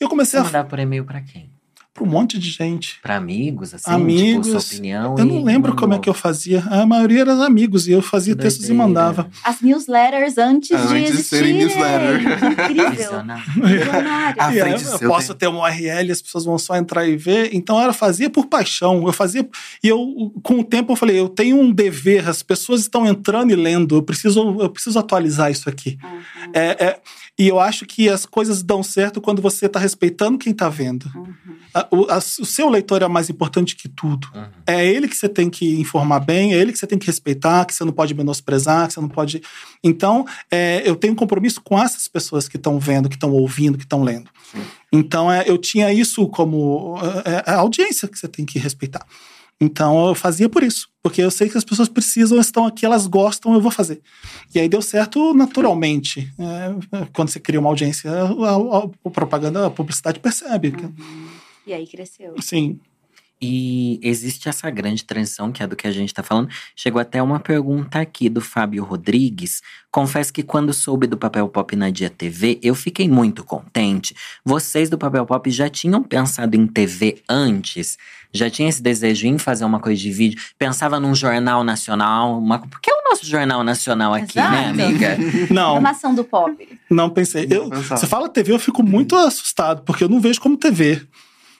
[0.00, 0.46] E eu comecei Você a.
[0.46, 1.51] mandar por e-mail para quem?
[1.94, 2.98] Para um monte de gente.
[3.02, 5.14] Para amigos, assim, amigos, tipo, sua opinião.
[5.18, 6.64] Eu não lembro como é que eu fazia.
[6.70, 9.28] A maioria era amigos e eu fazia textos e mandava.
[9.44, 11.52] As newsletters antes, antes de existirem.
[11.54, 12.20] newsletter.
[12.52, 13.12] Incrível.
[14.38, 17.50] À é, eu posso ter uma URL, as pessoas vão só entrar e ver.
[17.52, 19.06] Então eu fazia por paixão.
[19.06, 19.46] Eu fazia
[19.84, 22.26] e eu com o tempo eu falei, eu tenho um dever.
[22.26, 23.96] As pessoas estão entrando e lendo.
[23.96, 25.98] Eu preciso, eu preciso atualizar isso aqui.
[26.02, 26.50] Uhum.
[26.54, 27.00] É, é,
[27.38, 31.10] e eu acho que as coisas dão certo quando você está respeitando quem está vendo.
[31.14, 31.34] Uhum.
[31.82, 34.28] A- o, a- o seu leitor é mais importante que tudo.
[34.34, 34.44] Uhum.
[34.66, 37.64] É ele que você tem que informar bem, é ele que você tem que respeitar,
[37.64, 39.42] que você não pode menosprezar, que você não pode.
[39.82, 43.76] Então, é, eu tenho um compromisso com essas pessoas que estão vendo, que estão ouvindo,
[43.78, 44.30] que estão lendo.
[44.92, 49.04] Então, é, eu tinha isso como é, é a audiência que você tem que respeitar.
[49.60, 50.88] Então, eu fazia por isso.
[51.02, 54.00] Porque eu sei que as pessoas precisam, estão aqui, elas gostam, eu vou fazer.
[54.54, 56.32] E aí deu certo naturalmente.
[56.38, 60.72] É, quando você cria uma audiência, a, a- a propaganda, a publicidade percebe.
[60.72, 60.88] que-
[61.66, 62.34] E aí cresceu.
[62.40, 62.78] Sim.
[63.44, 66.48] E existe essa grande transição, que é do que a gente tá falando.
[66.76, 69.60] Chegou até uma pergunta aqui do Fábio Rodrigues.
[69.90, 74.14] Confesso que quando soube do Papel Pop na Dia TV, eu fiquei muito contente.
[74.44, 77.98] Vocês do Papel Pop já tinham pensado em TV antes?
[78.32, 80.40] Já tinha esse desejo em fazer uma coisa de vídeo?
[80.56, 82.38] Pensava num jornal nacional?
[82.38, 82.60] Uma...
[82.60, 84.82] Porque é o nosso jornal nacional aqui, né, Exato.
[84.82, 85.18] amiga?
[85.52, 86.78] Não, Formação do pop.
[86.88, 87.46] não pensei.
[87.46, 91.02] Não Eu, você fala TV, eu fico muito assustado, porque eu não vejo como TV.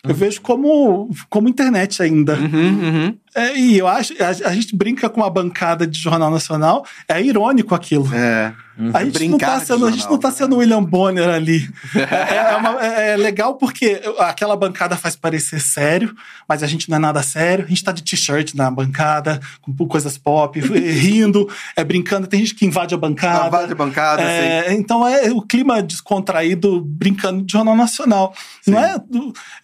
[0.04, 2.34] Eu vejo como, como internet ainda.
[2.34, 3.18] Uhum, uhum.
[3.34, 7.20] É, e eu acho, a, a gente brinca com a bancada de Jornal Nacional, é
[7.22, 8.08] irônico aquilo.
[8.14, 8.52] É.
[8.94, 10.34] A gente, não tá sendo, a gente não tá né?
[10.34, 11.68] sendo William Bonner ali.
[11.94, 16.14] É, é uma- é- é legal porque aquela bancada faz parecer sério,
[16.48, 17.64] mas a gente não é nada sério.
[17.66, 22.26] A gente tá de t-shirt na bancada, com coisas pop, rindo, é brincando.
[22.26, 23.40] Tem gente que invade a bancada.
[23.40, 24.22] Trabalho de bancada.
[24.22, 28.34] É, então é o clima descontraído brincando de jornal nacional.
[28.66, 28.96] Não é,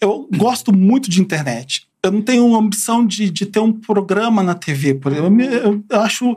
[0.01, 1.88] eu gosto muito de internet.
[2.03, 5.42] Eu não tenho ambição de, de ter um programa na TV, por exemplo.
[5.42, 6.36] Eu, eu acho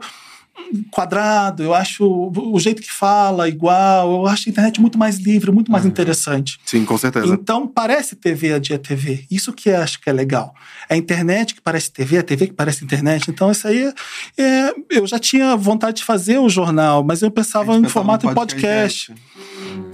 [0.90, 5.50] quadrado, eu acho o jeito que fala igual, eu acho a internet muito mais livre,
[5.50, 6.58] muito mais interessante.
[6.64, 7.34] Sim, com certeza.
[7.34, 9.24] Então parece TV a dia TV.
[9.30, 10.54] Isso que eu acho que é legal.
[10.88, 13.30] É a internet que parece TV, a TV que parece internet.
[13.30, 13.92] Então isso aí
[14.38, 18.34] é, eu já tinha vontade de fazer o jornal, mas eu pensava em formato em
[18.34, 19.14] podcast.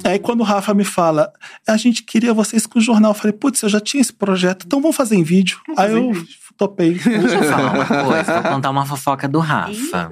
[0.04, 1.32] Aí quando o Rafa me fala,
[1.66, 4.64] a gente queria vocês com o jornal, eu falei, putz, eu já tinha esse projeto,
[4.66, 5.61] então vamos fazer em vídeo.
[5.76, 6.12] Aí eu
[6.59, 6.94] topei.
[6.94, 10.11] Deixa eu falar uma coisa, vou contar uma fofoca do Rafa.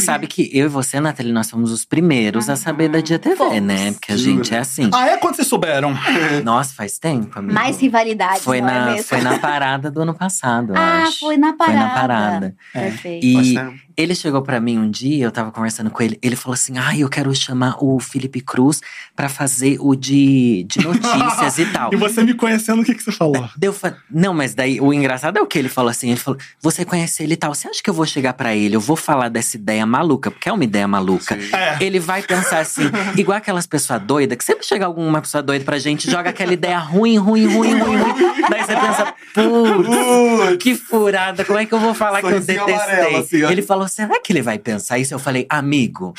[0.00, 3.36] Sabe que eu e você, Nathalie, nós somos os primeiros a saber da Dia TV,
[3.36, 3.62] Fomos.
[3.62, 3.92] né?
[3.92, 4.90] Porque a gente é assim.
[4.92, 5.96] ah, é quando vocês souberam?
[6.44, 7.54] Nossa, faz tempo, amigo.
[7.54, 9.04] Mais rivalidade, foi não é na, mesmo?
[9.04, 11.20] foi na parada do ano passado, eu Ah, acho.
[11.20, 11.78] foi na parada.
[11.78, 12.54] Foi na parada.
[12.72, 13.24] Perfeito.
[13.26, 13.89] E Faz tempo.
[14.00, 16.96] Ele chegou pra mim um dia, eu tava conversando com ele, ele falou assim: Ah,
[16.96, 18.80] eu quero chamar o Felipe Cruz
[19.14, 21.90] pra fazer o de, de notícias e tal.
[21.92, 23.48] E você me conhecendo, o que, que você falou?
[23.56, 23.96] Deu fa...
[24.10, 27.22] Não, mas daí o engraçado é o que ele falou assim: ele falou, você conhece
[27.22, 29.56] ele e tal, você acha que eu vou chegar pra ele, eu vou falar dessa
[29.56, 31.38] ideia maluca, porque é uma ideia maluca.
[31.52, 31.84] É.
[31.84, 32.84] Ele vai pensar assim,
[33.16, 36.78] igual aquelas pessoas doidas, que sempre chega alguma pessoa doida pra gente, joga aquela ideia
[36.78, 38.42] ruim, ruim, ruim, ruim, ruim.
[38.48, 42.74] Daí você pensa, putz, que furada, como é que eu vou falar que eu detestei?
[42.74, 43.50] amarelo, assim, ó.
[43.50, 45.12] ele falou, será que ele vai pensar isso?
[45.12, 46.14] Eu falei, amigo.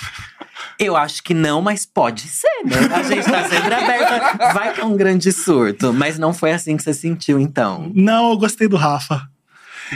[0.78, 2.76] Eu acho que não, mas pode ser, né?
[2.94, 4.54] A gente tá sempre aberta.
[4.54, 5.94] Vai que é um grande surto.
[5.94, 7.92] Mas não foi assim que você sentiu, então.
[7.96, 9.28] Não, eu gostei do Rafa.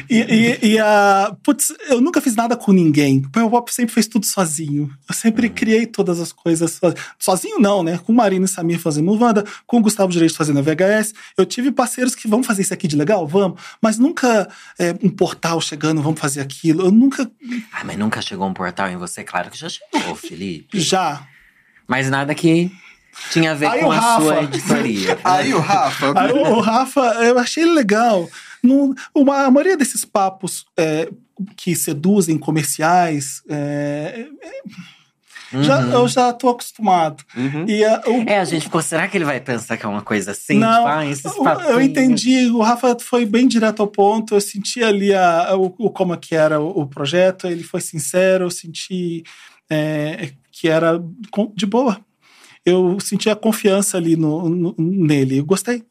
[0.09, 0.17] E,
[0.61, 1.35] e, e a.
[1.43, 3.19] Putz, eu nunca fiz nada com ninguém.
[3.19, 4.91] O Pop Pop sempre fez tudo sozinho.
[5.07, 7.97] Eu sempre criei todas as coisas so- sozinho, não, né?
[7.97, 11.13] Com o Marina e Samir fazendo Wanda, com o Gustavo Direito fazendo a VHS.
[11.37, 13.25] Eu tive parceiros que vamos fazer isso aqui de legal?
[13.27, 13.61] Vamos.
[13.81, 16.85] Mas nunca é, um portal chegando, vamos fazer aquilo.
[16.85, 17.29] Eu nunca.
[17.71, 19.23] Ah, mas nunca chegou um portal em você?
[19.23, 20.79] Claro que já chegou, Felipe.
[20.79, 21.25] Já.
[21.87, 22.71] Mas nada que
[23.31, 24.21] tinha a ver Aí com o a Rafa.
[24.21, 25.17] sua editoria.
[25.23, 26.13] Aí o Rafa.
[26.19, 28.29] Aí o, o Rafa, eu achei ele legal.
[28.65, 31.09] Não- uma, a maioria desses papos é,
[31.55, 34.27] que seduzem comerciais, é,
[35.61, 35.91] já, Uhum.
[35.91, 37.23] eu já tô acostumado.
[37.35, 37.65] Uhum.
[37.67, 40.01] E a- o- É, a gente ficou, será que ele vai pensar que é uma
[40.01, 40.57] coisa assim?
[40.57, 41.25] Não, Tipo, ah, esses
[41.69, 42.47] eu- entendi.
[42.49, 44.33] O Rafa foi bem direto ao ponto.
[44.35, 47.47] Eu senti ali a, o, o- como que era o, o projeto.
[47.47, 48.45] Ele foi sincero.
[48.45, 49.23] Eu senti
[49.69, 51.01] é, que era
[51.55, 51.99] de boa.
[52.65, 55.37] Eu senti a confiança ali no, no- nele.
[55.37, 55.83] Eu gostei.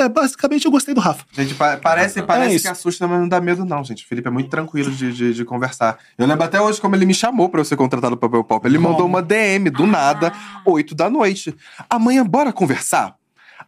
[0.00, 1.24] É, basicamente, eu gostei do Rafa.
[1.32, 2.64] Gente, pa- parece, É parece isso.
[2.64, 4.02] que assusta, mas não dá medo, não, gente.
[4.04, 5.98] O Felipe é muito tranquilo de, de, de conversar.
[6.16, 8.66] Eu lembro até hoje como ele me chamou pra eu ser contratado pro Papel Pop.
[8.66, 8.88] Ele Como?
[8.90, 10.32] mandou uma DM do nada,
[10.64, 11.54] 8 da noite.
[11.90, 13.14] Amanhã, bora conversar?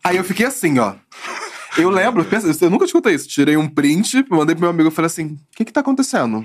[0.03, 0.95] Aí eu fiquei assim, ó.
[1.77, 2.27] Eu lembro,
[2.61, 3.29] eu nunca escutei isso.
[3.29, 6.45] Tirei um print, mandei pro meu amigo e falei assim: o que que tá acontecendo?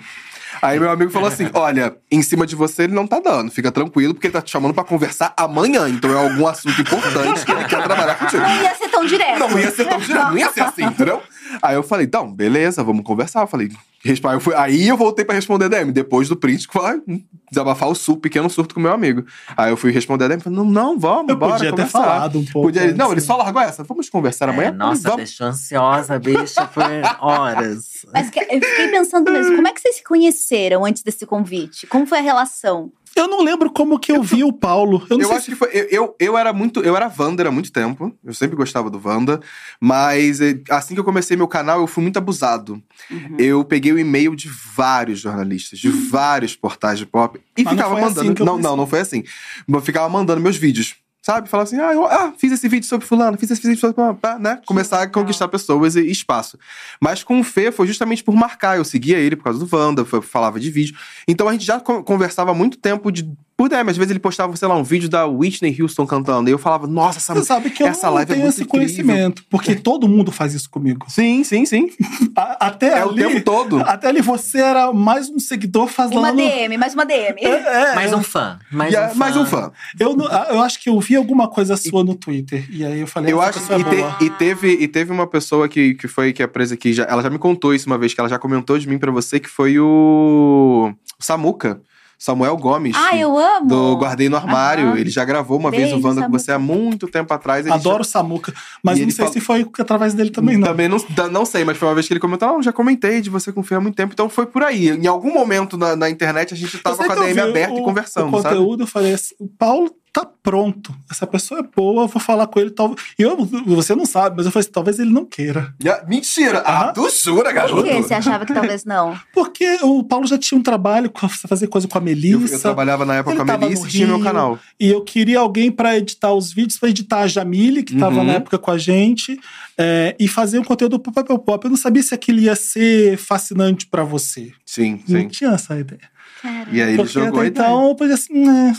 [0.61, 3.71] Aí meu amigo falou assim: olha, em cima de você ele não tá dando, fica
[3.71, 5.87] tranquilo, porque ele tá te chamando pra conversar amanhã.
[5.89, 8.41] Então é algum assunto importante que ele quer trabalhar contigo.
[8.43, 9.39] Não ia ser tão direto.
[9.39, 11.21] Não ia ser tão direto, não ia ser assim, entendeu?
[11.61, 13.41] Aí eu falei, então, beleza, vamos conversar.
[13.41, 13.69] Eu falei,
[14.03, 17.21] eu fui- aí eu voltei pra responder a DM, depois do print, que foi hum,
[17.51, 19.23] desabafar o su, pequeno surto com meu amigo.
[19.55, 21.99] Aí eu fui responder a DM, falei, não, não, vamos, Eu bora podia ter conversar.
[22.01, 22.67] falado um pouco.
[22.69, 24.69] Podia, não, ele só largou essa, vamos conversar amanhã?
[24.69, 25.17] É, nossa, vamos.
[25.17, 26.83] deixou ansiosa, bicha, por
[27.21, 27.83] horas.
[28.11, 30.42] Mas que- eu fiquei pensando mesmo, como é que vocês se conheceram
[30.85, 31.87] antes desse convite?
[31.87, 32.91] Como foi a relação?
[33.15, 35.05] Eu não lembro como que eu vi o Paulo.
[35.09, 35.69] Eu não Eu sei acho se que foi.
[35.71, 36.81] Eu, eu, eu era muito.
[36.81, 38.11] Eu era Wander há muito tempo.
[38.23, 39.39] Eu sempre gostava do Wanda.
[39.79, 42.81] Mas eh, assim que eu comecei meu canal, eu fui muito abusado.
[43.11, 43.35] Uhum.
[43.37, 47.71] Eu peguei o e-mail de vários jornalistas, de vários portais de pop, e Mas não
[47.77, 48.35] ficava foi assim mandando.
[48.35, 49.23] que eu não, não, não foi assim.
[49.67, 50.95] Eu ficava mandando meus vídeos.
[51.25, 51.47] Sabe?
[51.47, 53.95] Falava assim, ah, eu, ah, fiz esse vídeo sobre fulano, fiz esse vídeo sobre.
[53.95, 54.59] pá, pá, Né?
[54.65, 56.59] Começar a conquistar pessoas e espaço.
[56.99, 58.77] Mas com o Fê foi justamente por marcar.
[58.77, 60.95] Eu seguia ele por causa do Wanda, falava de vídeo.
[61.25, 63.31] Então a gente já con- conversava há muito tempo de.
[63.55, 66.49] Por DM, às vezes ele postava, sei lá, um vídeo da Whitney Houston cantando.
[66.49, 68.53] E eu falava, nossa, essa, Você sabe que eu essa não live é tenho muito
[68.55, 68.87] esse incrível.
[68.87, 71.05] conhecimento, porque todo mundo faz isso comigo.
[71.07, 71.89] Sim, sim, sim.
[72.35, 73.79] A- Até É o ali, tempo todo.
[73.81, 76.17] Até ali você era mais um seguidor fazendo.
[76.17, 77.39] Uma DM, mais uma DM.
[77.41, 78.57] É, Mais um fã.
[78.71, 79.15] Mais E um é- fã.
[79.15, 79.71] mais um fã.
[79.99, 82.65] Eu, não- eu acho que eu vi alguma coisa sua no Twitter.
[82.71, 84.17] E aí eu falei, Eu essa acho pessoa e, é te- boa.
[84.19, 87.21] e teve e teve uma pessoa que, que foi que é presa aqui, já, ela
[87.21, 89.47] já me contou isso uma vez que ela já comentou de mim pra você que
[89.49, 91.79] foi o Samuca,
[92.23, 92.95] Samuel Gomes.
[92.97, 93.67] Ah, eu amo.
[93.67, 94.87] do Guardei no Armário.
[94.87, 94.97] Aham.
[94.97, 96.39] Ele já gravou uma vez Beijo, o Wanda com Samuca.
[96.39, 97.65] você há muito tempo atrás.
[97.65, 98.53] Ele Adoro o Samuca.
[98.81, 100.67] Mas E não sei fala- se foi através dele já, também, não.
[100.69, 100.97] Também não,
[101.29, 103.59] não sei, mas foi uma vez que ele comentou: Não, já comentei de você com
[103.59, 104.13] o Fê há muito tempo.
[104.13, 104.89] Então foi por aí.
[104.91, 107.79] Em algum momento na, na internet a gente tava com a eu DM aberta o-
[107.79, 108.55] e conversando, O sabe?
[108.55, 110.93] conteúdo, eu falei assim: o Paulo tá pronto.
[111.09, 112.69] Essa pessoa é boa, eu vou falar com ele.
[112.69, 113.01] Talvez.
[113.17, 113.35] E eu,
[113.65, 115.73] você não sabe, mas eu falei assim: talvez ele não queira.
[115.85, 116.61] A- Mentira!
[116.65, 116.93] Ah,
[117.23, 117.81] jura, garoto?
[117.81, 119.17] Por que você achava que talvez não?
[119.33, 122.53] Porque o Paulo já tinha um trabalho, com- fazer coisa com a Eu, Melissa.
[122.55, 124.59] eu trabalhava na época com a Melissa e tinha meu canal.
[124.79, 128.23] E eu queria alguém pra editar os vídeos, pra editar a Jamile, que tava Uhum.
[128.25, 129.39] na época com a gente,
[129.77, 131.65] é, e fazer um conteúdo pro Papel Pop.
[131.65, 134.51] Eu não sabia se aquilo ia ser fascinante pra você.
[134.63, 135.27] Sim, Não sim.
[135.29, 136.01] tinha essa ideia.
[136.41, 136.67] Cara.
[136.71, 137.65] E aí ele Porque jogou até a ideia.
[137.67, 138.75] então eu pensei assim, né,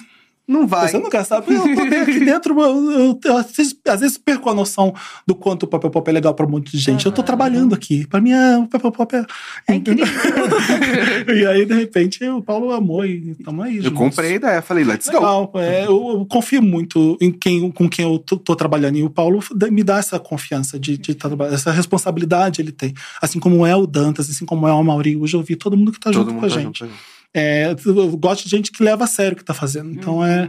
[0.47, 0.89] Não vai.
[0.89, 1.55] você nunca sabe.
[1.55, 4.93] Eu tô bem aqui dentro, eu, eu- eu- às, vezes, às vezes perco a noção
[5.27, 7.07] do quanto o Papel Pop é legal pra um monte de gente.
[7.07, 8.07] Eu tô trabalhando aqui.
[8.07, 9.25] Pra mim, é, o Papel Pop é.
[9.67, 10.05] É incrível.
[11.35, 13.77] e aí, de repente, o Paulo amou e tamo aí.
[13.79, 13.99] Eu juntos.
[13.99, 15.15] comprei a ideia, falei, let's go.
[15.15, 18.97] Legal, é, eu, eu confio muito em quem, com quem eu tô, tô trabalhando.
[18.99, 19.41] E o Paulo
[19.71, 22.93] me dá essa confiança de, de tá trabalhando, essa responsabilidade ele tem.
[23.21, 25.17] Assim como é o Dantas, assim como é o Mauri.
[25.17, 26.79] Hoje eu vi todo mundo que tá Todo junto mundo com a tá gente.
[26.81, 27.14] junto.
[27.35, 29.91] É, eu gosto de gente que leva a sério o que tá fazendo.
[29.91, 30.49] Então é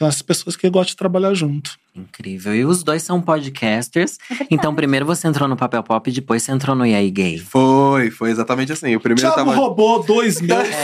[0.00, 1.78] as pessoas que eu gosto de trabalhar junto.
[1.94, 2.54] Incrível.
[2.56, 4.16] E os dois são podcasters.
[4.50, 7.38] Então, primeiro você entrou no Papel Pop e depois você entrou no E aí Gay.
[7.38, 8.96] Foi, foi exatamente assim.
[8.96, 9.54] O primeiro Thiago tava.
[9.54, 10.74] roubou dois meses.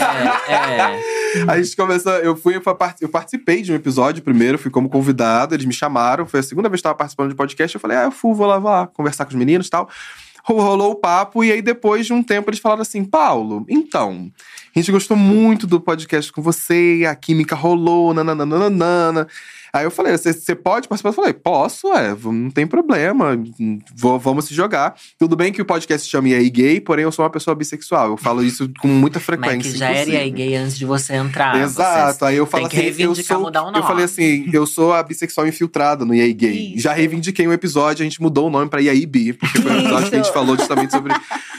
[0.47, 1.43] É, é.
[1.47, 2.13] A gente começou.
[2.13, 5.73] Eu fui, eu par- eu participei de um episódio primeiro, fui como convidado, eles me
[5.73, 6.25] chamaram.
[6.27, 7.75] Foi a segunda vez que eu tava participando de podcast.
[7.75, 9.89] Eu falei, ah, eu fui, vou lá, vou lá conversar com os meninos e tal.
[10.43, 14.31] Ro- Rolou o papo, e aí depois de um tempo eles falaram assim: Paulo, então,
[14.75, 19.27] a gente gostou muito do podcast com você, a química rolou, nananana.
[19.73, 21.09] Aí eu falei, você você pode participar?
[21.09, 23.37] Eu falei, posso, é, não tem problema,
[23.95, 24.95] vou- vamos se jogar.
[25.17, 27.55] Tudo bem que o podcast se chama E aí Gay, porém eu sou uma pessoa
[27.55, 28.09] bissexual.
[28.11, 29.71] Eu falo isso com muita Mas frequência.
[29.71, 30.49] que já era E aí inclusive.
[30.49, 31.59] Gay antes de você entrar.
[31.61, 33.81] Exato, aí eu falo tem que assim, eu sou, o eu nome.
[33.83, 36.73] falei assim, eu sou a bissexual infiltrada no EA Gay.
[36.73, 36.79] Isso.
[36.83, 39.79] Já reivindiquei um episódio, a gente mudou o nome pra EA Bi, porque foi um
[39.79, 40.33] episódio que a gente Isso.
[40.33, 41.13] falou justamente sobre,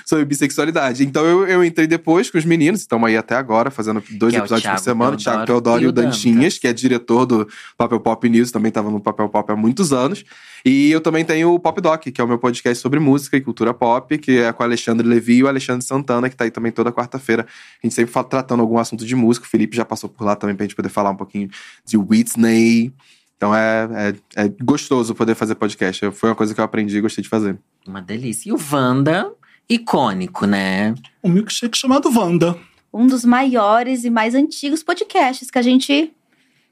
[0.04, 1.04] sobre bissexualidade.
[1.04, 4.36] Então eu, eu entrei depois com os meninos, estamos aí até agora, fazendo dois Que
[4.36, 7.24] é episódios Thiago por semana, o Thiago Teodoro e e o Dantinhas, que é diretor
[7.26, 7.46] do
[7.76, 10.24] Papel Pop News, também estava no Papel Pop há muitos anos.
[10.64, 13.40] E eu também tenho o Pop Doc, que é o meu podcast sobre música e
[13.40, 16.50] cultura pop, que é com o Alexandre Levi e o Alexandre Santana, que tá aí
[16.50, 17.46] também toda quarta-feira.
[17.82, 19.46] A gente sempre fala, tratando algum assunto de música.
[19.46, 21.48] O Felipe já passou por lá também pra gente poder falar um pouquinho
[21.84, 22.92] de Whitney.
[23.36, 26.10] Então é, é, é gostoso poder fazer podcast.
[26.10, 27.58] Foi uma coisa que eu aprendi e gostei de fazer.
[27.86, 28.50] Uma delícia.
[28.50, 29.32] E o Wanda,
[29.66, 30.94] icônico, né?
[31.24, 32.54] Um milkshake chamado Wanda.
[32.92, 36.12] Um dos maiores e mais antigos podcasts que a gente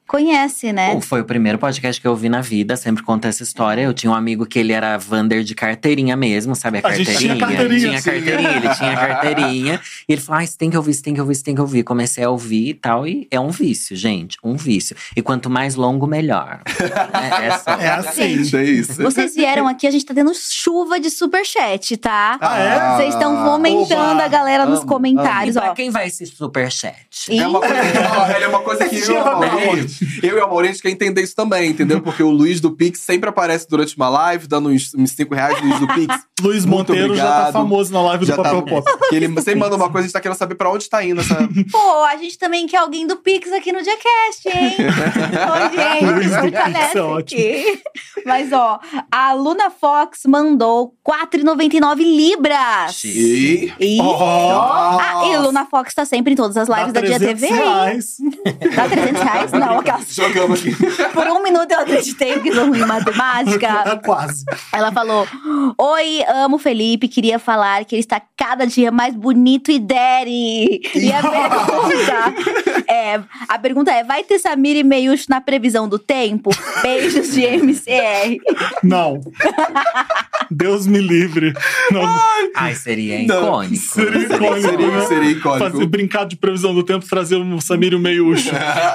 [0.09, 0.99] conhece, né?
[1.01, 3.81] Foi o primeiro podcast que eu vi na vida, sempre conta essa história.
[3.83, 6.79] Eu tinha um amigo que ele era Vander de carteirinha mesmo, sabe?
[6.83, 7.35] A A gente carteirinha.
[7.35, 9.81] tinha carteirinha, Tinha carteirinha, ele tinha carteirinha.
[10.07, 11.61] E ele falou: ah, você tem que ouvir, você tem que ouvir, você tem que
[11.61, 11.83] ouvir.
[11.83, 14.37] Comecei a ouvir e tal, e é um vício, gente.
[14.43, 14.95] Um vício.
[15.15, 16.61] E quanto mais longo, melhor.
[17.39, 17.71] é, é só.
[17.79, 18.43] É assim.
[18.43, 19.01] Gente, É isso.
[19.03, 22.37] Vocês vieram aqui, a gente tá tendo chuva de superchat, tá?
[22.41, 22.95] Ah, é?
[22.97, 24.23] Vocês estão fomentando Oba!
[24.23, 25.73] a galera nos Amo, E comentários, pra ó.
[25.75, 27.07] quem vai esse superchat?
[27.29, 29.87] É uma coisa, é uma coisa que eu e o Amaury,
[30.23, 32.01] eu e o gente quer entender isso também, entendeu?
[32.01, 35.61] Porque o Luiz do Pix sempre aparece durante uma live, dando uns, uns 5 reais,
[35.61, 36.15] Luiz do Pix.
[36.41, 37.51] Luiz Muito Monteiro já tá obrigado.
[37.53, 38.91] famoso na live Já do tá, Papel Pop.
[39.09, 41.19] que ele sempre manda uma coisa, a gente tá querendo saber pra onde tá indo
[41.19, 41.35] essa.
[41.69, 44.75] Pô, a gente também quer alguém do Pix aqui no Diacast, hein?
[44.79, 47.17] Oi, gente, Luiz do Pix é ótimo.
[47.17, 47.81] aqui.
[48.25, 48.79] Mas, ó,
[49.11, 53.03] a Luna Fox mandou 4,99 libras.
[53.03, 53.73] E.
[53.79, 54.15] E, Oh.
[54.23, 57.53] ah, e Luna Fox tá sempre em todas as lives Dá da Dia 300 TV.
[57.53, 58.15] reais.
[58.75, 59.51] Dá 300 reais?
[59.51, 60.75] Não, Jogamos aqui.
[61.13, 63.99] Por um minuto eu acreditei que sou ruim em matemática.
[64.05, 64.45] Quase.
[64.71, 65.27] Ela falou:
[65.77, 67.07] Oi, amo o Felipe.
[67.07, 70.81] Queria falar que ele está cada dia mais bonito e daddy.
[70.95, 72.33] E a pergunta
[72.87, 76.49] é: a pergunta é: vai ter Samir e Meiush na previsão do tempo?
[76.81, 78.37] Beijos de MCR.
[78.83, 79.19] Não.
[80.51, 81.53] Deus me livre.
[81.91, 82.01] Não.
[82.55, 83.83] Ai, seria Não, icônico.
[83.83, 85.05] seria icônico, Seria, né?
[85.05, 85.71] seria icônico.
[85.71, 88.49] Fazer, brincar de previsão do tempo, trazer o Samir e o Meiucho.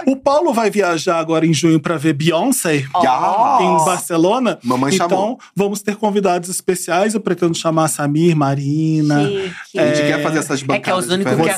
[0.07, 0.84] o Paulo vai viajar
[1.19, 3.59] agora em junho pra ver Beyoncé Ah.
[3.61, 4.59] em Barcelona.
[4.63, 5.39] Mamãe então, chamou.
[5.55, 7.15] vamos ter convidados especiais.
[7.15, 9.27] Eu pretendo chamar Samir, Marina.
[9.29, 9.79] Chique.
[9.79, 11.55] A gente quer fazer essas É bancadas que é os únicos que Vocês-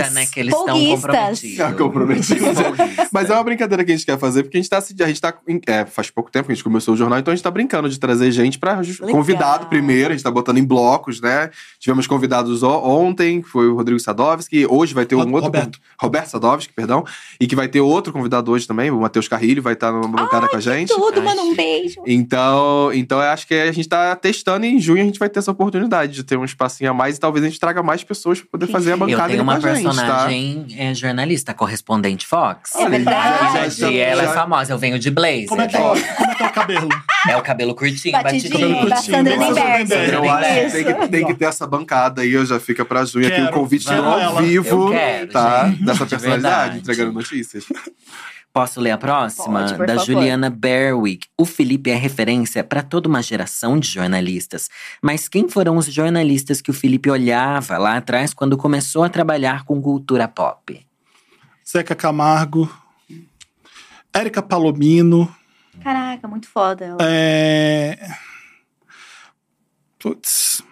[0.00, 0.26] aceitam, né?
[0.26, 1.58] Que eles estão comprometidos.
[1.60, 2.60] É, comprometidos.
[2.60, 3.08] Folguistas.
[3.12, 4.78] Mas é uma brincadeira que a gente quer fazer, porque a gente tá.
[4.78, 5.34] A gente tá
[5.66, 7.88] é, faz pouco tempo que a gente começou o jornal, então a gente tá brincando
[7.88, 8.58] de trazer gente
[9.00, 9.16] Legal.
[9.16, 10.08] convidado primeiro.
[10.10, 11.50] A gente tá botando em blocos, né?
[11.78, 14.66] Tivemos convidados ontem, que foi o Rodrigo Sadovski.
[14.68, 15.44] Hoje vai ter um Ro- outro.
[15.44, 15.78] Roberto.
[15.98, 17.04] Roberto Sadovski, perdão.
[17.40, 20.48] E que vai ter outro convidado hoje também, o Matheus Carrilho, vai estar numa bancada
[20.48, 20.88] com a gente.
[20.94, 22.00] Tudo, Ai, manda um beijo.
[22.06, 25.28] Então, então eu acho que a gente tá testando e em junho a gente vai
[25.28, 28.04] ter essa oportunidade de ter um espacinho a mais e talvez a gente traga mais
[28.04, 29.90] pessoas pra poder fazer a Eu bancada tenho ali uma com a gente, tá?
[29.90, 32.76] personagem é, jornalista, correspondente Fox.
[32.76, 33.84] É verdade.
[33.86, 35.46] E ela é famosa, eu venho de blazer.
[35.48, 36.88] Como é, que é, daí como é que é o cabelo?
[37.28, 39.16] é o cabelo curtinho, Batidinho, batidinho.
[39.16, 40.12] Cabelo da Sandra.
[40.14, 43.04] Eu acho que tem que, tem que ter essa bancada aí, eu já fica pra
[43.04, 44.42] junho aqui o Quero, convite quero ao ela.
[44.42, 45.68] vivo, Eu quero, tá?
[45.68, 47.64] gente, Dessa de personalidade, entregando notícias.
[48.52, 49.60] Posso ler a próxima?
[49.60, 50.06] Pode, por da favor.
[50.06, 51.28] Juliana Berwick.
[51.38, 54.68] O Felipe é referência para toda uma geração de jornalistas.
[55.00, 59.64] Mas quem foram os jornalistas que o Felipe olhava lá atrás quando começou a trabalhar
[59.64, 60.84] com cultura pop?
[61.68, 62.68] Zeca Camargo.
[64.12, 65.32] Érica Palomino.
[65.80, 66.98] Caraca, muito foda ela.
[67.02, 68.10] É...
[69.98, 70.64] Putz.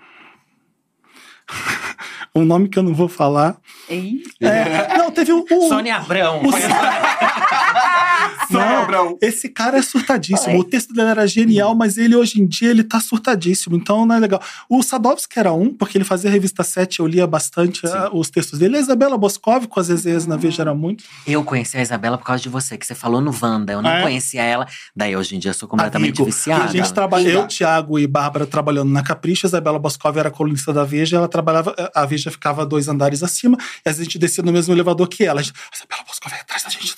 [2.35, 3.57] um nome que eu não vou falar.
[3.89, 4.23] Ei.
[4.41, 5.45] É, não, teve o.
[5.51, 6.43] o- Sônia Abrão.
[6.43, 6.53] o-
[8.51, 9.19] Sônia Abrão.
[9.21, 10.55] Esse cara é surtadíssimo.
[10.55, 10.61] Oi.
[10.61, 14.15] O texto dele era genial, mas ele hoje em dia ele tá surtadíssimo, então não
[14.15, 14.41] é legal.
[14.69, 18.59] O Sadovski era um, porque ele fazia revista 7, eu lia bastante ah, os textos
[18.59, 18.77] dele.
[18.77, 21.05] A Isabela Boscov com as Zezés na Veja era muito.
[21.27, 23.73] Eu conheci a Isabela por causa de você, que você falou no Wanda.
[23.73, 24.03] Eu não Ah, é?
[24.03, 24.67] conhecia ela.
[24.95, 26.65] Daí hoje em dia eu sou completamente Amigo, viciada.
[26.65, 30.73] A gente trabalha, eu, Thiago e Bárbara trabalhando na Capricha, a Isabela Boscov era colunista
[30.73, 34.19] da Veja, ela trabalhava, a Veja ficava dois andares acima, e às vezes a gente
[34.19, 35.41] descia no mesmo elevador que ela.
[35.41, 36.97] A gente, Isabela Boscov é atrás da gente.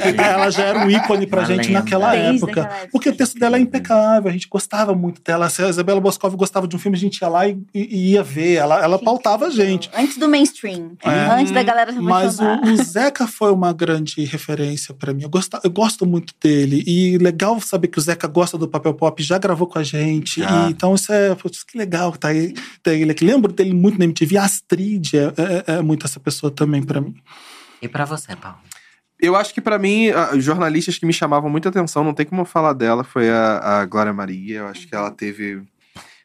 [0.18, 1.80] ela já era um ícone pra Uma gente lenda.
[1.80, 2.88] naquela Desde época.
[2.90, 5.48] Porque o texto dela é impecável, a gente gostava muito dela.
[5.48, 8.22] Se a Isabela Boscov gostava de um filme, a gente ia lá e, e ia
[8.22, 8.54] ver.
[8.54, 9.90] Ela, ela pautava a gente.
[9.94, 10.96] Antes do mainstream.
[11.02, 11.40] É.
[11.40, 15.22] Antes da galera se Mas o, o Zeca foi uma grande referência pra mim.
[15.22, 16.82] Eu, gosto, eu gosto muito dele.
[16.86, 20.40] E legal saber que o Zeca gosta do papel pop, já gravou com a gente.
[20.40, 20.66] Já.
[20.66, 21.34] E, então isso é.
[21.34, 22.54] Putz, que legal que tá aí.
[22.86, 23.24] Ele aqui.
[23.44, 24.38] Lembro dele muito na MTV.
[24.38, 25.32] A Astrid é,
[25.66, 27.14] é- é muito essa pessoa também pra mim.
[27.82, 28.58] E pra você, Paulo?
[29.20, 32.40] Eu acho que pra mim, a- jornalistas que me chamavam muita atenção, não tem como
[32.42, 34.60] eu falar dela, foi a, a Glória Maria.
[34.60, 35.62] Eu acho que ela teve.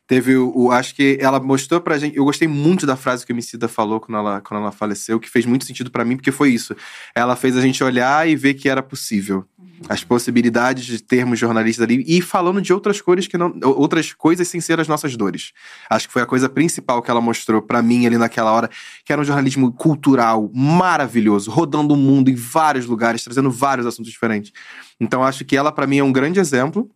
[0.09, 2.17] Teve o, o- Acho que ela mostrou pra gente.
[2.17, 5.29] Eu gostei muito da frase que o Emicida falou quando ela, quando ela faleceu, que
[5.29, 6.75] fez muito sentido pra mim, porque foi isso.
[7.13, 9.45] Ela fez a gente olhar e ver que era possível.
[9.87, 13.53] As possibilidades de termos jornalistas ali e falando de outras cores que não.
[13.63, 15.53] outras coisas sem ser as nossas dores.
[15.89, 18.67] Acho que foi a coisa principal que ela mostrou pra mim ali naquela hora,
[19.05, 24.11] que era um jornalismo cultural maravilhoso, rodando o mundo em vários lugares, trazendo vários assuntos
[24.11, 24.51] diferentes.
[24.99, 26.89] Então acho que ela pra mim é um grande exemplo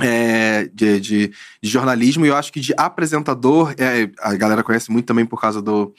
[0.00, 1.32] é, de, de-
[1.62, 5.40] de jornalismo e eu acho que de apresentador, é, a galera conhece muito também por
[5.40, 5.92] causa do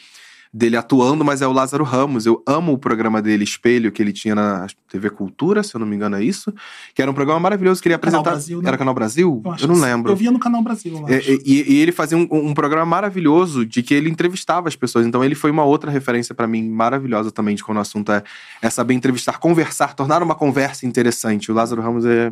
[0.53, 2.25] dele atuando, mas é o Lázaro Ramos.
[2.25, 5.85] Eu amo o programa dele, Espelho, que ele tinha na TV Cultura, se eu não
[5.85, 6.53] me engano é isso,
[6.95, 8.35] que era um programa maravilhoso que ele Canal apresentava.
[8.37, 8.69] Brasil, né?
[8.69, 9.41] Era Canal Brasil?
[9.45, 10.11] Eu, acho não lembro.
[10.11, 10.95] Eu via no Canal Brasil.
[10.97, 11.21] eu É.
[11.45, 15.05] E, e ele fazia um, um programa maravilhoso de que ele entrevistava as pessoas.
[15.05, 18.23] Então ele foi uma outra referência pra mim maravilhosa também de quando o assunto é,
[18.61, 21.51] é saber entrevistar, conversar, tornar uma conversa interessante.
[21.51, 22.31] O Lázaro Ramos é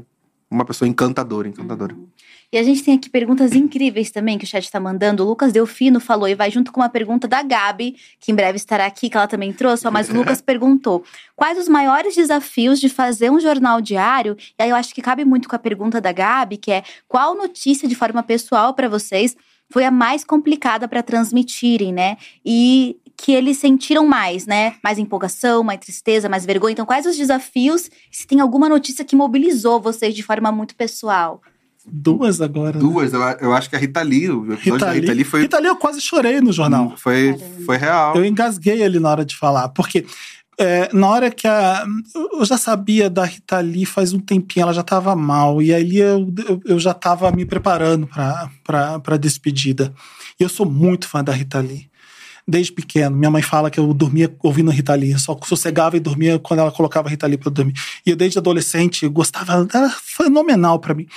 [0.50, 1.96] uma pessoa encantadora, encantadora.
[2.52, 5.24] E a gente tem aqui perguntas incríveis também que o chat tá mandando.
[5.24, 8.56] O Lucas Delfino falou e vai junto com uma pergunta da Gabi, que em breve
[8.56, 11.04] estará aqui, que ela também trouxe, ó, mas o Lucas perguntou:
[11.36, 14.38] quais os maiores desafios de fazer um jornal diário?
[14.58, 17.36] E aí eu acho que cabe muito com a pergunta da Gabi, que é qual
[17.36, 19.36] notícia de forma pessoal pra vocês
[19.70, 22.18] foi a mais complicada pra transmitirem, né?
[22.46, 24.76] E que eles sentiram mais, né?
[24.84, 26.74] Mais empolgação, mais tristeza, mais vergonha.
[26.74, 27.90] Então, quais os desafios?
[28.12, 31.42] Se tem alguma notícia que mobilizou vocês de forma muito pessoal?
[31.86, 32.74] Duas agora.
[32.74, 32.80] né?
[32.80, 35.16] Duas, eu, eu acho que a Rita Lee, o episódio Rita da Rita Lee.
[35.16, 36.96] Lee foi, Rita Lee, eu quase chorei no jornal.
[36.98, 37.66] foi, Caramba.
[37.66, 38.16] foi real.
[38.16, 40.06] Eu engasguei ali na hora de falar, porque
[40.58, 41.86] é, na hora que a.
[42.34, 45.98] Eu já sabia da Rita Lee faz um tempinho, ela já estava mal, e aí
[45.98, 49.94] eu, eu, eu já estava me preparando para a despedida.
[50.40, 51.88] E eu sou muito fã da Rita Lee.
[52.48, 53.16] Desde pequeno.
[53.16, 56.60] Minha mãe fala que eu dormia ouvindo Rita Lee, eu só sossegava e dormia quando
[56.60, 57.74] ela colocava Rita Lee eu dormir.
[58.06, 61.08] E eu, desde adolescente, gostava, era fenomenal pra mim.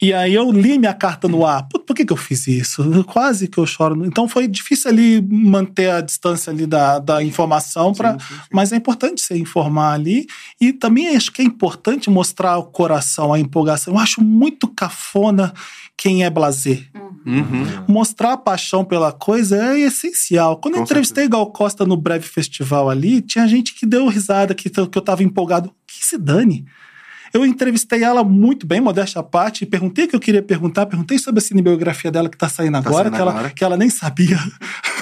[0.00, 1.66] E aí eu li minha carta no ar.
[1.68, 3.04] Por, por que, que eu fiz isso?
[3.04, 4.04] Quase que eu choro.
[4.06, 8.40] Então foi difícil ali manter a distância ali da, da informação, pra, Sim, sim, sim.
[8.52, 10.26] mas é importante você informar ali.
[10.60, 13.94] E também acho que é importante mostrar o coração, a empolgação.
[13.94, 15.52] Eu acho muito cafona
[15.96, 16.88] quem é blazer.
[17.28, 17.84] Uhum.
[17.86, 20.56] Mostrar a paixão pela coisa é essencial.
[20.56, 24.54] Quando eu Com entrevistei Gal Costa no breve festival ali, tinha gente que deu risada,
[24.54, 25.70] que, que eu tava empolgado.
[25.86, 26.64] Que se dane.
[27.32, 30.86] Eu entrevistei ela muito bem, modéstia à parte, e perguntei o que eu queria perguntar,
[30.86, 33.50] perguntei sobre a cinebiografia dela que tá saindo agora, saindo que, ela, agora.
[33.50, 34.38] que ela nem sabia.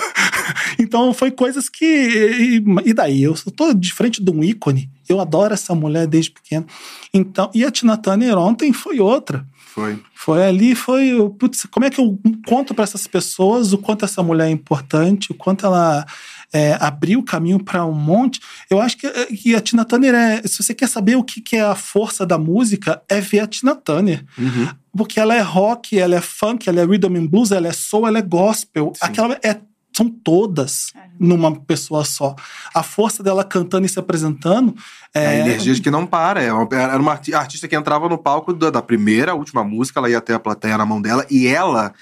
[0.79, 1.85] então foi coisas que.
[1.85, 3.23] E, e daí?
[3.23, 4.91] Eu tô de frente de um ícone.
[5.09, 6.67] Eu adoro essa mulher desde pequeno.
[7.15, 9.47] Então, e a Tina Turner ontem foi outra.
[9.77, 10.03] Foi.
[10.15, 11.13] Foi ali, foi.
[11.39, 15.33] Putz, como é que eu conto para essas pessoas o quanto essa mulher é importante,
[15.33, 16.07] o quanto ela
[16.51, 18.41] é, abriu o caminho para um monte.
[18.71, 20.41] Eu acho que, que a Tina Turner é.
[20.45, 23.47] Se você quer saber o que, que é a força da música, é ver a
[23.47, 24.25] Tina Turner.
[24.39, 24.67] Uhum.
[24.97, 28.09] Porque ela é rock, ela é funk, ela é rhythm and blues, ela é soul,
[28.09, 28.95] ela é gospel.
[28.95, 29.01] Sim.
[29.03, 29.61] Aquela é.
[29.97, 32.35] São todas numa pessoa só.
[32.75, 34.75] A força dela cantando e se apresentando.
[35.15, 36.43] É É, a energia de que não para.
[36.43, 39.99] É uma- Era uma arti- artista que entrava no palco da, da primeira, última música,
[39.99, 41.95] ela ia ter a plateia na mão dela e ela,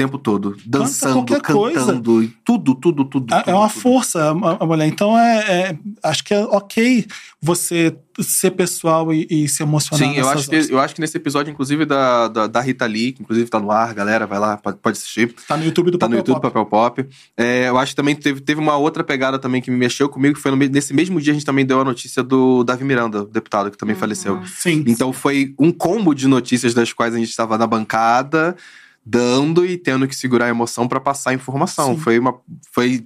[0.00, 1.78] tempo todo, dançando, coisa.
[1.78, 3.34] cantando, e tudo, tudo, tudo.
[3.34, 3.80] É- É tudo, uma tudo.
[3.82, 4.86] força a, mulher.
[4.86, 7.06] Então, é, é- acho que é ok
[7.42, 10.06] você ser pessoal e, e se emocionar.
[10.08, 13.12] Sim, eu acho, que, eu acho que nesse episódio, inclusive, da, da, da Rita Lee,
[13.12, 15.34] que inclusive tá no ar, galera, vai lá, pode, pode assistir.
[15.46, 16.52] Tá no YouTube do Tá no Papel YouTube Pop.
[16.54, 17.08] Papel Pop.
[17.36, 20.34] É, eu acho que também teve, teve uma outra pegada também que me mexeu comigo,
[20.34, 23.24] que foi no nesse mesmo dia a gente também deu a notícia do Davi Miranda,
[23.26, 24.40] deputado, que também faleceu.
[24.46, 24.82] Sim.
[24.86, 28.56] Então foi um combo de notícias das quais a gente estava na bancada,
[29.04, 31.94] dando e tendo que segurar a emoção para passar a informação.
[31.94, 32.00] Sim.
[32.00, 32.38] Foi uma.
[32.72, 33.04] Foi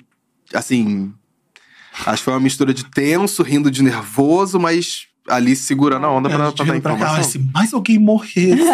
[0.53, 1.13] assim.
[2.07, 6.29] Acho que foi uma mistura de tenso, rindo de nervoso, mas ali segurando a onda
[6.29, 7.23] pra dar pra cá, informação.
[7.25, 8.57] se mais alguém morrer.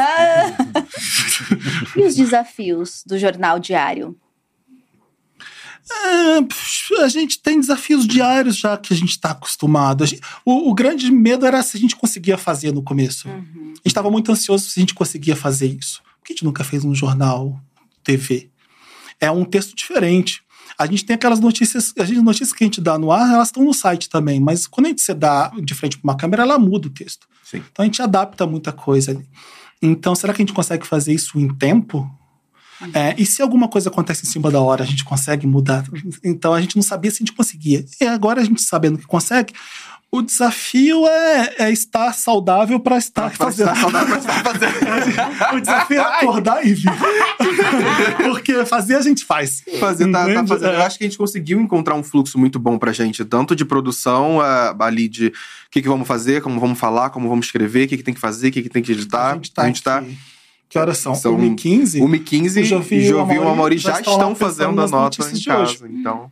[1.96, 4.16] E os desafios do jornal diário?
[5.90, 10.06] É, a gente tem desafios diários já que a gente está acostumado.
[10.06, 13.28] Gente- o, o grande medo era se a gente conseguia fazer no começo.
[13.28, 16.00] A gente estava muito ansioso se a gente conseguia fazer isso.
[16.20, 17.60] Por que a gente nunca fez um jornal
[18.04, 18.50] TV?
[19.18, 20.42] É um texto diferente.
[20.78, 23.64] A gente tem aquelas notícias, as notícias que a gente dá no ar, elas estão
[23.64, 26.58] no site também, mas quando a gente se dá de frente para uma câmera, ela
[26.58, 27.26] muda o texto.
[27.44, 27.62] Sim.
[27.70, 29.28] Então a gente adapta muita coisa ali.
[29.82, 32.10] Então, será que a gente consegue fazer isso em tempo?
[32.94, 35.84] É, e se alguma coisa acontece em cima da hora, a gente consegue mudar?
[36.24, 37.84] Então a gente não sabia se a gente conseguia.
[38.00, 39.52] E agora a gente sabendo que consegue,
[40.12, 43.68] o desafio é, é estar saudável para estar fazendo.
[43.68, 45.54] estar saudável pra estar fazendo.
[45.56, 46.90] o desafio é acordar e vir.
[48.16, 49.62] Porque fazer a gente faz.
[49.78, 50.72] Fazer, tá, tá fazendo.
[50.72, 50.84] Eu É.
[50.86, 54.38] acho que a gente conseguiu encontrar um fluxo muito bom pra gente, tanto de produção
[54.80, 55.32] ali de o
[55.70, 58.20] que, que vamos fazer, como vamos falar, como vamos escrever, o que, que tem que
[58.20, 59.38] fazer, o que, que tem que editar.
[59.56, 59.98] a gente tá.
[59.98, 60.18] aqui.
[60.68, 61.16] Que horas são?
[61.16, 62.00] São 1h15?
[62.00, 65.28] O Mi 15 O e Jovi e o Amaury já já estão fazendo a nota
[65.28, 65.88] em casa.
[65.88, 66.30] Então,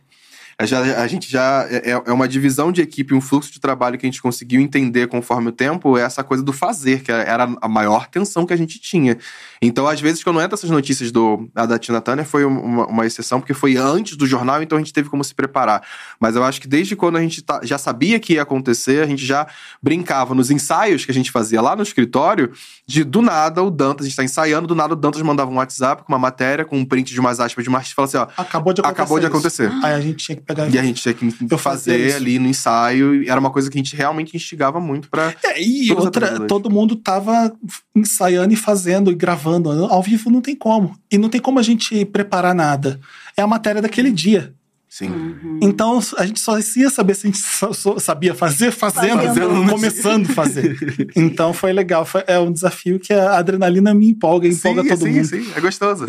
[0.65, 1.65] já- a gente já.
[1.69, 5.07] É, é uma divisão de equipe, um fluxo de trabalho que a gente conseguiu entender
[5.07, 8.57] conforme o tempo, é essa coisa do fazer, que era a maior tensão que a
[8.57, 9.17] gente tinha.
[9.61, 13.39] Então, às vezes, quando entra essas notícias do, da Tina Turner, foi uma, uma exceção,
[13.39, 15.81] porque foi antes do jornal, então a gente teve como se preparar.
[16.19, 19.07] Mas eu acho que desde quando a gente tá- já sabia que ia acontecer, a
[19.07, 19.47] gente já
[19.81, 22.51] brincava nos ensaios que a gente fazia lá no escritório,
[22.89, 25.57] de do nada o Dantas, a gente tá ensaiando, do nada o Dantas mandava um
[25.57, 28.25] WhatsApp com uma matéria, com um print de umas aspas de uma artista e falava
[28.25, 29.01] assim: ó, Acabou de acontecer.
[29.01, 29.71] acabou de acontecer.
[29.83, 32.47] Aí a gente tinha que pegar E a gente tinha que Eu fazer ali no
[32.47, 35.35] ensaio, e era uma coisa que a gente realmente instigava muito pra.
[35.43, 37.53] É, e outra, todo mundo tava
[37.95, 39.69] ensaiando e fazendo e gravando.
[39.69, 40.97] Ao vivo não tem como.
[41.11, 42.99] E não tem como a gente preparar nada.
[43.37, 44.51] É a matéria daquele dia.
[44.89, 45.35] Sim.
[45.61, 47.39] Então a gente só ia saber se a gente
[47.99, 49.69] sabia fazer fazendo, Fazendo.
[49.69, 50.75] começando a fazer.
[51.15, 52.05] Então foi legal.
[52.05, 55.25] Foi, é um desafio que a adrenalina me empolga, empolga sim, todo sim, mundo.
[55.25, 56.05] sim, é gostoso.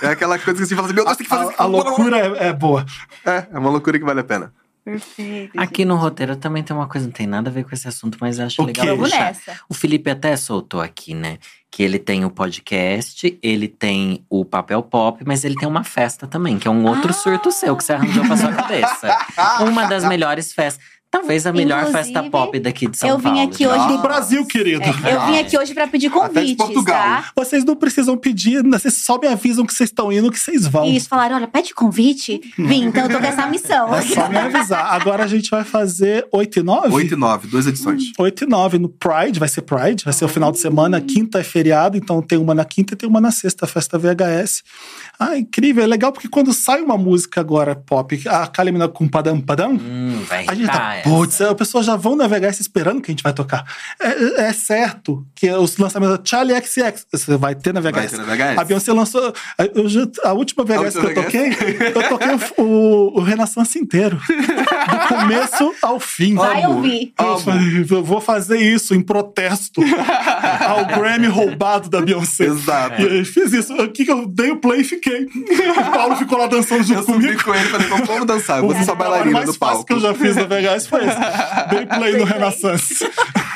[0.00, 2.18] É aquela coisa que você fala assim: meu Deus, tem que fazer A, a loucura
[2.18, 2.86] é, é boa.
[3.26, 4.52] É, é uma loucura que vale a pena.
[4.88, 5.52] Perfeito.
[5.60, 8.16] Aqui no roteiro também tem uma coisa, não tem nada a ver com esse assunto,
[8.18, 8.86] mas acho O legal.
[8.86, 9.60] Vamos nessa.
[9.68, 11.36] O Felipe até soltou aqui, né?
[11.70, 16.26] Que ele tem o podcast, ele tem o papel pop, mas ele tem uma festa
[16.26, 19.18] também, que é um outro surto seu que você arranjou pra sua cabeça.
[19.60, 20.82] Uma das melhores festas.
[21.10, 23.40] Talvez a melhor Inclusive, festa pop daqui de São eu vim Paulo.
[23.42, 23.74] aqui já.
[23.74, 24.82] hoje- Do Brasil, querido.
[25.04, 26.84] É, eu vim aqui hoje pra pedir Portugal.
[26.84, 27.24] tá?
[27.34, 28.78] Vocês não precisam pedir, né?
[28.78, 30.84] vocês só me avisam que vocês estão indo, que vocês vão.
[30.84, 32.40] E eles falaram: olha, pede convite.
[32.58, 33.94] Vim, então eu tô com essa missão.
[33.94, 34.92] É só me avisar.
[34.92, 36.94] Agora a gente vai fazer 8 e 9?
[36.94, 38.02] 8 e 9, duas edições.
[38.18, 41.38] 8 e 9 no Pride, vai ser Pride, vai ser o final de semana, quinta
[41.40, 44.62] é feriado, então tem uma na quinta e tem uma na sexta, a festa VHS.
[45.18, 49.40] Ah, incrível, é legal porque quando sai uma música agora pop, a Kalimina com Padam
[49.40, 51.08] Padam, Hum, vai a gente irritar tá, essa.
[51.08, 53.64] putz, as pessoas já vão na VHS esperando que a gente vai tocar.
[54.00, 57.92] É, é certo que os lançamentos da Charlie XX, você vai ter na VHS.
[57.92, 58.58] Vai ter na VHS.
[58.58, 59.32] A Beyoncé lançou,
[59.74, 61.48] eu já- a última VHS última que eu toquei,
[61.94, 66.34] eu toquei o, o, o Renaissance inteiro, do começo ao fim.
[66.34, 67.12] Vai ouvir.
[67.18, 69.80] Eu falei, eu vou fazer isso em protesto
[70.66, 72.44] ao Grammy roubado da Beyoncé.
[72.46, 73.00] Exato.
[73.02, 73.72] E aí fiz isso.
[73.80, 75.24] Aqui que eu dei o play e fiquei.
[75.24, 77.44] O Paulo ficou lá dançando junto Eu subi comigo.
[77.44, 79.54] com ele e falei, "Vamos- dançar, eu vou ser sua O trabalho bailarina mais do
[79.54, 79.86] fácil palco.
[79.86, 81.16] que eu já fiz na VHS foi esse.
[81.70, 83.08] Dei play no Renaissance.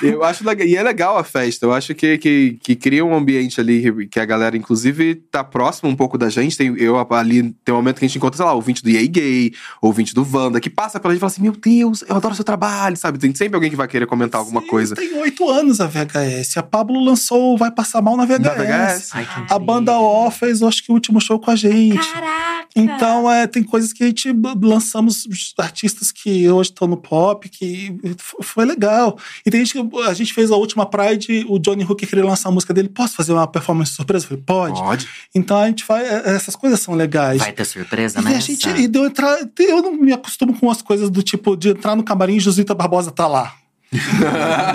[0.03, 0.67] Eu acho legal.
[0.67, 1.65] E é legal a festa.
[1.67, 5.89] Eu acho que, que, que cria um ambiente ali que- a galera, inclusive, tá próximo
[5.89, 6.57] um pouco da gente.
[6.57, 8.91] Tem, eu ali, tem um momento que a gente encontra, sei lá, o ouvinte do
[8.91, 12.03] EA Gay, o ouvinte do Wanda, que passa pela gente e fala assim: Meu Deus,
[12.09, 13.19] eu adoro seu trabalho, sabe?
[13.19, 14.95] Tem sempre alguém que vai querer comentar alguma Sim, coisa.
[14.97, 16.57] Tem oito anos a VHS.
[16.57, 18.41] A Pablo lançou Vai Passar Mal na VHS.
[18.41, 19.11] Na VHS.
[19.15, 21.97] Ai, A banda O fez, eu acho que o último show com a gente.
[22.13, 22.67] Caraca!
[22.75, 24.33] Então, é, tem coisas que a gente
[24.63, 25.25] lançamos
[25.59, 27.13] artistas que hoje estão no pop,
[27.49, 27.97] que
[28.43, 29.19] foi legal.
[29.47, 32.49] E tem gente que a gente fez a última Pride, o Johnny Hook queria lançar
[32.49, 32.89] a música dele.
[32.89, 34.25] Posso fazer uma performance surpresa?
[34.25, 34.81] Eu falei, pode.
[34.81, 35.09] Pode.
[35.35, 36.05] Então a gente vai.
[36.05, 37.39] é, Essas coisas são legais.
[37.39, 38.37] Vai ter surpresa, E né?
[38.37, 38.69] a gente.
[38.69, 42.03] E deu entrar, eu não me acostumo com as coisas do tipo de entrar no
[42.03, 43.55] camarim e Josita Barbosa tá lá.
[43.93, 44.25] Do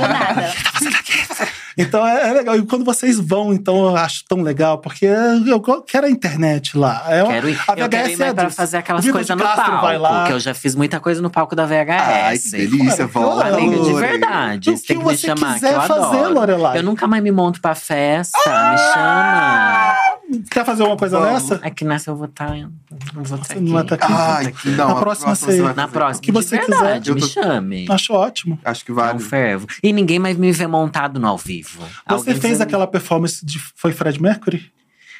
[0.09, 0.53] nada.
[1.77, 2.55] Então é, é legal.
[2.57, 7.03] E quando vocês vão, então eu acho tão legal, porque eu quero a internet lá.
[7.07, 9.43] É uma- Quero ir, a eu quero ir VHS é pra fazer aquelas coisas no
[9.43, 9.81] Castro palco.
[9.85, 10.25] vai lá.
[10.25, 12.01] Que eu já fiz muita coisa no palco da VHS.
[12.01, 13.51] Ai, que delícia, volta.
[13.55, 14.69] De verdade.
[14.71, 16.33] O Você tem que que me você chamar, que quiser eu fazer, adoro.
[16.33, 16.77] Lorelai.
[16.79, 18.37] Eu nunca mais me monto pra festa.
[18.71, 19.95] Me chama.
[20.51, 21.49] Quer fazer uma coisa Vamos.
[21.49, 21.59] nessa?
[21.65, 22.49] É que nessa eu vou estar.
[22.53, 23.93] não vou estar não vai aqui.
[23.93, 24.69] estar aqui.
[24.69, 24.87] Ai, não.
[24.89, 27.15] Na próxima você Na próxima, que você de verdade, quiser.
[27.15, 27.85] me tô- chame.
[27.89, 28.59] Acho ótimo.
[28.65, 29.17] Acho que É vale.
[29.17, 29.67] um fervo.
[29.81, 31.79] E ninguém mais me vê montado no ao vivo.
[31.79, 33.57] Você Alguém fez precisa- aquela performance de.
[33.75, 34.69] Foi Fred Mercury?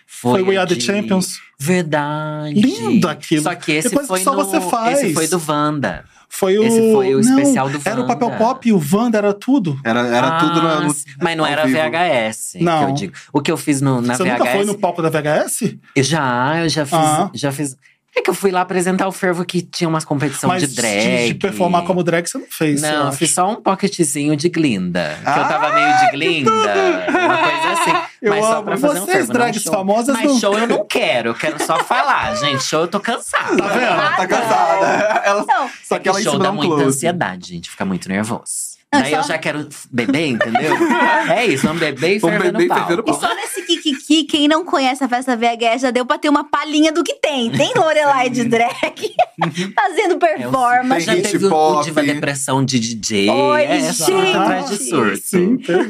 [0.06, 1.40] Foi, Foi We Are the Champions?
[1.60, 2.54] Verdade.
[2.60, 3.44] Lindo aquilo.
[3.44, 5.00] Só que esse É coisa foi que só no, você faz.
[5.04, 6.06] Esse foi do Wanda.
[6.30, 6.64] Foi o.
[6.64, 8.38] Esse foi o Não, especial do Era o papel Wanda.
[8.44, 9.80] pop e o Wanda era tudo.
[9.84, 10.96] Era, era Ah, tudo no, no-.
[11.22, 11.78] Mas não era vivo.
[11.80, 12.80] VHS, Não.
[12.86, 13.14] que eu digo.
[13.34, 14.38] O que eu fiz no, na Você VHS.
[14.40, 15.76] nunca foi no palco da VHS?
[15.96, 16.94] Eu já, eu já fiz.
[16.98, 17.30] Ah.
[17.34, 17.76] Já fiz.
[18.18, 21.28] É que eu fui lá apresentar o Fervo que tinha umas competições Mas de drag.
[21.28, 22.82] de performar como drag você não fez.
[22.82, 25.18] Não, eu fiz só um pocketzinho de Glinda.
[25.22, 26.52] que eu Ah, tava meio de Glinda.
[26.52, 28.08] Uma coisa assim.
[28.20, 28.64] Eu mas só amo.
[28.64, 29.80] pra fazer um Vocês, fervo, drags não show.
[29.80, 32.36] famosas, Mas não- show eu não quero, eu quero só falar.
[32.38, 33.56] Gente, show eu tô cansada.
[33.56, 34.16] Tá vendo?
[34.18, 34.86] Tá cansada.
[35.24, 36.86] Ela, Não, só que ela show dá um muita close.
[36.90, 37.70] ansiedade, gente.
[37.70, 38.77] Fica muito nervoso.
[38.94, 40.74] Não, Daí só- eu já quero beber, entendeu?
[41.30, 43.04] é isso, vamos beber e ferver beber e no.
[43.06, 46.46] E só nesse Kikiki, quem não conhece a festa VHS já deu pra ter uma
[46.46, 47.52] palhinha do que tem.
[47.52, 48.72] Tem Lorelai de drag
[49.76, 51.06] fazendo É, performance.
[51.06, 51.84] Já Tem teve o, o.
[51.84, 53.30] Diva Depressão de DJ.
[53.30, 54.14] Oi, é, gente.
[54.36, 55.38] atrás de surto.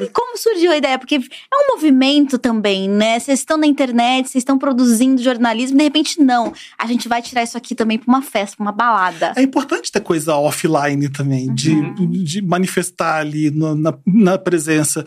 [0.03, 0.97] E como surgiu a ideia?
[0.97, 1.19] Porque é
[1.55, 3.19] um movimento também, né?
[3.19, 6.51] Vocês estão na internet, vocês estão produzindo jornalismo, de repente, não.
[6.77, 9.33] A gente vai tirar isso aqui também pra uma festa, pra uma balada.
[9.35, 12.09] É importante ter coisa offline também, de, Uhum.
[12.23, 12.41] de
[12.88, 15.05] manifestar ali no- na, na presença.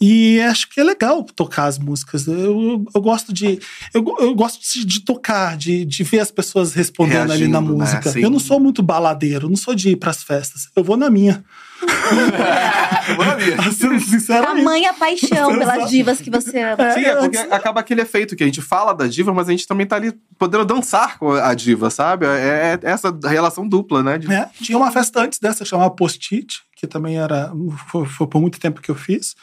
[0.00, 2.26] E acho que é legal tocar as músicas.
[2.26, 3.60] Eu, eu gosto de.
[3.94, 7.76] Eu, eu gosto de, de tocar, de, de ver as pessoas respondendo ali na Reagindo,
[7.78, 7.84] né?
[7.84, 8.10] música.
[8.10, 8.20] Sim.
[8.20, 10.68] Eu não sou muito baladeiro, não sou de ir pras festas.
[10.74, 11.44] Eu vou na minha.
[13.18, 13.72] Na minha.
[13.72, 14.56] Sendo sincero, é isso.
[14.56, 16.92] Tamanha paixão pelas divas que você ama.
[16.92, 19.66] Sim, é porque acaba aquele efeito que a gente fala da diva, mas a gente
[19.66, 22.26] também tá ali podendo dançar com a diva, sabe?
[22.26, 24.18] É, é essa relação dupla, né?
[24.30, 27.52] É, tinha uma festa antes dessa, que chamava Post-it, que também era.
[27.88, 29.34] Foi, foi por muito tempo que eu fiz.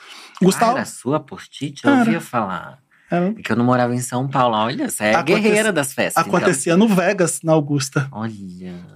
[0.41, 0.71] Gustavo.
[0.71, 1.83] Ah, era sua post-it?
[1.83, 1.99] Eu Era.
[1.99, 2.79] ouvia falar.
[3.11, 4.55] Era- É que eu não morava em São Paulo.
[4.55, 6.25] Olha, você é Aconte- guerreira das festas.
[6.25, 6.37] então.
[6.37, 8.07] acontecia no Vegas, na Augusta.
[8.11, 8.33] Olha.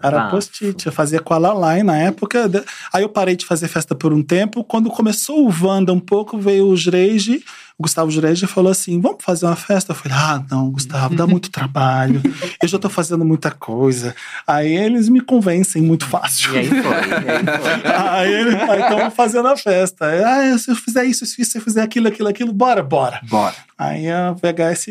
[0.02, 2.49] Era post-it, eu fazia com a Lalai na época.
[2.94, 4.64] Aí eu parei de fazer festa por um tempo.
[4.64, 7.44] Quando começou o Wanda um pouco, veio o Jureide,
[7.78, 9.91] o Gustavo Jureide falou assim: vamos fazer uma festa?
[9.91, 12.22] Eu falei: ah, não, Gustavo, dá muito trabalho.
[12.62, 14.16] Eu já tô fazendo muita coisa.
[14.48, 16.54] Aí eles me convencem muito fácil.
[16.56, 16.80] E aí foi.
[16.82, 17.91] E aí foi.
[18.14, 20.06] Aí ele- aí estamos fazendo a festa.
[20.06, 23.20] Ah, se eu fizer isso, se eu fizer aquilo, aquilo, aquilo, bora, bora.
[23.30, 23.56] Bora.
[23.78, 24.86] Aí a VHS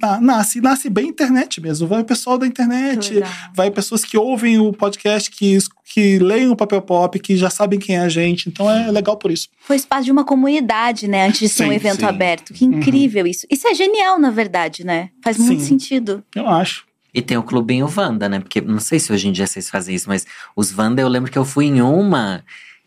[0.00, 1.86] na- nasce, nasce bem internet mesmo.
[1.86, 3.30] Vai o pessoal da internet, legal.
[3.54, 5.58] vai pessoas que ouvem o podcast, que,
[5.92, 8.48] que leem o papel pop, que já sabem quem é a gente.
[8.48, 9.48] Então é legal por isso.
[9.60, 11.26] Foi espaço de uma comunidade, né?
[11.26, 12.06] Antes de ser um Sim, evento sim.
[12.06, 12.54] aberto.
[12.54, 13.46] Que incrível isso.
[13.50, 15.10] Isso é genial, na verdade, né?
[15.22, 15.68] Faz muito Sim.
[15.68, 16.24] sentido.
[16.34, 16.86] Eu acho.
[17.12, 18.40] E tem o Clubinho Wanda, né?
[18.40, 20.24] Porque não sei se hoje em dia vocês fazem isso, mas
[20.56, 22.42] os Wanda, eu lembro que eu fui em uma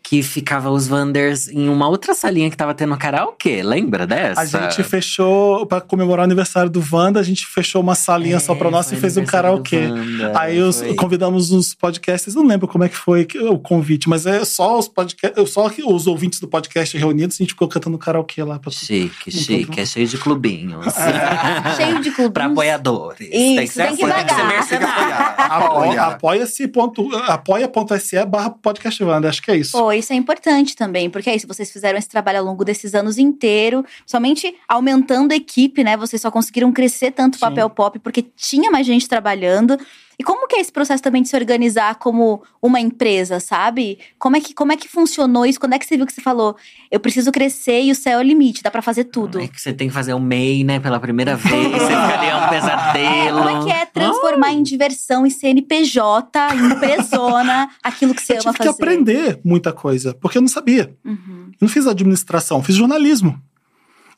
[0.08, 3.60] que ficava os Wanders em uma outra salinha que tava tendo karaokê.
[3.60, 4.40] Lembra dessa?
[4.40, 8.54] A gente fechou, pra comemorar o aniversário do Wanda, a gente fechou uma salinha só
[8.54, 9.88] pra É, nós foi e fez um karaokê.
[9.88, 10.94] Wanda, Aí os, foi.
[10.94, 14.78] convidamos uns podcasts, não lembro como é que foi que- o convite, mas é só
[14.78, 18.60] os podcasts, só que os ouvintes do podcast reunidos, a gente ficou cantando karaokê lá.
[18.60, 18.70] Pra...
[18.70, 19.80] Chique, chique.
[19.80, 20.86] É cheio de clubinhos.
[21.76, 22.32] Cheio de clubes.
[22.32, 23.28] pra apoiadores.
[23.28, 24.36] Isso, tem que assim, pagar.
[24.36, 25.14] ser mercenário.
[25.38, 26.02] Apo- Apoia.
[26.02, 29.72] Apoia-se ponto- apoia.se barra podcast Wanda, acho que é isso.
[29.72, 32.94] Pô, isso é importante também, porque é isso, vocês fizeram esse trabalho ao longo desses
[32.94, 35.96] anos inteiro, somente aumentando a equipe, né?
[35.96, 39.78] Vocês só conseguiram crescer tanto o papel pop porque tinha mais gente trabalhando.
[40.18, 43.98] E como que é esse processo também de se organizar como uma empresa, sabe?
[44.18, 45.60] Como é que, como é que funcionou isso?
[45.60, 46.56] Quando é que você viu que você falou,
[46.90, 49.38] eu preciso crescer e o céu é o limite, dá pra fazer tudo?
[49.40, 51.70] É que você tem que fazer o MEI, né, pela primeira vez.
[51.70, 53.38] Você fica ali, é um pesadelo.
[53.38, 58.40] Como é que é transformar em diversão e CNPJ, em pesona, aquilo que você Eu
[58.40, 58.70] ama tive que fazer?
[58.70, 60.96] aprender muita coisa, porque eu não sabia.
[61.04, 61.48] Uhum.
[61.48, 63.38] Eu não fiz administração, fiz jornalismo.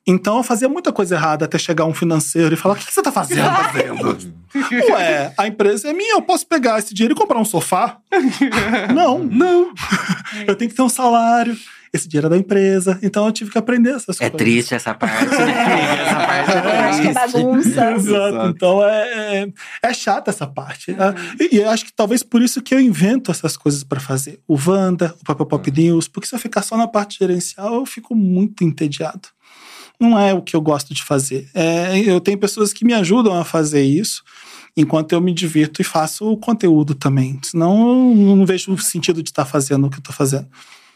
[0.09, 2.95] Então eu fazia muita coisa errada até chegar um financeiro e falar: o que que
[2.95, 3.43] você tá fazendo?
[4.93, 7.99] Ué, a empresa é minha, eu posso pegar esse dinheiro e comprar um sofá?
[8.95, 9.19] Não.
[9.19, 9.73] Não.
[10.47, 11.55] Eu tenho que ter um salário.
[11.91, 12.99] Esse dinheiro é da empresa.
[13.03, 14.37] Então eu tive que aprender essas É coisas.
[14.37, 16.03] triste essa parte, né?
[16.05, 17.91] Essa parte Eu é acho que é bagunça.
[17.93, 18.47] Exato.
[18.49, 19.49] Então é, é,
[19.83, 20.95] é chata essa parte.
[20.99, 24.01] Ah, E, e eu acho que talvez por isso que eu invento essas coisas pra
[24.01, 24.39] fazer.
[24.47, 27.87] O Wanda, o Papel Pop News, porque se eu ficar só na parte gerencial, eu
[27.87, 29.29] fico muito entediado.
[30.01, 31.49] Não é o que eu gosto de fazer.
[31.53, 34.23] É, eu tenho pessoas que me ajudam a fazer isso.
[34.77, 37.39] Enquanto eu me divirto e faço o conteúdo também.
[37.43, 40.47] Senão, eu não vejo o sentido de estar fazendo o que eu tô fazendo.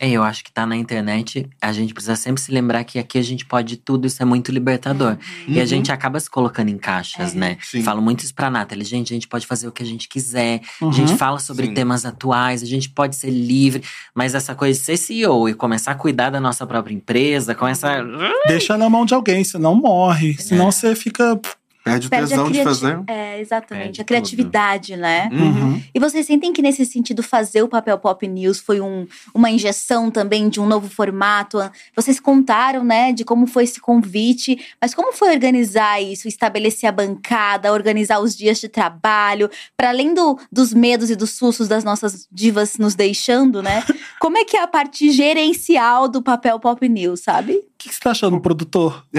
[0.05, 3.19] É, eu acho que tá na internet, a gente precisa sempre se lembrar que aqui
[3.19, 5.17] a gente pode tudo, isso é muito libertador.
[5.47, 5.67] E a Uhum.
[5.67, 7.39] gente acaba se colocando em caixas, É.
[7.39, 7.57] né?
[7.63, 7.85] Sim.
[7.85, 10.61] Falo muito isso pra Nathalie, gente, a gente pode fazer o que a gente quiser,
[10.81, 10.89] Uhum.
[10.89, 11.75] a gente fala sobre Sim.
[11.75, 15.93] temas atuais, a gente pode ser livre, mas essa coisa de ser CEO e começar
[15.93, 18.03] a cuidar da nossa própria empresa, com essa.
[18.49, 20.35] Deixa na mão de alguém, senão morre.
[20.35, 21.41] Senão você fica.
[21.85, 23.03] Perde o Perde tesão de fazer.
[23.07, 23.85] É, exatamente.
[23.87, 25.29] Perde a criatividade, né?
[25.33, 25.83] Uhum.
[25.93, 30.11] E vocês sentem que nesse sentido fazer o Papel Pop News foi um, uma injeção
[30.11, 31.59] também de um novo formato?
[31.97, 36.93] Vocês contaram, né, de como foi esse convite, mas como foi organizar isso, estabelecer a
[36.93, 41.83] bancada, organizar os dias de trabalho, para além do, dos medos e dos sustos das
[41.83, 43.83] nossas divas nos deixando, né?
[44.21, 47.55] Como é que é a parte gerencial do Papel Pop News, sabe?
[47.55, 49.05] O que que você tá achando, produtor?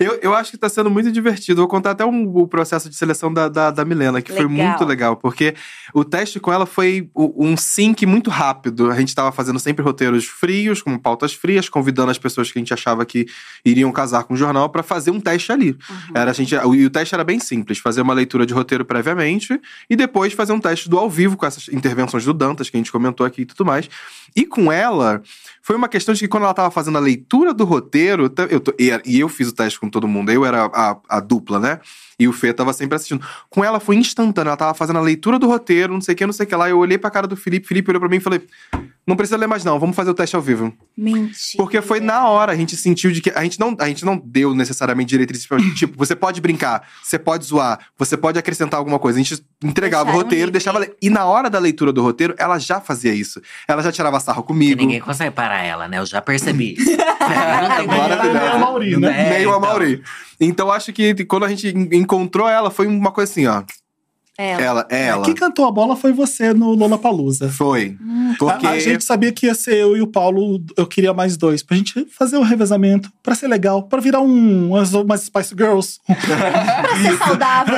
[0.00, 1.60] eu, eu acho que tá sendo muito divertido.
[1.60, 4.68] Vou contar até um- o processo de seleção da, da, da Milena, que foi Legal.
[4.68, 5.54] muito legal, porque
[5.92, 8.90] o teste com ela foi um sync muito rápido.
[8.90, 12.60] A gente tava fazendo sempre roteiros frios, com pautas frias, convidando as pessoas que a
[12.60, 13.26] gente achava que
[13.64, 15.76] iriam casar com o jornal pra fazer um teste ali.
[16.14, 19.60] Era a gente, e o teste era bem simples: fazer uma leitura de roteiro previamente
[19.90, 22.80] e depois fazer um teste do ao vivo com essas intervenções do Dantas, que a
[22.80, 23.88] gente comentou aqui e tudo mais.
[24.36, 25.22] E com ela,
[25.62, 28.74] foi uma questão de que quando ela tava fazendo a leitura do roteiro, eu tô-
[28.78, 31.80] e, e eu fiz o teste com todo mundo, eu era a, a dupla, né?
[32.18, 33.24] E o Fê tava sempre assistindo.
[33.48, 36.26] Com ela foi instantâneo, ela tava fazendo a leitura do roteiro, não sei o que,
[36.26, 36.68] não sei o que lá.
[36.68, 38.42] Eu olhei pra cara do Felipe, Felipe olhou pra mim e falei:
[39.08, 40.70] Não precisa ler mais, não, vamos fazer o teste ao vivo.
[40.96, 41.32] Mentira.
[41.56, 43.30] Porque foi na hora, a gente sentiu de que.
[43.34, 45.56] A gente não, a gente não deu necessariamente diretrizes pra.
[45.74, 49.18] tipo, você pode brincar, você pode zoar, você pode acrescentar alguma coisa.
[49.18, 50.78] A gente entregava Deixaram o roteiro, deixava.
[50.80, 50.94] ler.
[51.00, 53.40] E na hora da leitura do roteiro, ela já fazia isso.
[53.66, 54.80] Ela já tirava sarro comigo.
[54.82, 55.98] ninguém consegue parar ela, né?
[55.98, 56.76] Eu já percebi.
[57.86, 58.32] Maravilhosa.
[58.32, 59.08] Nem a Mauri, né?
[59.26, 59.60] É, Meio a então.
[59.60, 60.02] Mauri.
[60.40, 63.62] Então acho que quando a gente en- encontrou ela, foi uma coisa assim, ó.
[64.40, 65.24] É, Ela, é ela.
[65.24, 67.48] Quem cantou a bola foi você no Lollapalooza.
[67.50, 67.96] Foi.
[68.00, 68.34] Hum.
[68.38, 68.66] Porque.
[68.66, 71.60] A, a gente sabia que ia ser eu e o Paulo, eu queria mais dois,
[71.62, 75.98] pra gente fazer um revezamento, pra ser legal, pra virar um, umas, umas Spice Girls.
[76.06, 77.74] pra ser saudável.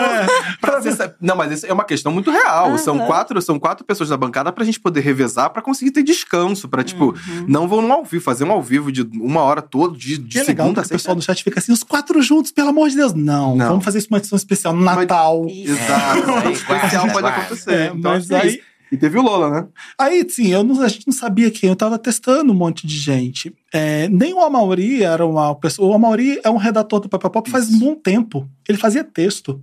[0.61, 2.77] Pra ser- Não, mas isso é uma questão muito real.
[2.79, 3.07] São Aham.
[3.07, 6.85] quatro, são quatro pessoas na bancada pra gente poder revezar, pra conseguir ter descanso, Pra
[6.85, 7.45] tipo, Uhum.
[7.49, 10.39] não vão no ao vivo, fazer um ao vivo de uma hora todo, de, de
[10.39, 11.15] é legal segunda a o pessoal sexta.
[11.15, 13.15] do chat fica assim, os quatro juntos, pelo amor de Deus.
[13.15, 13.69] Não, Não.
[13.69, 15.47] vamos fazer isso uma edição especial no Natal.
[15.49, 15.73] Isso.
[15.73, 16.50] Exato.
[16.53, 17.73] Especial pode acontecer.
[17.73, 18.61] É, então, mas é aí-.
[18.93, 19.69] E teve o Lola, né?
[19.97, 22.97] Aí, sim, eu não- a gente não sabia quem, eu tava testando um monte de
[22.99, 23.55] gente.
[23.73, 25.89] É, nem o Amauri era uma pessoa.
[25.89, 28.49] O Amauri é um redator do Papel Pop faz um bom tempo.
[28.69, 29.63] Ele fazia texto.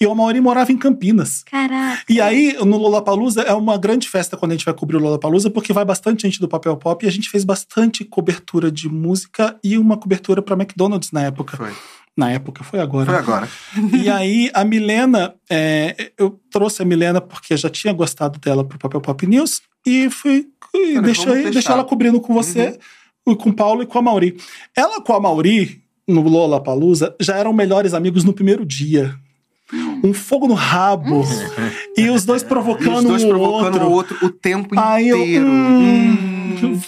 [0.00, 1.42] E o Amauri morava em Campinas.
[1.50, 2.02] Caraca.
[2.08, 5.50] E aí, no Lollapalooza, é uma grande festa quando a gente vai cobrir o Lollapalooza,
[5.50, 9.58] porque vai bastante gente do papel pop e a gente fez bastante cobertura de música
[9.64, 11.56] e uma cobertura para McDonald's na época.
[11.56, 11.72] Foi.
[12.18, 13.06] Na época, foi agora.
[13.06, 13.48] Foi agora.
[13.92, 18.64] E aí, a Milena, é, eu trouxe a Milena porque eu já tinha gostado dela
[18.64, 22.76] pro Papel Pop News e fui e deixei, deixei ela cobrindo com você,
[23.24, 24.36] e com o Paulo e com a Mauri.
[24.76, 29.14] Ela com a Mauri, no Lollapalooza, já eram melhores amigos no primeiro dia.
[30.02, 31.22] um fogo no rabo.
[31.96, 33.86] e os dois E provocando os dois um provocando outro.
[33.86, 35.46] o outro o tempo Aí eu, inteiro.
[35.46, 36.37] hum, Hum.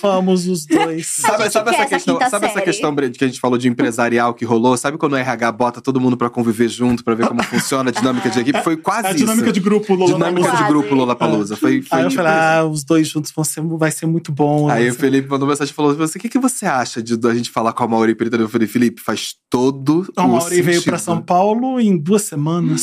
[0.01, 1.07] Vamos os dois.
[1.21, 3.59] Sabe, gente sabe essa essa questão, quinta sabe essa questão Bre, que a gente falou
[3.59, 4.77] de empresarial que rolou?
[4.77, 7.93] Sabe quando o RH bota todo mundo pra conviver junto, pra ver como funciona a
[7.93, 8.63] dinâmica de equipe?
[8.63, 9.53] Foi quase a dinâmica isso.
[9.53, 10.63] de grupo Lola dinâmica Quase.
[10.63, 11.57] de grupo Lollapalooza.
[11.57, 14.33] Foi, foi Aí eu tipo falei, ah, os dois juntos vão ser, vai ser muito
[14.33, 14.69] bom.
[14.69, 17.19] Aí vai o Felipe mandou mensagem e falou: você, o que, que você acha de
[17.27, 18.37] a gente falar com a Mauri Perita?
[18.37, 22.23] Eu falei, Felipe, faz todo A o Mauri veio pra sentido." São Paulo em duas
[22.23, 22.83] semanas.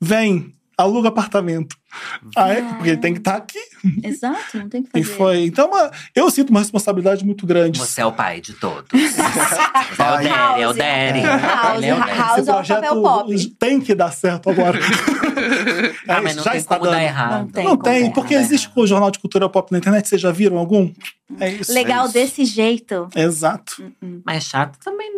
[0.00, 1.76] Vem, aluga apartamento.
[2.36, 3.58] Aí, porque ele tem que estar aqui.
[4.04, 5.16] Exato, não tem que E fazer.
[5.16, 5.44] foi.
[5.46, 7.78] Então, uma- eu sinto uma responsabilidade muito grande.
[7.80, 8.88] Você é o pai de todos.
[8.92, 11.20] Você é o Daddy, é o Daddy.
[11.22, 12.18] House, Ele é o Daddy.
[12.18, 13.46] House Esse é o papel pop.
[13.58, 14.78] tem que dar certo agora.
[16.08, 17.04] Ah, É, mas não já tem está como dar dando.
[17.06, 17.30] errado.
[17.38, 17.64] Não tem.
[17.64, 18.44] Não tem, dar porque errado.
[18.46, 20.08] existe o jornal de cultura pop na internet.
[20.08, 20.92] Vocês já viram algum?
[21.38, 21.72] É isso.
[21.72, 22.14] Legal É isso.
[22.14, 23.08] desse jeito.
[23.14, 23.92] Exato.
[24.24, 25.08] Mas chato também.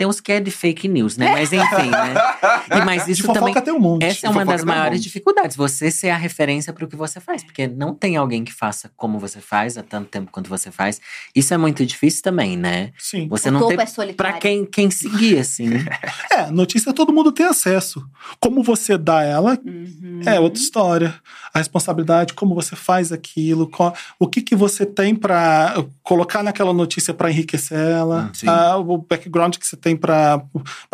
[0.00, 1.30] Tem uns que é de fake news, né?
[1.30, 2.14] Mas enfim, né?
[2.74, 3.62] E, mas De isso fofoca também.
[3.62, 4.04] tem um monte.
[4.04, 7.20] Essa é uma das um maiores dificuldades, você ser a referência para o que você
[7.20, 7.44] faz.
[7.44, 11.00] Porque não tem alguém que faça como você faz há tanto tempo quanto você faz.
[11.36, 12.92] Isso é muito difícil também, né?
[12.96, 13.28] Sim.
[13.28, 14.16] Você o não topo tem é solitário.
[14.32, 15.68] pra quem, quem seguir, assim.
[16.32, 18.02] É, notícia todo mundo tem acesso.
[18.40, 20.22] Como você dá ela Uhum.
[20.24, 21.14] é outra história.
[21.52, 26.72] A responsabilidade, como você faz aquilo, qual- o que, que você tem pra colocar naquela
[26.72, 30.42] notícia pra enriquecer ela, Hum, ah, o background que você tem pra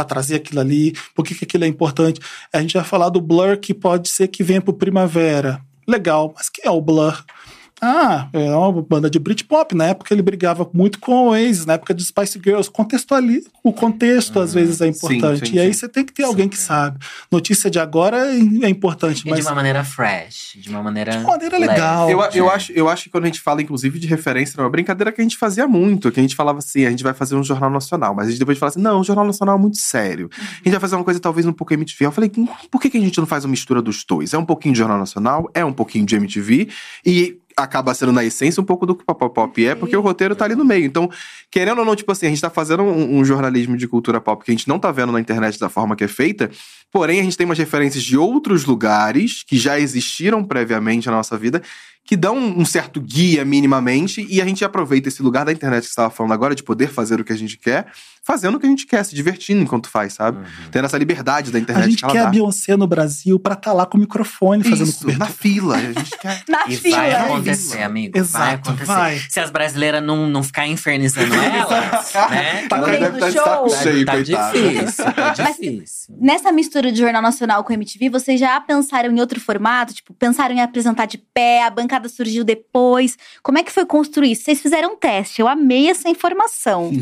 [0.07, 2.21] trazer aquilo ali, por que, que aquilo é importante.
[2.53, 5.61] A gente vai falar do Blur que pode ser que venha pro Primavera.
[5.87, 7.23] Legal, mas quem é o Blur?
[7.81, 9.75] Ah, é uma banda de Britpop.
[9.75, 12.71] Na época ele brigava muito com o Oasis, na época de Spice Girls.
[12.71, 14.93] Contextuali o contexto, às vezes, é Uhum.
[14.95, 15.49] sim, importante.
[15.51, 15.81] sim, e aí sim.
[15.81, 16.67] você tem que ter alguém que Super.
[16.69, 16.99] sabe.
[17.31, 18.37] Notícia de agora é
[18.67, 21.13] é importante, E mas de uma maneira fresh, de uma maneira.
[21.19, 21.73] De maneira leve.
[21.73, 22.09] legal.
[22.11, 22.55] Eu, eu, É.
[22.55, 25.21] acho, eu acho que quando a gente fala, inclusive, de referência, é uma brincadeira que
[25.21, 26.11] a gente fazia muito.
[26.11, 28.15] Que a gente falava assim, a gente vai fazer um jornal nacional.
[28.15, 30.31] Mas a gente depois fala assim, não, o jornal nacional é muito sério.
[30.33, 32.07] A gente vai fazer uma coisa talvez um pouco MTV.
[32.07, 34.33] Eu falei, "Hum, por que, que a gente não faz uma mistura dos dois?
[34.33, 36.69] É um pouquinho de jornal nacional, é um pouquinho de MTV.
[37.05, 40.01] E acaba sendo, na essência, um pouco do que o Pop Pop é, porque o
[40.01, 40.85] roteiro tá ali no meio.
[40.85, 41.11] Então,
[41.51, 44.45] querendo ou não, tipo assim, a gente tá fazendo um, um jornalismo de cultura pop
[44.45, 46.51] que a gente não tá vendo na internet da forma que é feita.
[46.93, 51.37] Porém, a gente tem umas referências de outros lugares que já existiram previamente na nossa
[51.39, 51.63] vida,
[52.07, 55.87] que dão um certo guia minimamente, e a gente aproveita esse lugar da internet que
[55.87, 57.87] você estava falando agora, de poder fazer o que a gente quer,
[58.23, 60.39] fazendo o que a gente quer, se divertindo enquanto faz, sabe?
[60.39, 60.45] Uhum.
[60.71, 62.31] Tendo essa liberdade da a internet gente que ela quer a dá.
[62.31, 65.27] Beyoncé no Brasil pra estar lá com o microfone fazendo Isso, cobertura.
[65.27, 65.77] na fila.
[65.77, 66.43] A gente quer.
[66.49, 66.97] Na E fila.
[66.97, 67.85] vai é acontecer, isso.
[67.85, 68.13] amigo.
[68.15, 68.87] vai Exato, acontecer.
[68.93, 69.19] vai.
[69.29, 72.67] Se as brasileiras não, não ficar infernizando elas, né?
[72.69, 73.45] Tá Ela deve estar de show.
[73.45, 74.53] saco Tá, cheio, tá coitada.
[74.59, 76.17] difícil, tá Mas- difícil.
[76.21, 79.93] Nessa mistura de Jornal Nacional com MTV, vocês já pensaram em outro formato?
[79.95, 83.17] Tipo, pensaram em apresentar de pé, a bancada surgiu depois.
[83.43, 84.45] Como é que foi construir isso?
[84.45, 86.91] Vocês fizeram um teste, eu amei essa informação.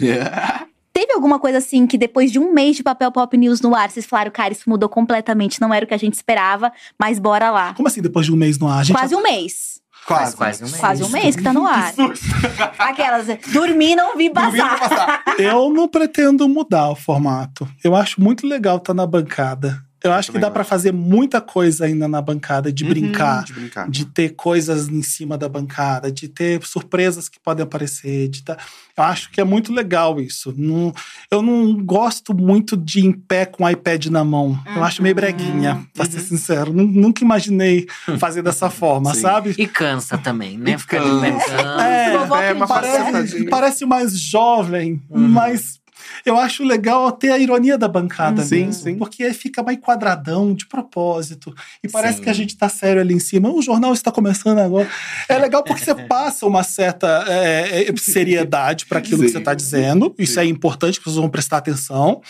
[0.93, 3.91] Teve alguma coisa assim que depois de um mês de papel pop news no ar,
[3.91, 7.51] vocês falaram, cara, isso mudou completamente, não era o que a gente esperava, mas bora
[7.51, 7.75] lá.
[7.75, 8.79] Como assim, depois de um mês no ar?
[8.79, 9.83] A gente Quase um mês.
[10.07, 10.81] Faz quase um mês.
[10.81, 11.93] Quase um mês que tá no ar.
[12.79, 15.25] Aquelas, dormi e não vi passar.
[15.39, 17.67] Eu não pretendo mudar o formato.
[17.83, 19.83] Eu acho muito legal estar na bancada.
[20.05, 20.69] Eu acho que dá pra gosto.
[20.69, 23.91] fazer muita coisa ainda na bancada, de brincar, Uhum, de brincar.
[23.91, 28.29] de ter coisas em cima da bancada, de ter surpresas que podem aparecer.
[28.29, 28.59] De tá...
[28.97, 30.55] Eu acho que é muito legal isso.
[30.57, 30.93] Não-
[31.31, 34.57] eu não gosto muito de ir em pé com o iPad na mão.
[34.77, 36.73] Eu acho meio breguinha, pra ser sincero.
[36.73, 37.87] Nu- Nunca imaginei
[38.19, 39.21] fazer dessa forma, Sim.
[39.23, 39.55] sabe?
[39.59, 40.77] E cansa também, né?
[40.77, 41.83] Ficar de pé cansa.
[41.83, 45.29] É, Vovó é, uma parece, parece mais jovem, Uhum.
[45.29, 45.81] mas
[46.25, 48.97] eu acho legal ter a ironia da bancada Sim, mesmo, sim.
[48.97, 51.55] porque aí fica mais quadradão, de propósito.
[51.83, 52.25] E parece Sim.
[52.25, 53.51] que a gente tá sério ali em cima.
[53.51, 54.89] O jornal está começando agora.
[55.29, 59.55] É legal porque você passa uma certa é, é, seriedade para aquilo que você está
[59.55, 60.15] dizendo.
[60.19, 62.21] Isso é importante, que pessoas vão prestar atenção.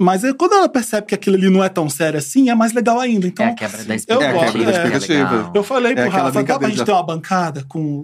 [0.00, 2.72] Mas aí, quando ela percebe que aquilo ali não é tão sério assim, é mais
[2.72, 3.26] legal ainda.
[3.26, 4.32] Então, É a quebra da Eu expectativa.
[4.32, 5.16] gosto, que é.
[5.22, 5.52] legal.
[5.54, 8.02] eu falei pro É aquela Rafa, dá pra brincadeira gente ter uma bancada com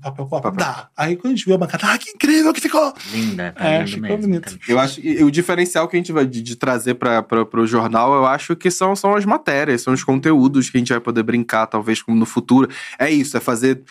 [0.00, 0.42] papel pop?
[0.42, 0.88] Papel Dá.
[0.96, 2.92] Aí quando a gente viu a bancada, ah, que incrível que ficou!
[3.10, 4.22] Linda, tá É, lindo ficou mesmo.
[4.22, 4.52] bonito.
[4.58, 4.64] tá.
[4.68, 7.24] Eu acho que o diferencial que a gente vai de, de trazer para
[7.56, 10.92] o jornal, eu acho que são, são as matérias, são os conteúdos que a gente
[10.92, 12.68] vai poder brincar, talvez, como no futuro.
[12.98, 13.82] É isso, é fazer.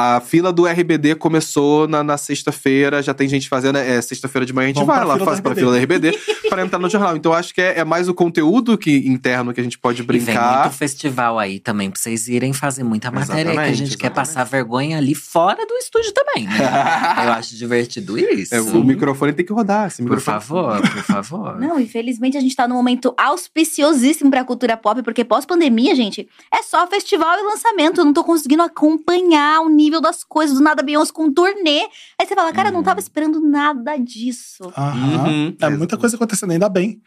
[0.00, 3.78] A fila do RBD começou na, na sexta-feira, já tem gente fazendo.
[3.78, 6.16] É, sexta-feira de manhã a gente Vamos vai lá, faz pra fila do RBD
[6.48, 7.16] para entrar no jornal.
[7.16, 10.00] Então eu acho que é, é mais o conteúdo que, interno que a gente pode
[10.02, 10.60] E vem brincar.
[10.62, 13.42] muito festival aí também, pra vocês irem fazer muita matéria.
[13.42, 14.14] Que a Exatamente, gente quer exatamente.
[14.14, 16.54] passar vergonha ali fora do estúdio também, né?
[17.26, 18.54] Eu acho divertido isso.
[18.54, 19.88] É, o microfone tem que rodar.
[19.88, 20.40] Esse Por microfone.
[20.40, 21.58] favor, por favor.
[21.58, 26.62] Não, infelizmente a gente tá num momento auspiciosíssimo pra cultura pop, porque pós-pandemia, gente, é
[26.62, 28.00] só festival e lançamento.
[28.00, 30.56] Eu não tô conseguindo acompanhar o nível das coisas.
[30.56, 31.80] Do nada, Beyoncé com um turnê.
[32.20, 34.72] Aí você fala, cara, eu não tava esperando nada disso.
[34.76, 35.28] Aham.
[35.28, 35.56] Uhum.
[35.60, 37.00] É muita coisa acontecendo, ainda bem.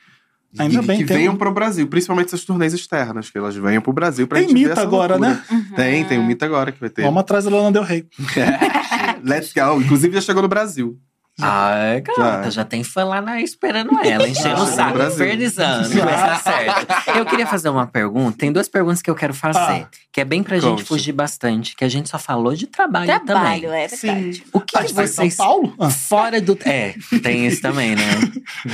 [0.60, 3.56] Ainda e bem, que tem venham um- pro Brasil, principalmente essas turnês externas, que elas
[3.56, 5.44] venham pro Brasil pra Tem gente ver Mita essa agora, loucura.
[5.50, 5.66] né?
[5.78, 7.04] Tem, tem o Mita agora que vai ter.
[7.04, 8.06] Vamos atrás da Lana Del Rey.
[9.24, 9.82] Let's go.
[9.82, 11.00] Inclusive já chegou no Brasil.
[11.42, 12.50] Ai, garota, Já.
[12.50, 17.18] já tem fã lá na, esperando ela, enchendo o saco, infernizando, mas tá certo.
[17.18, 19.88] Eu queria fazer uma pergunta, tem duas perguntas que eu quero fazer, Ah.
[20.12, 20.84] que é bem pra gente Conte.
[20.84, 23.84] fugir bastante, que a gente só falou de trabalho, Trabalho, também.
[23.84, 24.44] é verdade.
[24.54, 25.34] O que, Ah, que tá em vocês...
[25.34, 25.74] São Paulo?
[25.80, 25.90] Ah.
[25.90, 26.58] Fora do.
[26.66, 28.04] É, tem isso também, né?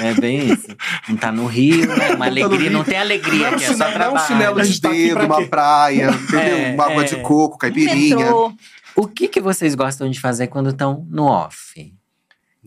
[0.02, 0.68] É bem isso.
[1.08, 2.16] Não tá no Rio, né?
[2.16, 4.28] Uma alegria, não tem alegria Não é aqui, é só chinelo, não é um trabalho.
[4.28, 6.40] chinelo de gente tá dedo, uma praia, entendeu?
[6.58, 7.06] É, uma água é.
[7.06, 8.16] de coco, caipirinha.
[8.18, 8.54] metrô.
[8.96, 11.94] O que, que vocês gostam de fazer quando estão no off?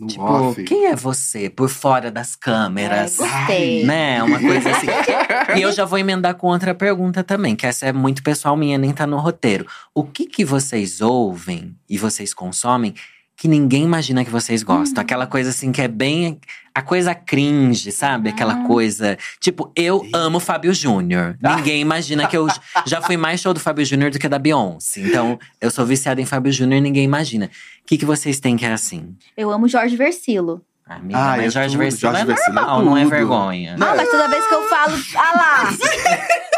[0.00, 0.64] No tipo, off.
[0.64, 3.20] quem é você por fora das câmeras?
[3.20, 3.84] É, gostei.
[3.84, 4.22] Né?
[4.22, 4.86] Uma coisa assim.
[5.56, 8.78] e eu já vou emendar com outra pergunta também, que essa é muito pessoal minha,
[8.78, 9.66] nem tá no roteiro.
[9.94, 12.94] O que que vocês ouvem e vocês consomem
[13.40, 15.00] que ninguém imagina que vocês gostam?
[15.00, 16.38] Aquela coisa assim que é bem
[16.74, 18.28] a coisa cringe, sabe?
[18.28, 19.16] Aquela coisa.
[19.40, 21.38] Tipo, eu amo Fábio Júnior.
[21.42, 22.46] Ninguém imagina que eu
[22.84, 25.00] já fui mais show do Fábio Júnior do que da Beyoncé.
[25.00, 27.46] Então, eu sou viciada em Fábio Júnior e ninguém imagina.
[27.46, 29.16] O que, que vocês têm que é assim?
[29.34, 30.60] Eu amo Jorge Versilo.
[30.86, 31.78] Amiga, Ah, mas é Jorge tudo.
[31.78, 33.76] Versilo Jorge é Versilo é normal, não é vergonha.
[33.80, 34.96] Ah, mas toda vez que eu falo.
[35.16, 35.70] Ah lá!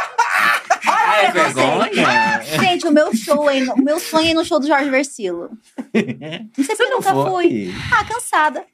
[1.13, 2.43] Ah, é vergonha?
[2.61, 5.51] Gente, o meu show, é, o meu sonho é no show do Jorge Versilo.
[6.57, 7.49] Não sei porque não nunca foi?
[7.49, 7.75] fui.
[7.93, 8.65] Ah, cansada.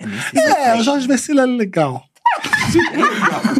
[0.00, 2.04] Eu se eu É, o Jorge Versilo é legal.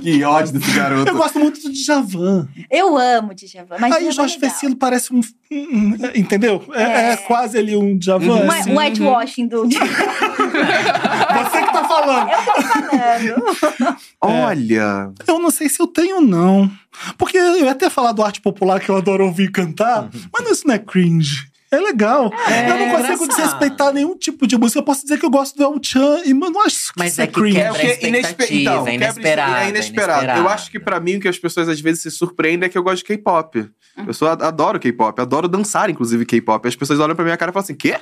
[0.00, 1.10] Que ódio desse garoto.
[1.10, 2.48] Eu gosto muito do Djavan.
[2.70, 4.50] Eu amo Djavan, mas Aí Djavan o é Jorge legal.
[4.50, 5.20] Versilo parece um.
[5.50, 6.64] um- entendeu?
[6.74, 7.12] É, É.
[7.12, 8.26] é quase ali um Djavan.
[8.40, 8.46] Uhum.
[8.46, 8.76] Um assim.
[8.76, 12.28] whitewashing do Você que tá falando.
[12.30, 13.96] falando.
[14.20, 15.10] Olha.
[15.26, 16.70] Eu não sei se eu tenho, não.
[17.16, 20.66] Porque eu ia até falar do arte popular que eu adoro ouvir cantar, mas isso
[20.66, 21.50] não é cringe.
[21.72, 22.30] É legal.
[22.48, 23.28] É eu não consigo engraçado.
[23.28, 24.78] desrespeitar nenhum tipo de música.
[24.78, 27.12] Eu posso dizer que eu gosto do El Chan e mas não acho que Mas
[27.12, 29.64] isso é é que É o que a inespe- expectativa, então, é quebra- inesperado, É
[29.64, 30.40] é inesperado.
[30.40, 32.76] Eu acho que pra mim o que as pessoas às vezes se surpreendem é que
[32.76, 33.70] eu gosto de K-pop.
[34.06, 36.68] Eu sou, adoro K-pop, adoro dançar, inclusive, K-pop.
[36.68, 37.96] As pessoas olham pra minha cara e falam assim: quê?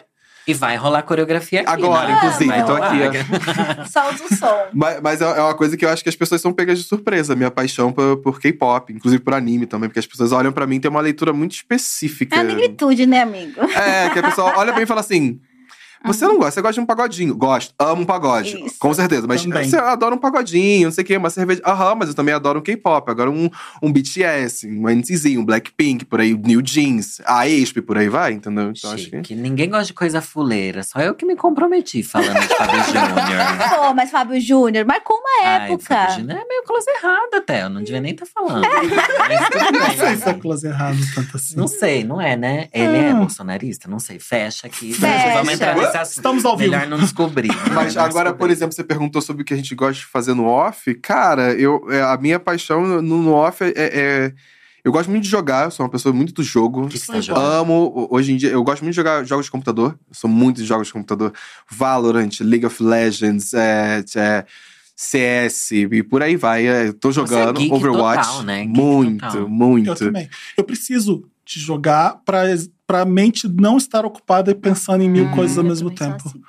[0.46, 1.70] E vai rolar coreografia aqui.
[1.70, 2.16] Agora, né?
[2.16, 2.92] inclusive, Vai tô rolar.
[2.92, 3.18] aqui,
[3.90, 4.66] Solta o som.
[4.72, 6.84] Mas, mas é é uma coisa que eu acho que as pessoas são pegas de
[6.84, 10.66] surpresa, minha paixão por, por K-pop, inclusive por anime também, porque as pessoas olham pra
[10.66, 12.36] mim e tem uma leitura muito específica.
[12.36, 13.60] É a negritude, né, amigo?
[13.62, 15.40] É, que a pessoa olha pra mim e fala assim.
[16.04, 17.34] Você não gosta, você gosta de um pagodinho.
[17.36, 18.56] Gosto, amo um pagode.
[18.64, 18.76] Isso.
[18.78, 19.26] Com certeza.
[19.26, 19.68] Mas Também.
[19.68, 21.60] você adora um pagodinho, não sei o quê, uma cerveja.
[21.64, 23.10] Aham, mas eu também adoro um K-pop.
[23.10, 23.50] Agora um,
[23.82, 28.32] um BTS, um NCZ, um Blackpink, por aí, New Jeans, a ESP, por aí vai,
[28.32, 28.70] entendeu?
[28.76, 29.34] Então acho que.
[29.34, 30.82] Ninguém gosta de coisa fuleira.
[30.82, 33.68] Só eu que me comprometi falando de Fábio Júnior.
[33.88, 35.84] Pô, mas Fábio Júnior marcou uma Ai, época.
[35.94, 37.62] Fábio Júnior é meio close errado até.
[37.64, 38.64] Eu não devia nem estar falando.
[38.70, 41.56] Mas tudo Não sei se é close errado tanto assim.
[41.56, 42.68] Não sei, não é, né?
[42.72, 43.14] Ele é Ah.
[43.14, 43.88] bolsonarista?
[43.88, 44.18] Não sei.
[44.18, 44.92] Fecha aqui.
[44.92, 45.34] Fecha.
[45.34, 46.70] Vamos entrar nesse Estamos ao vivo.
[46.70, 47.50] Melhor não descobrir.
[47.74, 50.34] Mas não agora, por exemplo, você perguntou sobre o que a gente gosta de fazer
[50.34, 50.92] no off.
[50.96, 54.32] Cara, eu, é, a minha paixão no, no off é, é-
[54.82, 56.88] Eu gosto muito de jogar, eu sou uma pessoa muito do jogo.
[56.88, 57.34] Que você tá?
[57.38, 59.98] Amo, hoje em dia, eu gosto muito de jogar jogos de computador.
[60.08, 61.32] Eu sou muito de jogos de computador.
[61.70, 64.44] Valorant, League of Legends, é, é,
[64.96, 66.66] CS e por aí vai.
[66.66, 68.26] É, Eu tô jogando geek Overwatch.
[68.28, 68.64] total, né?
[68.66, 69.48] Geek Muito, total.
[69.48, 69.86] muito.
[69.90, 70.28] Eu também.
[70.56, 72.42] Eu preciso de jogar pra,
[72.86, 76.22] pra mente não estar ocupada e pensando em mil Hum, coisas ao mesmo tempo.
[76.28, 76.40] assim.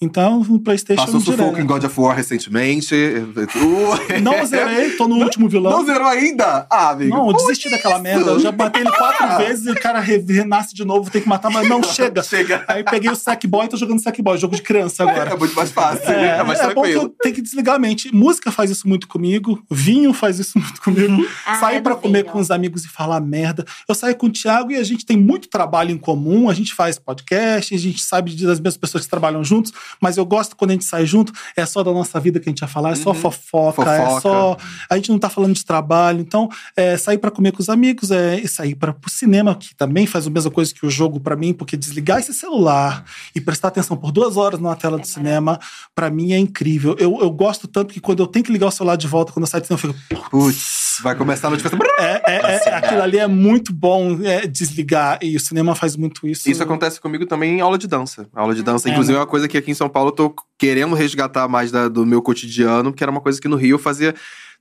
[0.00, 1.66] Então, no PlayStation Passou sufoco em.
[1.66, 2.94] God of War recentemente.
[4.22, 5.72] Não zerei, tô no último vilão.
[5.72, 6.66] Não zerou ainda?
[6.70, 7.16] Ah, amigo.
[7.16, 8.02] Não, eu desisti que daquela isso?
[8.04, 8.30] merda.
[8.30, 11.28] Eu já matei ele quatro vezes e o cara re- renasce de novo, tem que
[11.28, 12.22] matar, mas não chega.
[12.28, 12.64] Chega.
[12.68, 15.32] Aí peguei o Sackboy e tô jogando Sackboy, jogo de criança agora.
[15.32, 16.08] É muito mais fácil.
[16.10, 18.14] É, mais é bom que eu tenho que desligar a mente.
[18.14, 21.26] Música faz isso muito comigo, vinho faz isso muito comigo.
[21.46, 22.32] Ah, sair é pra do comer vinho.
[22.32, 23.64] com os amigos e falar merda.
[23.88, 26.48] Eu saio com o Thiago e a gente tem muito trabalho em comum.
[26.48, 30.24] A gente faz podcast, a gente sabe das mesmas pessoas que trabalham juntos, mas eu
[30.26, 32.68] gosto quando a gente sai junto, é só da nossa vida que a gente vai
[32.68, 33.14] falar, é só Uhum.
[33.14, 34.20] fofoca, é Fofoca.
[34.20, 34.56] só.
[34.90, 36.20] A gente não tá falando de trabalho.
[36.20, 40.06] Então, é, sair pra comer com os amigos, é sair para o cinema, que também
[40.06, 43.04] faz a mesma coisa que o jogo pra mim, porque desligar esse celular
[43.34, 45.58] e prestar atenção por duas horas na tela do cinema,
[45.94, 46.94] pra mim é incrível.
[46.98, 49.44] Eu, eu gosto tanto que quando eu tenho que ligar o celular de volta, quando
[49.44, 50.30] eu saio do cinema, eu fico.
[50.30, 51.78] Putz, vai começar a notificação.
[51.98, 56.26] É, é, é, aquilo ali é muito bom é, desligar, e o cinema faz muito
[56.26, 56.48] isso.
[56.50, 58.28] Isso acontece comigo também em aula de dança.
[58.34, 59.18] Aula de dança, É, inclusive, né?
[59.18, 62.04] é uma coisa que aqui em São Paulo eu tô querendo resgatar mais da- do
[62.04, 64.14] meu cotidiano, que era uma coisa que no Rio eu fazia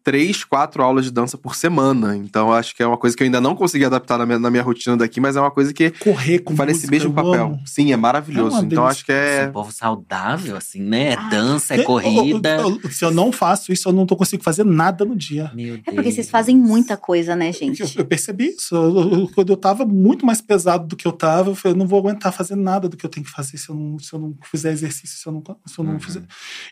[0.08, 2.16] três, quatro aulas de dança por semana.
[2.16, 4.40] Então, eu acho que é uma coisa que eu ainda não consegui adaptar na minha,
[4.40, 7.10] na minha rotina daqui, mas é uma coisa que Correr com faz esse música, mesmo
[7.10, 7.46] eu papel.
[7.48, 7.62] amo.
[7.66, 8.56] Sim, é maravilhoso.
[8.56, 9.44] É então, acho que é.
[9.44, 11.10] Esse povo saudável, assim, né?
[11.10, 11.28] É Ah.
[11.30, 12.56] dança, é Eu- corrida.
[12.62, 15.52] eu- eu- se eu não faço isso, eu não tô conseguindo fazer nada no dia.
[15.54, 15.82] Meu Deus.
[15.86, 17.98] É porque vocês fazem muita coisa, né, Eu, gente?
[18.00, 18.74] eu percebi isso.
[18.76, 21.80] Eu- eu- quando eu tava muito mais pesado do que eu tava, eu falei, eu
[21.80, 24.14] não vou aguentar fazer nada do que eu tenho que fazer se eu não, se
[24.14, 26.00] eu não fizer exercício, se eu não, se eu não Uhum.
[26.00, 26.24] fizer.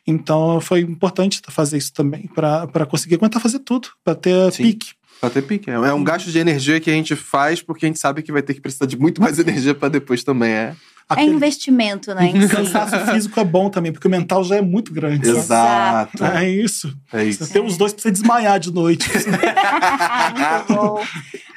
[0.08, 4.64] Então foi importante fazer isso também, pra conseguir aguentar fazer tudo, pra ter Sim.
[4.64, 4.94] pique.
[5.20, 5.70] Pra ter pique.
[5.70, 8.32] É é um gasto de energia que a gente faz porque a gente sabe que
[8.32, 10.52] vai ter que precisar de muito mais energia pra depois também.
[10.52, 10.76] É.
[11.08, 12.32] É Aquele investimento, né?
[12.34, 12.48] em si.
[12.48, 15.30] cansaço físico é bom também, porque o mental já é muito grande.
[15.30, 16.26] Exato.
[16.26, 16.98] É isso.
[17.14, 17.46] É isso.
[17.46, 19.08] Você tem os dois pra você desmaiar de noite.
[19.14, 21.04] Muito bom.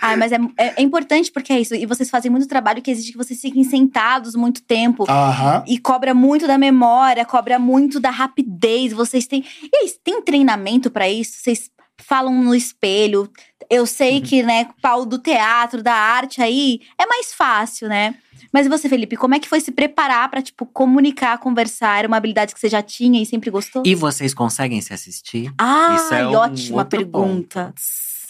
[0.02, 1.74] Ai, mas é, é, é importante porque é isso.
[1.74, 5.04] E vocês fazem muito trabalho que exige que vocês fiquem sentados muito tempo.
[5.08, 5.64] Aham.
[5.66, 8.92] E cobra muito da memória, cobra muito da rapidez.
[8.92, 9.42] Vocês têm.
[9.62, 11.32] E aí, tem treinamento pra isso?
[11.42, 13.30] Vocês falam no espelho.
[13.70, 18.14] Eu sei que, né, Paulo do teatro, da arte aí, é mais fácil, né?
[18.50, 21.98] Mas e você, Felipe, como é que foi se preparar pra, tipo, comunicar, conversar?
[21.98, 23.82] Era uma habilidade que você já tinha e sempre gostou?
[23.84, 25.52] E vocês conseguem se assistir?
[25.58, 27.74] Ah, Isso é um ótima outro pergunta.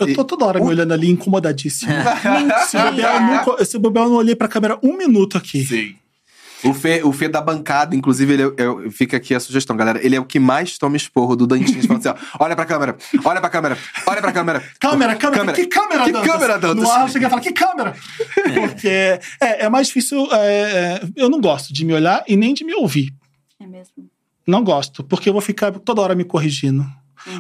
[0.01, 1.91] Eu tô toda hora me olhando ali, incomodadíssimo.
[2.69, 3.45] Se bobear, eu Mentira.
[3.51, 5.65] nunca- se bobear, eu não olhei pra câmera um minuto aqui.
[5.65, 5.97] Sim.
[6.65, 10.05] O Fê, o Fê da bancada, inclusive, ele é, é- fica aqui a sugestão, galera.
[10.05, 11.83] Ele é o que mais toma esporro do Dantinho.
[11.87, 14.63] falando assim, ó, olha pra câmera, olha pra câmera, olha pra câmera.
[14.81, 16.33] Câmera, câmera, que câmera, Que Dantas?
[16.33, 16.83] câmera, Dantas?
[16.85, 17.95] No ar, eu cheguei a falar, que câmera?
[18.61, 20.27] Porque é, é mais difícil.
[20.33, 23.13] é, é, eu não gosto de me olhar e nem de me ouvir.
[23.61, 23.93] É mesmo.
[24.47, 26.83] Não gosto, porque eu vou ficar toda hora me corrigindo.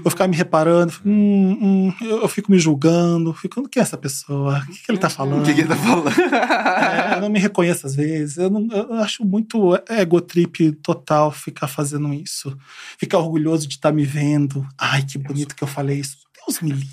[0.02, 3.96] Vou ficar me reparando, hum, hum, eu, eu fico me julgando, fico, quem é essa
[3.96, 4.58] pessoa?
[4.58, 5.42] O que, que ele tá falando?
[5.42, 6.08] O que, que ele tá falando?
[6.10, 8.36] É, eu não me reconheço às vezes.
[8.36, 12.56] Eu, não- eu acho muito egotrip total ficar fazendo isso.
[12.98, 14.66] Ficar orgulhoso de estar me vendo.
[14.78, 16.16] Ai, que bonito que eu falei isso.
[16.46, 16.88] Deus me livre.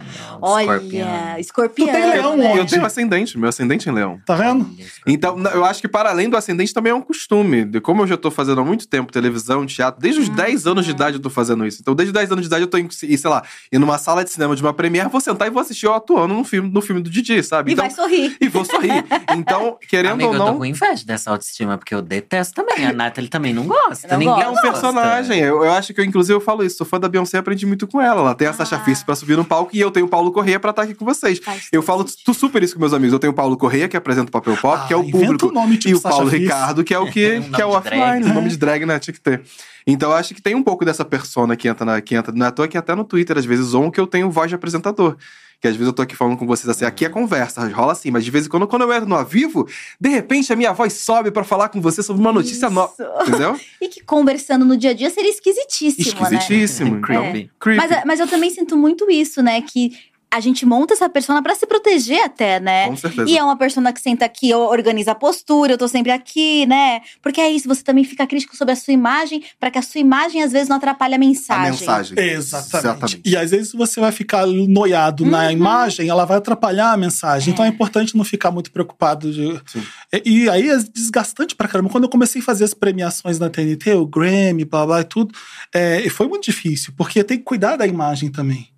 [0.00, 1.08] Escorpião.
[1.08, 1.86] Olha, escorpião.
[1.88, 2.58] Tu tem leão, né?
[2.58, 4.20] Eu tenho ascendente, meu ascendente é em leão.
[4.26, 4.68] Tá vendo?
[5.06, 7.64] Então, eu acho que para além do ascendente também é um costume.
[7.64, 10.84] De como eu já tô fazendo há muito tempo televisão, teatro, desde os 10 anos
[10.84, 11.78] de idade eu tô fazendo isso.
[11.80, 13.42] Então, desde os 10 anos de idade eu tô, em, e, sei lá,
[13.72, 16.34] ir numa sala de cinema de uma premiere, vou sentar e vou assistir eu atuando
[16.34, 17.70] no filme, no filme do Didi, sabe?
[17.70, 18.36] E então, vai sorrir.
[18.40, 19.04] e vou sorrir.
[19.36, 22.86] Então, querendo Amigo, ou eu tô não, com inveja dessa autoestima, porque eu detesto também.
[22.86, 24.08] A Nathalie também não gosta.
[24.08, 24.66] Não Ninguém gosta.
[24.66, 25.40] é um personagem.
[25.40, 26.78] Eu, eu acho que, eu, inclusive, eu falo isso.
[26.78, 28.20] Sou fã da Beyoncé, aprendi muito com ela.
[28.20, 28.80] Ela tem a Sasha Ah.
[28.80, 31.04] Fierce pra subir no palco e eu tenho o Paulo Correia pra estar aqui com
[31.04, 31.40] vocês.
[31.72, 33.12] Eu falo tu super isso com meus amigos.
[33.12, 35.48] Eu tenho o Paulo Correia, que apresenta o Papel Pop, que é o Ah, público.
[35.48, 36.28] um nome tipo e o Paulo.
[36.28, 38.00] Ricardo, que é o que, Um que é o nome de drag.
[38.00, 38.30] offline.
[38.30, 38.98] O nome de drag, né?
[38.98, 39.42] Tinha que ter.
[39.86, 42.32] Então eu acho que tem um pouco dessa persona que entra, na, que entra.
[42.32, 44.48] Não é à toa que até no Twitter, às vezes, zoam que eu tenho voz
[44.48, 45.16] de apresentador.
[45.60, 48.10] Que às vezes eu tô aqui falando com vocês assim, aqui é conversa, rola assim,
[48.10, 49.66] mas de vez em quando, quando eu entro no ao vivo,
[50.00, 52.92] de repente a minha voz sobe pra falar com você sobre uma notícia nova.
[53.22, 53.58] Entendeu?
[53.80, 56.36] E que conversando no dia a dia seria esquisitíssimo, né?
[56.38, 57.00] Esquisitíssimo.
[57.02, 57.50] Creepy.
[57.60, 57.86] Creepy.
[57.86, 59.60] Mas, mas eu também sinto muito isso, né?
[59.60, 59.92] Que
[60.34, 62.88] a gente monta essa persona pra se proteger até, né?
[62.88, 63.30] Com certeza.
[63.30, 67.00] E é uma persona que senta aqui, organiza a postura, eu tô sempre aqui, né?
[67.22, 70.00] Porque é isso, você também fica crítico sobre a sua imagem, pra que a sua
[70.00, 71.70] imagem às vezes não atrapalhe a a mensagem.
[71.70, 72.18] mensagem.
[72.18, 73.20] Exatamente.
[73.24, 77.52] E às vezes você vai ficar noiado na imagem, ela vai atrapalhar a mensagem.
[77.52, 79.32] Então é importante não ficar muito preocupado.
[79.32, 79.60] De...
[79.66, 79.82] Sim.
[80.24, 81.90] E, e aí é desgastante pra caramba.
[81.90, 85.32] Quando eu comecei a fazer as premiações na TNT, o Grammy, blá blá e tudo,
[85.72, 88.73] é, foi muito difícil, porque tem que cuidar da imagem também.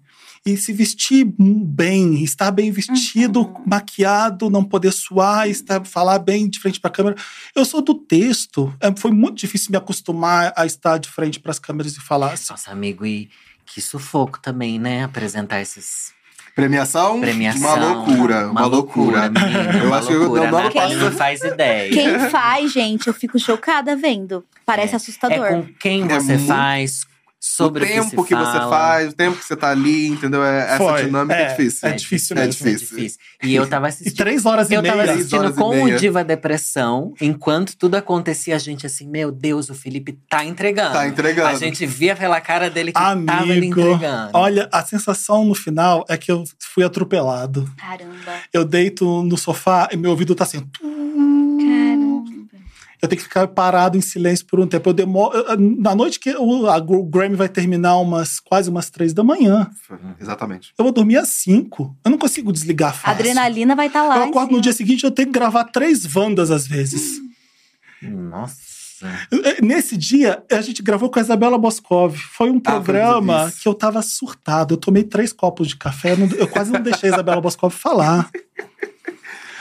[0.46, 6.60] E se vestir bem, estar bem vestido, maquiado, não poder suar, estar, falar bem de
[6.60, 7.16] frente para a câmera.
[7.54, 8.72] Eu sou do texto.
[8.80, 12.34] É, foi muito difícil me acostumar a estar de frente para as câmeras e falar
[12.34, 12.46] assim.
[12.50, 13.28] Nossa, amigo, e
[13.66, 15.02] que sufoco também, né?
[15.02, 16.14] Apresentar esses
[16.54, 17.20] Premiação?
[17.20, 17.60] premiação.
[17.60, 18.48] Uma loucura.
[18.50, 19.28] Uma, loucura.
[19.28, 20.50] menino, Eu uma acho que eu- loucura.
[20.50, 21.90] não- A Nathalie Quem- não faz ideia.
[21.90, 24.44] Quem faz, gente, eu fico chocada vendo.
[24.64, 24.96] Parece É.
[24.96, 25.44] assustador.
[25.44, 27.04] É com quem É você muito- faz,
[27.48, 28.68] sobre o o tempo que, se você fala.
[28.70, 30.44] faz, o tempo que você tá ali, entendeu?
[30.44, 31.88] É- essa dinâmica é, É, difícil.
[31.88, 32.66] é difícil É mesmo.
[32.66, 32.96] É difícil.
[32.96, 33.20] difícil.
[33.42, 34.16] E eu tava E assistindo.
[34.16, 35.06] três horas e Eu tava meia.
[35.08, 35.98] Três assistindo e com o meia.
[35.98, 40.92] Diva Depressão, enquanto tudo acontecia, a gente assim, meu Deus, o Felipe tá entregando.
[40.92, 41.48] Tá entregando.
[41.48, 44.30] A gente via pela cara dele que tava ele Amigo, entregando.
[44.34, 47.70] olha, a sensação no final é que eu fui atropelado.
[47.76, 48.40] Caramba.
[48.52, 50.66] Eu deito no sofá e meu ouvido tá assim.
[50.80, 51.35] Caramba.
[53.02, 54.88] Eu tenho que ficar parado em silêncio por um tempo.
[54.88, 55.32] Eu demoro.
[55.78, 59.70] Na noite que o, a, o Grammy vai terminar, umas quase umas três da manhã.
[60.20, 60.72] Exatamente.
[60.78, 61.96] Eu vou dormir às cinco.
[62.04, 63.10] Eu não consigo desligar A fácil.
[63.20, 64.16] adrenalina vai estar lá.
[64.18, 67.20] Eu acordo no dia seguinte, eu tenho que gravar três Wandas às vezes.
[68.02, 68.66] Nossa.
[69.62, 72.16] Nesse dia, a gente gravou com a Isabela Boscov.
[72.16, 73.60] Foi um Ah, programa isso.
[73.60, 74.72] que eu tava surtado.
[74.74, 77.74] Eu tomei três copos de café, eu não- eu quase não deixei a Isabela Boscov
[77.74, 78.30] falar.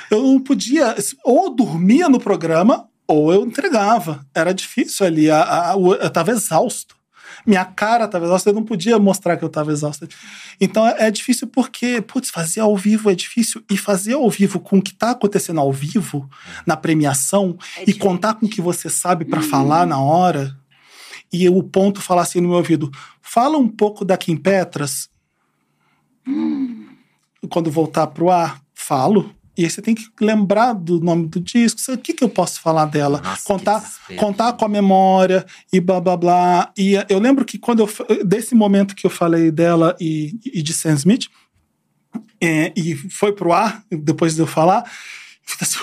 [0.10, 4.26] Eu não podia, ou dormia no programa, ou eu entregava.
[4.34, 6.96] Era difícil ali, a- a- o- eu tava exausto.
[7.46, 10.08] Minha cara tava exausta, eu não podia mostrar que eu tava exausta.
[10.60, 13.62] Então é, é difícil porque, putz, fazer ao vivo é difícil.
[13.70, 16.28] E fazer ao vivo com o que tá acontecendo ao vivo,
[16.66, 20.58] na premiação, É e contar com o que você sabe pra falar na hora,
[21.32, 22.90] e o ponto falar assim no meu ouvido:
[23.22, 25.10] fala um pouco da Kim Petras.
[27.50, 29.35] Quando voltar pro ar, falo.
[29.58, 31.80] E aí você tem que lembrar do nome do disco.
[31.94, 33.22] O que, que eu posso falar dela?
[33.22, 33.82] Nossa, contar,
[34.18, 36.72] contar com a memória e blá blá blá.
[36.78, 37.88] E eh, eu lembro que quando eu.
[37.88, 41.28] fa- Desse momento que eu falei dela e, e de Sam Smith,
[42.42, 44.84] é, e foi pro ar, depois de eu falar,
[45.46, 45.80] fiz assim.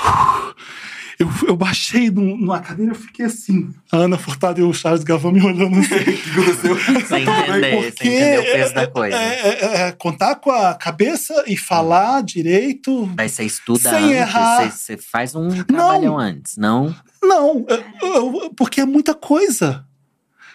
[1.18, 3.70] Eu, eu baixei num- numa cadeira, eu fiquei assim.
[3.90, 5.88] A Ana Furtado e o Charles Gavão me olhando assim.
[7.06, 9.16] Sem entender, Porque sem entender o peso da coisa.
[9.16, 13.06] É, é, é, contar com a cabeça e falar direito.
[13.14, 14.70] Daí você estuda Sem antes, errar.
[14.70, 16.94] você, você faz um trabalhão antes, não?
[17.22, 17.84] Não, eu-
[18.42, 19.84] eu- porque é muita coisa.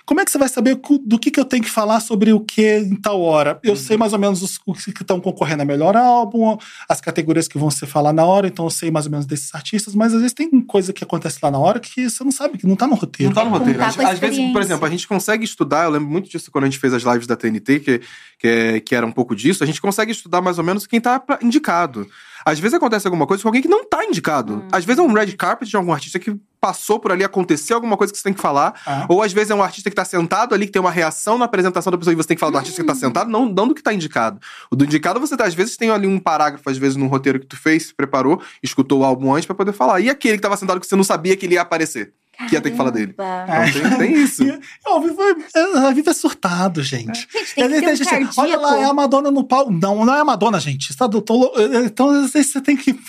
[0.08, 2.40] Como é que você vai saber do que, que eu tenho que falar sobre o
[2.40, 3.60] que em tal hora?
[3.62, 6.58] Eu sei mais ou menos os, os que estão concorrendo a melhor álbum,
[6.88, 9.54] as categorias que vão ser falar na hora, então eu sei mais ou menos desses
[9.54, 12.58] artistas, mas às vezes tem coisa que acontece lá na hora que você não sabe,
[12.58, 13.34] que não tá no roteiro.
[13.34, 13.80] Não tá no roteiro.
[13.80, 16.68] Contar Às, vezes, por exemplo, a gente consegue estudar, eu lembro muito disso quando a
[16.68, 18.02] gente fez as lives da TNT, que,
[18.40, 21.02] que, é- que era um pouco disso, a gente consegue estudar mais ou menos quem
[21.02, 22.08] tá pra- indicado.
[22.48, 24.64] Às vezes acontece alguma coisa com alguém que não tá indicado.
[24.72, 27.98] Às vezes é um red carpet de algum artista que passou por ali, aconteceu alguma
[27.98, 28.74] coisa que você tem que falar.
[28.86, 29.06] Ah.
[29.10, 31.44] Ou às vezes é um artista que tá sentado ali, que tem uma reação na
[31.44, 33.68] apresentação da pessoa e você tem que falar do artista que tá sentado, não, não
[33.68, 34.40] do que tá indicado.
[34.72, 37.38] O do indicado, você tá, às vezes tem ali um parágrafo, às vezes, num roteiro
[37.38, 40.00] que tu fez, se preparou, escutou o álbum antes pra poder falar.
[40.00, 42.14] E aquele que tava sentado que você não sabia que ele ia aparecer?
[42.48, 43.16] Que ia ter que falar dele.
[43.18, 44.44] Então tem, tem isso.
[44.44, 47.28] E, ao vivo é, ao vivo é surtado, gente.
[47.32, 48.94] Gente, tem que ter um gente, Olha lá, é a.
[48.94, 49.72] Madonna no palco.
[49.72, 50.92] Não, não é a Madonna, gente.
[50.92, 51.54] Está do, tô
[51.86, 53.00] então, às vezes você tem que.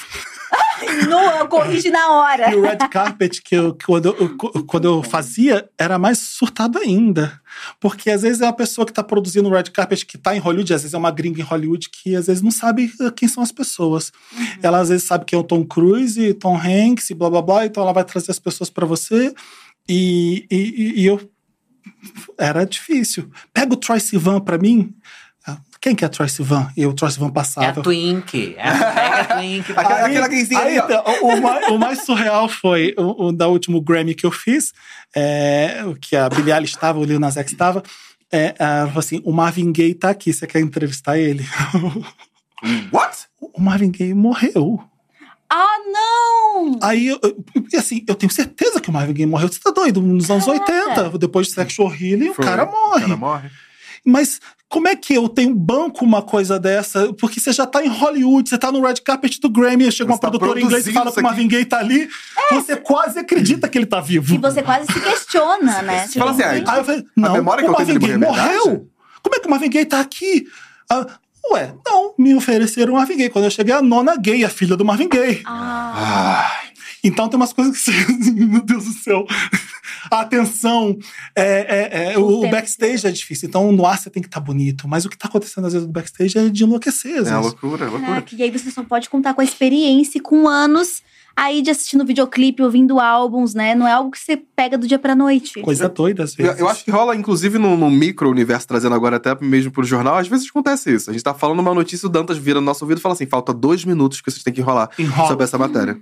[1.09, 2.51] Nua, corrige na hora.
[2.53, 6.79] E o red carpet que eu, que quando, eu, quando eu fazia era mais surtado
[6.79, 7.41] ainda.
[7.81, 10.39] Porque às vezes é a pessoa que está produzindo o red carpet que está em
[10.39, 13.29] Hollywood, às vezes é uma gringa em Hollywood que às vezes não sabe eh, quem
[13.29, 14.13] são as pessoas.
[14.63, 17.43] Ela às vezes sabe quem é o Tom Cruise e Tom Hanks e blá blá
[17.43, 19.35] blá, então ela vai trazer as pessoas para você.
[19.89, 21.21] E, e, e- e eu.
[22.39, 23.31] Era difícil.
[23.53, 24.95] Pega o Troy Sivan para mim.
[25.81, 26.71] Quem que é Troy Sivan?
[26.77, 27.83] E o Troy Sivan É a passava.
[27.83, 28.55] Twink.
[28.57, 29.73] É a, pega a Twink.
[29.73, 30.85] Aquela- aquela ali, ó.
[30.85, 34.73] então, o, mais, o mais surreal foi o, o da último Grammy que eu fiz,
[35.15, 37.83] é, o que a Billie Eilish estava, o Lil Nas X estava.
[38.31, 41.47] É, ela falou assim: o Marvin Gaye tá aqui, você quer entrevistar ele?
[42.93, 43.27] What?
[43.41, 44.83] o Marvin Gaye morreu.
[45.51, 46.79] Ah, não!
[46.83, 49.49] Aí, eu- eu- e assim, eu tenho certeza que o Marvin Gaye morreu.
[49.49, 50.03] Você tá doido?
[50.03, 51.03] Nos anos Caraca.
[51.03, 52.99] 80, depois de Sexual Healing, o cara morre.
[53.05, 53.51] O cara morre.
[54.05, 57.13] Mas como é que eu tenho banco uma coisa dessa?
[57.15, 60.19] Porque você já tá em Hollywood, você tá no red carpet do Grammy, chega uma
[60.19, 62.09] tá produtora inglesa e fala que o Marvin Gaye tá ali,
[62.51, 64.35] você quase acredita que ele tá vivo.
[64.35, 66.07] E você quase se questiona, né?
[66.07, 68.19] Você fala assim, ah, Aí eu falei, não, memória que o eu tenho Marvin dele
[68.19, 68.65] Gaye é morreu?
[68.65, 68.87] verdade?
[69.23, 70.47] Como é que o Marvin Gaye tá aqui?
[70.91, 71.07] Ah,
[71.53, 73.31] ué, não, me ofereceram o Marvin Gaye.
[73.31, 75.43] Quando eu cheguei, a nona gay, a filha do Marvin Gaye.
[75.47, 75.93] Ah,
[76.47, 76.53] Ah,
[77.03, 77.93] Então tem umas coisas que você.
[78.33, 79.27] Meu Deus do céu.
[80.11, 80.97] A atenção.
[81.35, 82.51] é, é, é, o tempo.
[82.53, 83.49] backstage é difícil.
[83.49, 84.87] Então no ar você tem que estar bonito.
[84.89, 87.21] Mas o que tá acontecendo às vezes no backstage é de enlouquecer.
[87.21, 88.07] Às é loucura, é loucura.
[88.07, 91.03] caraca, e aí você só pode contar com a experiência e com anos
[91.37, 93.73] aí de assistindo videoclipe, ouvindo álbuns, né?
[93.73, 95.61] Não é algo que você pega do dia pra noite.
[95.61, 96.61] Coisa doida às Eu, vezes.
[96.61, 100.27] eu acho que rola, inclusive, no, no micro-universo, trazendo agora até mesmo pro jornal, às
[100.27, 101.09] vezes acontece isso.
[101.09, 103.27] A gente tá falando uma notícia, o Dantas vira no nosso ouvido e fala assim:
[103.27, 105.29] falta dois minutos que vocês têm que enrolar Enrola.
[105.29, 105.97] sobre essa matéria.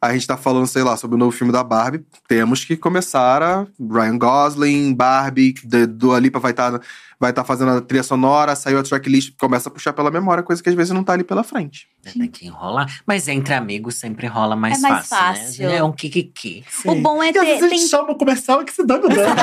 [0.00, 2.04] A gente tá falando, sei lá, sobre o novo filme da Barbie.
[2.28, 6.80] Temos que começar a Ryan Gosling, Barbie, de- Dua Lipa vai estar
[7.18, 10.62] vai tá fazendo a trilha sonora, saiu a tracklist, começa a puxar pela memória, coisa
[10.62, 11.86] que às vezes não tá ali pela frente.
[12.12, 12.86] Tem que enrolar.
[13.04, 15.68] Mas entre amigos sempre rola mais, É mais fácil, fácil.
[15.68, 15.76] né?
[15.78, 16.64] É um kikiki.
[16.84, 17.40] O bom é E às ter.
[17.46, 17.78] vezes a Tem...
[17.78, 19.34] gente chama o comercial e que se dá no dano.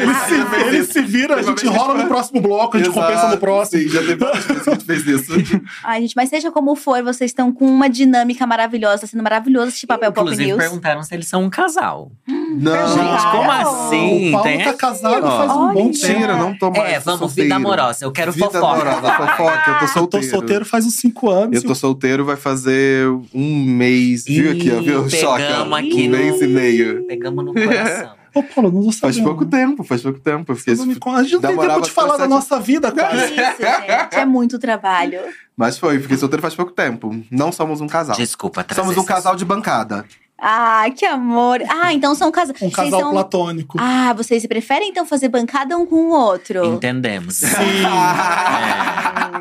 [0.00, 3.36] ele, se, ele se vira, a gente rola no próximo bloco, a gente compensa no
[3.36, 3.82] próximo.
[3.82, 5.32] Sim, já teve várias vezes que a gente fez isso.
[5.84, 9.68] Ai, gente, mas seja como for, vocês estão com uma dinâmica maravilhosa, tá sendo maravilhoso
[9.68, 10.58] assistir Papel Pop Inclusive, News.
[10.58, 12.10] perguntaram se eles são um casal.
[12.26, 14.28] Não, Gente, como assim?
[14.28, 15.84] O Paulo Tem tá casado faz um bom tempo.
[15.84, 16.91] Mentira, não tô mais.
[16.92, 17.42] É, vamos, solteiro.
[17.44, 18.04] vida amorosa.
[18.04, 18.66] Eu quero Vida fofoca.
[18.82, 20.26] amorosa, fofoca, eu tô Eu tô solteiro.
[20.30, 21.56] solteiro faz uns cinco anos.
[21.56, 24.24] Eu tô solteiro, vai fazer um mês.
[24.24, 25.10] viu aqui, ó, viu?
[25.10, 25.38] Choca.
[25.42, 27.06] pegamos Um aqui no- mês e meio.
[27.06, 28.22] Pegamos no coração.
[28.34, 29.12] Ô, Paulo, não vou saber.
[29.12, 30.52] Faz pouco tempo, faz pouco tempo.
[30.52, 30.96] Eu fiquei- Não me.
[31.04, 33.24] A gente não tem tempo de falar da nossa vida, É quase.
[33.24, 34.14] isso, gente.
[34.16, 35.18] É muito trabalho.
[35.54, 37.14] Mas foi, fiquei solteiro faz pouco tempo.
[37.30, 38.16] Não somos um casal.
[38.16, 40.06] Desculpa, Somos um casal de bancada.
[40.44, 41.60] Ah, que amor.
[41.68, 42.60] Ah, então são casais.
[42.60, 43.10] Um casal são...
[43.12, 43.78] platônico.
[43.80, 46.64] Ah, vocês preferem então fazer bancada um com o outro?
[46.64, 47.42] Entendemos.
[47.44, 47.48] Hum,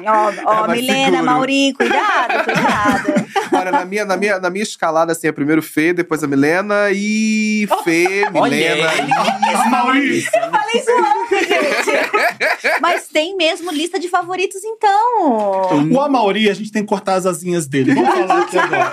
[0.05, 1.25] Ó, ó, É Milena, seguro.
[1.25, 3.21] Mauri, cuidado, cuidado.
[3.53, 6.89] Olha, na minha, na, minha, na minha escalada, assim, é primeiro Fê, depois a Milena
[6.91, 8.93] e Fê, Olha Milena.
[8.93, 9.69] ele.
[9.71, 10.21] Mauri.
[10.21, 12.79] Falei zoando, gente.
[12.79, 15.89] Mas tem mesmo lista de favoritos, então.
[15.91, 17.93] O Amauri, a gente tem que cortar as asinhas dele.
[17.95, 18.91] Vamos falar aqui agora.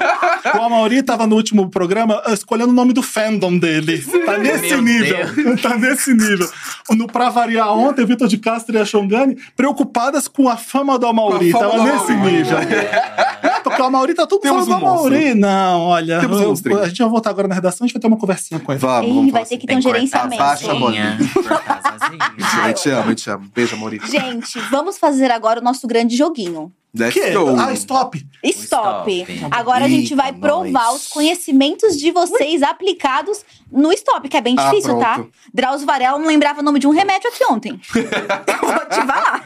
[0.58, 3.98] O Amauri tava no último programa ah, escolhendo o nome do fandom dele.
[4.24, 5.18] Tá nesse Meu nível.
[5.60, 6.48] Tá nesse nível.
[6.90, 10.98] No Pra Variar ontem, o Vitor de Castro e a Xongani preocupadas com a fama
[10.98, 11.52] do Amauri.
[11.52, 12.58] Com a fama Tava do nesse nível.
[12.58, 14.88] É, porque o Amauri tá tudo Temos falando do um.
[14.88, 15.34] Amauri.
[15.34, 16.20] Não, olha.
[16.20, 18.60] Temos um a gente vai voltar agora na redação, a gente vai ter uma conversinha
[18.60, 18.78] com ele.
[18.78, 20.42] Vamos, vamos vai ter que ter um gerenciamento.
[20.42, 20.90] Abaixa a bola.
[20.90, 22.28] asinha, cortar as asinhas.
[22.38, 22.68] assim.
[22.68, 23.50] Eu te amo, eu te amo.
[23.54, 24.10] Beijo, Maurício.
[24.10, 26.72] Gente, vamos fazer agora o nosso grande joguinho.
[26.94, 27.32] Let's Que?
[27.32, 27.54] go.
[27.58, 28.18] Ah, stop.
[28.44, 29.10] Stop.
[29.10, 29.48] stop.
[29.50, 31.02] Agora a gente vai provar nós.
[31.02, 35.24] os conhecimentos de vocês aplicados no stop, que é bem Ah, difícil, tá?
[35.52, 37.80] Drauzio Varela não lembrava o nome de um remédio aqui ontem.
[37.92, 39.44] Vou te falar.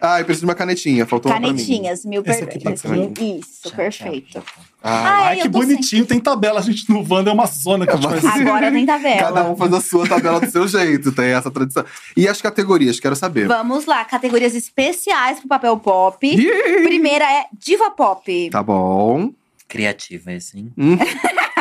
[0.00, 1.06] Ai, preciso de uma canetinha.
[1.06, 1.54] Faltou uma pra mim.
[1.56, 2.82] Canetinhas, mil Esse aqui perdões.
[3.18, 4.42] Isso, perfeito.
[4.82, 6.06] Ah, Ai, eu que tô sem- bonitinho.
[6.06, 6.60] Tem tabela.
[6.60, 8.40] A gente no Wanda é uma zona que a gente É uma- faz.
[8.40, 9.18] Agora nem tá vendo.
[9.18, 11.10] cada um faz a sua tabela do seu jeito.
[11.12, 11.84] Tem essa tradição.
[12.16, 13.48] E as categorias, quero saber.
[13.48, 16.18] Vamos lá, categorias especiais pro papel pop.
[16.84, 18.50] Primeira é diva pop.
[18.50, 19.30] Tá bom.
[19.68, 20.72] Criativa, assim.
[20.78, 20.96] Hum,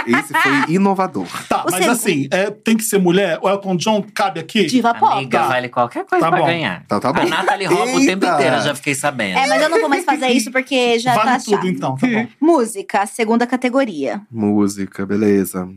[0.08, 1.28] Esse foi inovador.
[1.50, 3.38] Tá, O mas segundo- assim, é, tem que ser mulher?
[3.42, 4.66] O Elton John cabe aqui?
[4.66, 5.12] Diva pop.
[5.18, 5.48] Amiga, Tá.
[5.50, 6.46] vale qualquer coisa Tá pra bom.
[6.46, 6.86] ganhar.
[6.88, 7.22] Tá, tá bom.
[7.22, 9.38] A Nathalie rouba o tempo inteiro, eu já fiquei sabendo.
[9.38, 11.68] É, mas eu não vou mais fazer isso porque já vale tá tudo, chato.
[11.68, 11.98] então.
[11.98, 12.28] Tá bom.
[12.40, 14.22] Música, segunda categoria.
[14.32, 15.68] Música, beleza.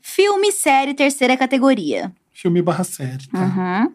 [0.00, 2.12] Filme, série, terceira categoria.
[2.32, 3.26] Filme barra série.
[3.28, 3.38] Tá?
[3.40, 3.92] Uhum.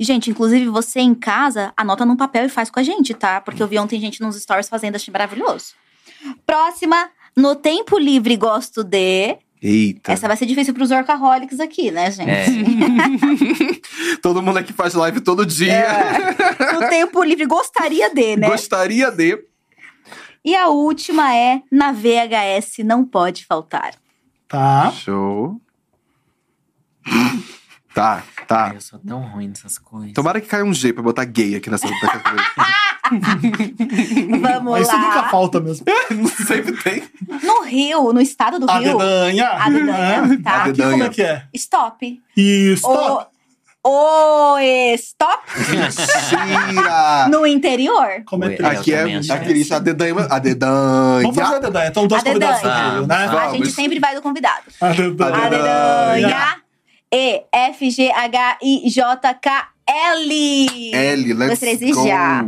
[0.00, 3.40] Gente, inclusive você em casa, anota num papel e faz com a gente, tá?
[3.40, 5.72] Porque eu vi ontem gente nos stories fazendo, achei maravilhoso.
[6.44, 9.36] Próxima, no tempo livre gosto de.
[9.60, 10.12] Eita.
[10.12, 12.30] Essa vai ser difícil pros workaholics aqui, né, gente?
[12.30, 12.46] É.
[14.22, 15.72] Todo mundo aqui faz live todo dia.
[15.72, 16.72] É.
[16.74, 18.48] No tempo livre gostaria de, né?
[18.48, 19.38] Gostaria de.
[20.44, 23.94] E a última é na VHS não pode faltar.
[24.46, 24.92] Tá.
[24.92, 25.60] Show.
[27.94, 28.66] Tá, tá.
[28.66, 30.12] Ai, eu sou tão ruim nessas coisas.
[30.12, 31.88] Tomara que caia um G pra botar gay aqui nessa.
[34.40, 35.28] Vamos Mas isso nunca lá.
[35.28, 35.86] falta mesmo.
[36.46, 37.02] Sempre tem.
[37.42, 38.98] No Rio, no estado do A Rio.
[38.98, 39.48] dedanha.
[39.50, 40.50] A dedanha, tá.
[40.50, 41.42] A Aqui como é que é?
[41.54, 42.22] Stop.
[42.36, 42.86] Isso.
[42.88, 43.26] O,
[43.88, 44.58] o
[44.96, 47.28] stop Mentira!
[47.30, 48.22] no interior.
[48.26, 48.64] Como é triste.
[48.64, 50.14] Aqui é que é a dedanha.
[50.28, 51.22] A dedanha.
[51.22, 51.88] Vamos fazer a dedanha.
[51.88, 53.00] Então, dois convidados do dedanha.
[53.02, 53.26] Né?
[53.28, 53.42] Vamos.
[53.42, 54.64] A gente sempre vai do convidado.
[54.80, 55.36] A dedanha.
[55.36, 56.56] A dedanha.
[57.12, 60.90] E F G H I J K L.
[60.92, 62.06] L, let's e go.
[62.06, 62.44] já.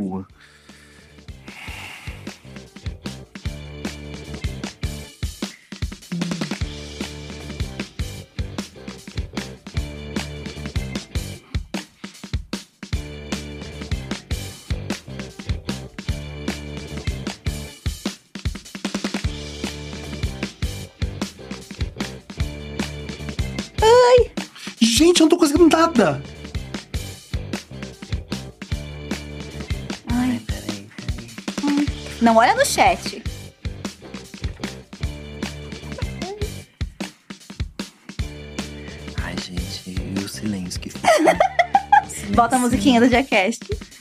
[25.09, 26.22] Gente, eu não tô conseguindo nada.
[30.06, 30.39] Ai,
[32.20, 33.22] não olha no chat.
[39.22, 41.09] Ai, gente, e o silêncio que fica.
[42.06, 42.35] Silêncio.
[42.35, 43.60] Bota a musiquinha do Jackass.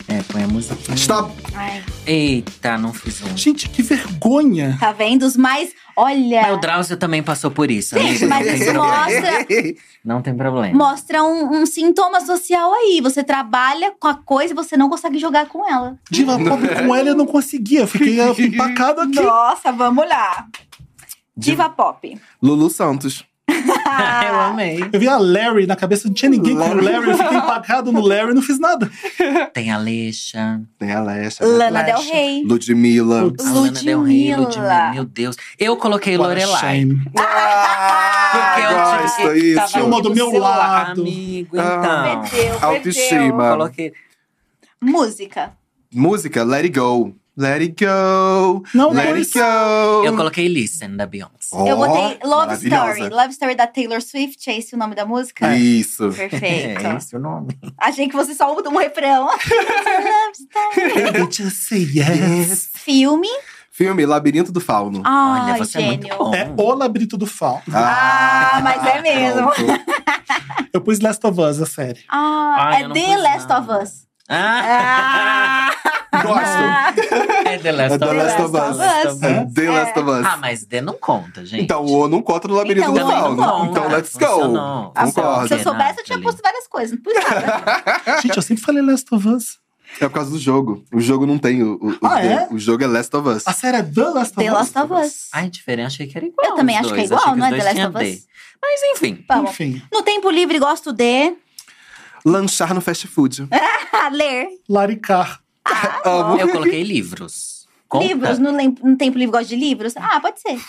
[0.10, 0.96] É, põe a musiquinha.
[0.96, 1.34] Stop!
[1.54, 3.36] Ai, Eita, não fiz um.
[3.36, 4.78] Gente, que vergonha.
[4.80, 5.24] tá vendo?
[5.24, 5.72] Os mais.
[5.98, 6.44] Olha.
[6.44, 9.04] Mas o Drauzio também passou por isso, Gente, mas isso problema.
[9.06, 9.46] mostra-
[10.06, 10.78] não tem problema.
[10.78, 13.02] Mostra um, um sintoma social aí.
[13.02, 15.98] Você trabalha com a coisa e você não consegue jogar com ela.
[16.10, 17.82] Diva Pop com ela eu não conseguia.
[17.82, 19.20] Eu fiquei eh, empacado aqui.
[19.20, 20.48] Nossa, vamos lá.
[21.36, 22.18] Diva Pop.
[22.42, 23.26] Lulu Santos.
[24.28, 24.80] eu amei.
[24.92, 27.10] Eu vi a Larry na cabeça, não tinha ninguém com o Larry.
[27.12, 28.90] Eu fiquei empacado no Larry e não fiz nada.
[29.54, 30.62] Tem a Leixa.
[30.78, 31.46] Tem a Lesha.
[31.46, 32.00] Lana Del.
[32.02, 32.44] Rey.
[32.44, 33.22] Ludmilla.
[33.24, 33.46] Putz.
[33.46, 34.38] A Lana Del Rey, Ludmilla.
[34.38, 34.92] Ludmilla.
[34.94, 35.36] Meu Deus.
[35.58, 36.60] Eu coloquei What Lorelai.
[36.60, 36.96] shame.
[37.12, 39.74] Porque eu Ah, tive gosto que isso.
[39.74, 40.58] tava do meu celular,
[40.88, 41.02] lado.
[41.02, 41.80] Amigo, Ah.
[41.80, 42.22] então.
[42.30, 43.50] Perdeu, Autoestima.
[43.52, 43.94] Coloquei.
[44.82, 45.54] Música.
[45.94, 47.16] Música, Let It Go.
[47.38, 48.64] Let It Go.
[48.74, 50.04] Não, Let It Go.
[50.06, 51.36] Eu coloquei Listen, da Beyoncé.
[51.54, 52.56] Oh, eu botei Love.
[52.56, 53.10] Story.
[53.10, 54.50] Love Story da Taylor Swift.
[54.50, 55.56] É esse o nome da música?
[55.56, 56.10] Isso.
[56.10, 56.86] Perfeito.
[56.86, 57.50] É esse o nome.
[57.78, 59.26] Achei que você só muda um refrão.
[59.30, 61.32] Love Story.
[61.32, 62.70] Just say yes.
[62.74, 63.28] Filme.
[63.72, 65.04] Filme Labirinto do Fauno.
[65.06, 66.18] Ai, Olha, você é muito gênio.
[66.18, 66.34] bom.
[66.34, 67.62] É o Labirinto do Fal.
[67.72, 69.52] Ah, mas é mesmo.
[70.74, 72.00] Eu pus Last of Us, a série.
[72.10, 73.74] Ah, Ai, é The Last nada.
[73.76, 74.08] of Us.
[74.28, 75.70] Ah!
[75.72, 77.48] Ah, Gosto.
[77.48, 79.22] É The Last É The Last of Us.
[79.24, 80.26] É The Last of Us.
[80.26, 81.64] Ah, mas D não conta, gente.
[81.64, 83.44] Então, o não conta no Labirinto Então, do não Fauno.
[83.44, 83.72] conta.
[83.80, 84.26] Então, let's go.
[84.26, 84.92] Funcionou.
[84.96, 85.48] Ah, Concordo.
[85.48, 86.92] Se eu soubesse, eu tinha posto várias coisas.
[86.98, 88.22] Não pus nada.
[88.22, 89.60] Gente, eu sempre falei Last of Us.
[90.02, 90.84] É por causa do jogo.
[90.94, 92.28] O jogo não tem o, o, o Ah, The.
[92.28, 92.48] é?
[92.52, 93.44] O jogo é Last of Us.
[93.48, 94.54] A série é The Last of The Us.
[94.58, 95.14] Last of Us.
[95.34, 95.88] Ai, diferente.
[95.88, 96.46] Achei que era igual.
[96.48, 97.12] Eu também acho que é dois.
[97.12, 98.12] igual, Achei não é os The dois Last tinham of D.
[98.18, 98.28] Us?
[98.62, 99.26] Mas enfim.
[99.28, 99.52] Vamos.
[99.52, 99.82] Enfim.
[99.92, 101.34] No tempo livre, gosto de.
[102.26, 103.48] Lanchar no fast food.
[103.94, 104.48] Ah, ler.
[104.68, 105.40] Laricar.
[106.06, 106.38] Amo.
[106.40, 107.58] Eu coloquei livros.
[107.88, 108.06] Conta?
[108.06, 109.94] Livros, no, no tempo livre gosta de livros?
[109.96, 110.60] Ah, pode ser.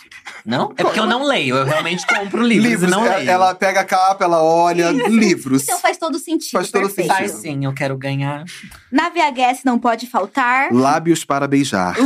[0.47, 0.73] Não?
[0.77, 1.57] É porque eu não leio.
[1.57, 3.31] Eu realmente compro livros, e não é- leio.
[3.31, 4.91] ela pega a capa, ela olha.
[4.91, 5.65] livros.
[5.65, 6.53] Então faz todo sentido.
[6.53, 7.13] Faz todo perfeito.
[7.13, 8.45] Faz sim, eu quero ganhar.
[8.93, 10.73] Na VHS não pode faltar.
[10.73, 11.97] Lábios para beijar.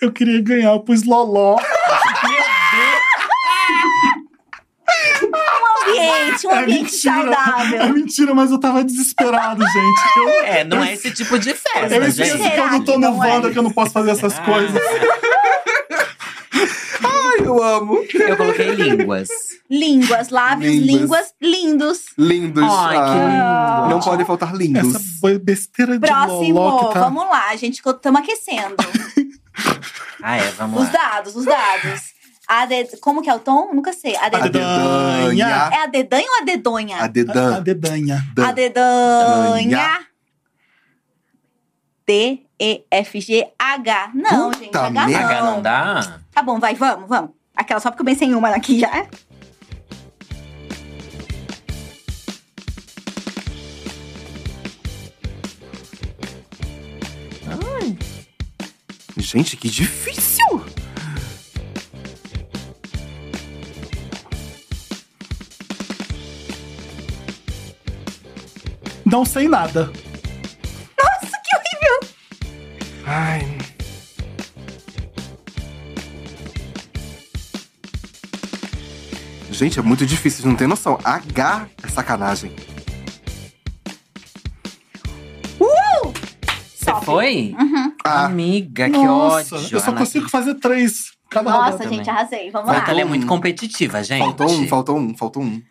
[0.00, 1.56] Eu queria ganhar, eu pus loló.
[5.88, 7.10] Um ambiente, um É ambiente mentira.
[7.10, 7.94] É saudável.
[7.94, 10.00] mentira, mas eu tava desesperado, gente.
[10.16, 12.38] Eu, É, não é esse tipo de festa, eu gente.
[12.50, 13.28] que eu não tô que no não é?
[13.34, 14.80] Wanda, que eu não posso fazer essas coisas.
[17.02, 18.04] Ai, eu amo.
[18.12, 19.28] Eu coloquei línguas.
[19.70, 21.00] Línguas, lábios, Línguas.
[21.00, 21.98] línguas, lindos.
[22.18, 22.64] Lindos.
[22.64, 23.90] Ai, que Ah, lindo.
[23.94, 24.94] Não podem faltar lindos.
[24.94, 27.00] Essa foi besteira de Próximo, loló que tá...
[27.00, 28.74] vamos lá, gente, estamos aquecendo.
[30.22, 30.98] Ah, é, vamos os lá.
[30.98, 32.00] dados, os dados.
[32.52, 33.72] A de- Como que é o tom?
[33.72, 34.16] Nunca sei.
[34.16, 35.70] A A de- dedanha.
[35.72, 36.96] É a dedanha ou a dedonha?
[37.00, 37.56] A dedã.
[37.56, 38.24] a dedanha.
[38.44, 39.76] A dedanha.
[39.76, 40.00] Danha.
[42.04, 44.10] D, E, F, G, H.
[44.14, 45.14] Não, Puta gente, H não.
[45.16, 46.18] H não dá?
[46.32, 47.30] Tá bom, vai, vamos, vamos.
[47.54, 48.90] Aquela só porque eu pensei em uma aqui já.
[59.16, 60.64] Gente, que difícil.
[69.10, 69.86] Não sei nada.
[70.98, 72.14] Nossa, que horrível.
[73.06, 73.40] Ai.
[79.50, 80.98] Gente, é muito difícil, vocês não tem noção.
[81.04, 82.52] H é sacanagem.
[85.58, 87.04] Você Top.
[87.04, 87.54] foi?
[88.04, 89.76] Ah, Amiga, que Nossa, ódio.
[89.76, 91.12] eu só Ana- consigo fazer três.
[91.30, 91.88] Cada Nossa, rodada.
[91.90, 92.50] gente, arrasei.
[92.50, 92.78] Vamos A lá.
[92.80, 94.18] Natália é muito competitiva, gente.
[94.20, 95.62] faltou um, faltou um, faltou um.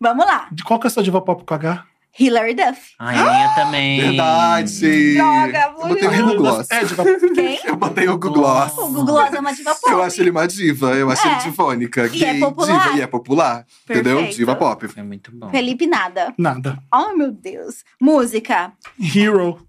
[0.00, 0.48] Vamos lá.
[0.52, 1.84] De qual que é a sua diva pop com H?
[2.18, 2.94] Hilary Duff.
[2.98, 4.00] A minha também.
[4.00, 5.14] Verdade!
[5.14, 6.10] Droga, eu botei o.
[6.16, 6.70] Google Gloss.
[6.70, 7.60] É, diva Quem?
[7.64, 8.72] Eu botei o Google Gloss.
[8.78, 9.92] O Google Gloss é uma diva pop.
[9.92, 11.32] Eu acho ele uma diva, eu acho É.
[11.32, 12.06] ele divônica.
[12.12, 12.82] E é gay, popular.
[12.84, 13.66] diva, e é popular.
[13.84, 14.16] Entendeu?
[14.16, 14.36] Perfeito.
[14.36, 14.88] Diva pop.
[14.88, 15.50] Foi muito bom.
[15.50, 16.32] Felipe nada.
[16.38, 16.78] Nada.
[16.92, 17.84] Oh, meu Deus.
[18.00, 18.72] Música.
[19.14, 19.66] Hero,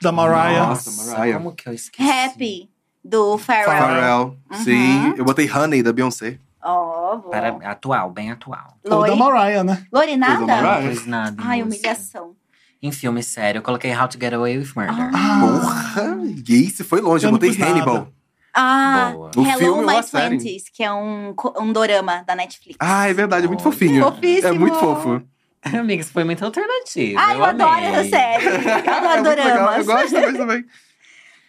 [0.00, 0.66] da Mariah.
[0.68, 1.38] Nossa, Mariah.
[1.38, 2.08] como que eu esqueci?
[2.08, 2.70] Happy,
[3.04, 3.66] do Pharrell.
[3.66, 4.36] Pharrell.
[4.64, 5.14] Sim.
[5.16, 6.38] Eu botei Honey da Beyoncé.
[6.62, 7.30] Ó, boa.
[7.30, 8.78] Para, atual, bem atual.
[8.84, 9.16] Ou da Lori.
[9.16, 9.86] Mariah, né?
[9.92, 10.46] Lori, Ou da nada?
[10.46, 10.88] Mariah.
[10.88, 11.36] Fiz nada.
[11.44, 12.34] Ai, humilhação.
[12.80, 14.94] Em filme sério, eu coloquei How to Get Away with Murder.
[15.12, 16.16] Ah, Porra!
[16.44, 17.24] Gay, se foi longe.
[17.24, 17.72] Eu Eu, botei nada.
[17.72, 18.08] Hannibal.
[18.54, 19.30] Ah, Boa.
[19.36, 20.02] O Hello filme My?
[20.02, 22.76] Twenties, que é um, um dorama da Netflix.
[22.80, 23.72] Ah, é verdade, é muito Olha.
[23.72, 24.02] fofinho.
[24.04, 24.48] Fofíssimo.
[24.48, 25.22] É muito fofo.
[25.62, 27.18] Amiga, isso foi muito alternativo.
[27.18, 27.84] Ai, eu, adoro amei.
[27.90, 28.46] essa série.
[28.86, 29.78] Eu adoro é doramas.
[29.78, 30.64] Eu gosto também, também.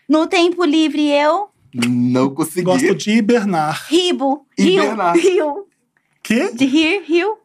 [0.07, 2.63] No tempo livre, eu Não consegui.
[2.63, 3.85] Gosto de hibernar.
[3.87, 4.45] ribo.
[4.57, 4.83] Rio.
[4.83, 5.15] Hibernar.
[5.15, 5.65] Rio.
[6.23, 6.51] Que?
[6.53, 7.37] De rir, rio.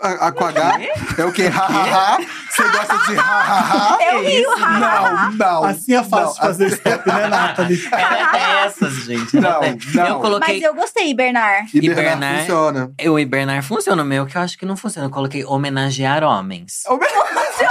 [0.00, 0.78] A, a com H
[1.18, 1.50] é o quê?
[1.52, 2.18] Ha, ha, ha.
[2.50, 3.98] Você gosta de ha, ha, ha?
[4.00, 4.48] Eu rio.
[4.56, 5.64] Não, não.
[5.64, 7.88] Assim é fácil não, de fazer step, né, Nathalie?
[7.92, 9.36] Era essas, gente.
[9.36, 9.60] Não,
[9.94, 10.06] não.
[10.06, 10.54] Eu coloquei.
[10.54, 11.10] Mas eu gostei.
[11.10, 12.40] Hibernar, Hibernar.
[12.40, 12.92] funciona.
[12.98, 15.08] Eu hibernar funciona, o meu que eu acho que não funciona.
[15.08, 16.82] Eu coloquei homenagear homens.
[16.86, 17.69] Parabéns!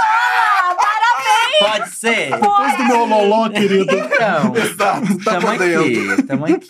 [1.60, 2.30] Pode ser?
[2.30, 3.94] Depois do meu loló, querido.
[3.96, 5.82] Então, Exato, tá tamo podendo.
[6.12, 6.66] aqui, tamo aqui.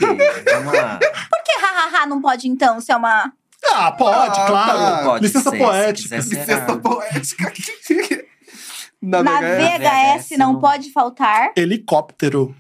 [0.53, 0.99] Vamos lá.
[0.99, 3.33] Por que hahaha não pode, então, ser uma.
[3.73, 4.79] Ah, pode, Ah, claro.
[4.79, 5.03] tá.
[5.05, 6.23] Pode Licença ser, poética.
[6.23, 6.79] se quiser Licença será.
[6.79, 7.53] poética.
[9.03, 9.79] Na, Na VHS.
[10.29, 11.53] VHS não não- pode faltar.
[11.57, 12.55] Helicóptero.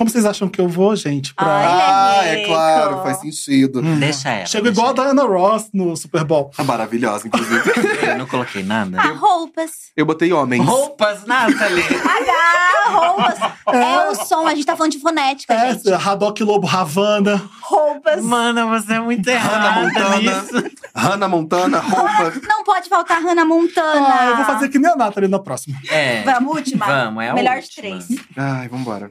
[0.00, 1.34] Como vocês acham que eu vou, gente?
[1.34, 1.46] Pra...
[1.46, 3.82] Ai, Ah, é é claro, faz sentido.
[3.82, 4.46] Deixa ela.
[4.46, 5.12] Chego deixa igual a ela.
[5.14, 6.50] Diana Ross no Super Bowl.
[6.56, 7.60] Tá Maravilhosa, inclusive.
[8.08, 8.98] Eu não coloquei nada.
[8.98, 9.70] Ah, roupas.
[9.94, 10.64] Eu botei homens.
[10.64, 11.84] Roupas, Nathalie.
[12.02, 13.38] Ah, roupas.
[13.74, 15.92] É o som, a gente tá falando de fonética, É, gente.
[15.92, 17.42] Haddock Lobo Havana.
[17.60, 18.22] Roupas.
[18.24, 20.16] Mano, você é muito Hannah errada Montana.
[20.16, 20.70] nisso.
[20.94, 22.32] Hannah Montana, roupa.
[22.48, 24.06] Não pode faltar Hannah Montana.
[24.08, 25.76] Ah, eu vou fazer que nem a Nathalie na próxima.
[25.90, 26.22] É.
[26.22, 26.86] Vamos, última?
[26.86, 27.98] Vamos, é a Melhor última.
[27.98, 28.20] de três.
[28.36, 29.10] Ai, vambora.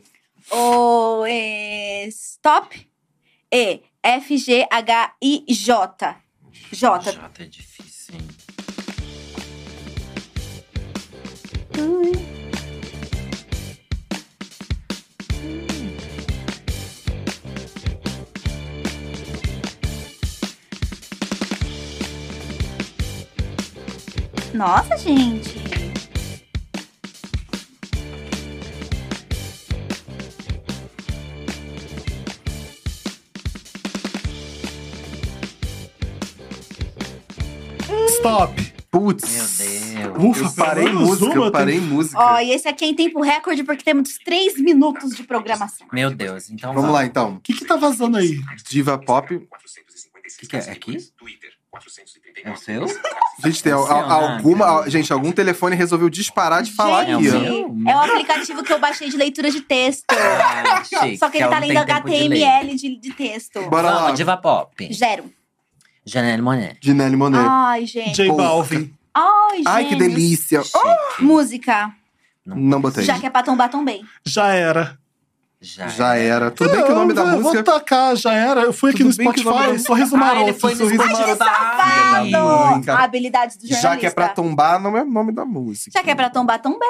[0.52, 2.90] O é, stop.
[3.52, 6.16] E, F, G, H, I, J.
[6.72, 7.12] J.
[7.12, 8.28] Jota é difícil, hein?
[24.54, 25.59] Nossa, gente.
[38.20, 38.74] Stop.
[38.92, 39.58] Putz.
[39.96, 40.38] Meu Deus.
[40.38, 42.20] Ufa, Eu parei música, eu parei música.
[42.20, 45.88] Ó, e esse aqui é em tempo recorde porque temos três minutos de programação.
[45.94, 47.36] Meu Deus, então Vamos lá, então.
[47.36, 48.42] O que que tá vazando aí?
[48.68, 49.34] Diva pop.
[49.36, 49.40] O
[50.40, 50.60] que, que é?
[50.60, 50.98] Aqui?
[52.44, 52.88] É o seu?
[53.42, 54.66] Gente, tem Funciona, alguma.
[54.66, 54.90] cara.
[54.90, 57.70] Gente, algum telefone resolveu disparar de falar Gente, aqui, ó.
[57.70, 57.90] ó.
[57.92, 60.06] é o aplicativo que eu baixei de leitura de texto.
[60.10, 60.84] Ah,
[61.18, 62.44] Só que ele ela tá lendo tempo de.
[62.44, 63.62] HTML de, de texto.
[63.70, 64.02] Bora lá.
[64.02, 64.94] Vamos, diva pop.
[64.94, 65.32] Zero.
[66.10, 66.78] Janelle Monet.
[66.82, 67.46] De Nelly Monet.
[67.48, 68.16] Ai, gente.
[68.16, 68.32] J.
[68.34, 68.94] Balvin.
[69.14, 70.62] Ai, Ai, que delícia.
[70.64, 70.78] Chique.
[71.24, 71.92] Música.
[72.46, 73.04] Não botei.
[73.04, 74.02] Já que é pra tombar, tombei.
[74.26, 74.98] Já era.
[75.62, 76.50] Já, Já era.
[76.52, 77.54] Tudo bem que o nome da eu, eu música.
[77.56, 78.62] Vou tacar, já era.
[78.62, 80.42] Eu fui aqui Tudo no Spotify, sorriso Ah, maroto.
[80.50, 81.22] ele foi no sorriso Spotify.
[81.22, 81.44] maroto.
[81.44, 82.86] Safado!
[82.86, 83.04] cara.
[83.04, 83.90] Habilidades do jornalista.
[83.90, 85.92] Já que é pra tombar, não é o nome da música.
[85.94, 86.88] Já que é pra tombar, tombei,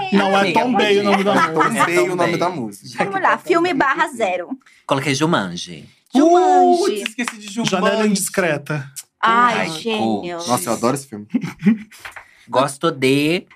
[0.00, 0.16] gente.
[0.16, 1.52] Não é Amiga, Tom Bay o nome da música.
[1.64, 2.36] Tombei É o nome Tombei.
[2.38, 3.04] da música.
[3.04, 4.50] Vamos lá, filme barra zero.
[4.86, 5.88] Coloquei Jumanji.
[6.14, 6.78] Jumanji.
[6.78, 7.70] Putz, esqueci de Jumanji.
[7.70, 8.90] Janela indiscreta.
[9.22, 10.46] Ai, Ai, gênios.
[10.48, 11.26] Nossa, eu adoro esse filme.
[12.48, 13.46] Gosto de.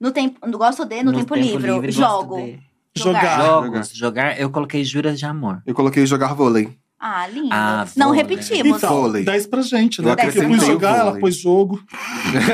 [0.00, 1.68] No tempo, gosto de, no, tempo, livre.
[1.68, 2.36] gosto Jogo.
[2.36, 2.58] de-
[2.96, 3.38] Jogar.
[3.44, 4.40] Jogos, jogar.
[4.40, 5.62] Eu coloquei Juras de Amor.
[5.66, 6.76] Eu coloquei jogar vôlei.
[6.98, 7.48] Ah, lindo.
[7.52, 8.76] Ah, não repetimos.
[8.78, 9.24] Então, Vôlei.
[9.24, 10.10] 10 pra gente, né?
[10.12, 11.20] Eu Porque eu pus jogar, ela vôlei.
[11.20, 11.82] pôs jogo.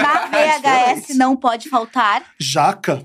[0.02, 0.27] Na
[0.94, 3.05] VHS não pode faltar Jaca.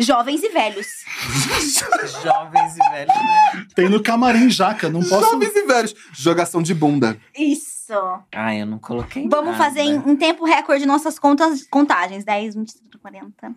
[0.00, 0.86] Jovens e velhos.
[2.22, 3.66] Jovens e velhos, né?
[3.74, 5.30] Tem no camarim jaca, não posso.
[5.30, 5.94] Jovens e velhos.
[6.12, 7.18] Jogação de bunda.
[7.36, 7.92] Isso.
[8.32, 9.26] Ah, eu não coloquei.
[9.28, 9.58] Vamos nada.
[9.64, 12.24] fazer em, em tempo recorde nossas contas, contagens.
[12.24, 13.48] 10, 20, 30, 40.
[13.48, 13.56] Meu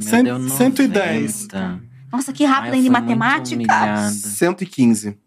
[0.00, 1.48] Cento- Deus, 110.
[1.48, 1.82] 90.
[2.12, 3.54] Nossa, que rápido Ai, ainda em matemática.
[3.56, 4.10] humilhada.
[4.10, 5.18] 115.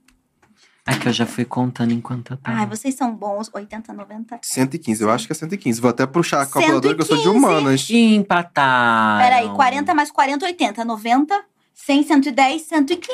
[0.87, 2.59] É que eu já fui contando enquanto eu tava.
[2.59, 3.49] Ai, vocês são bons.
[3.53, 4.39] 80, 90.
[4.41, 5.81] 115, eu acho que é 115.
[5.81, 7.45] Vou até puxar a calculadora que eu sou de 115.
[7.45, 7.89] humanas.
[7.89, 9.23] E empataram.
[9.25, 10.85] Peraí, 40 mais 40, 80.
[10.85, 11.43] 90,
[11.85, 13.07] 100, 110, 115.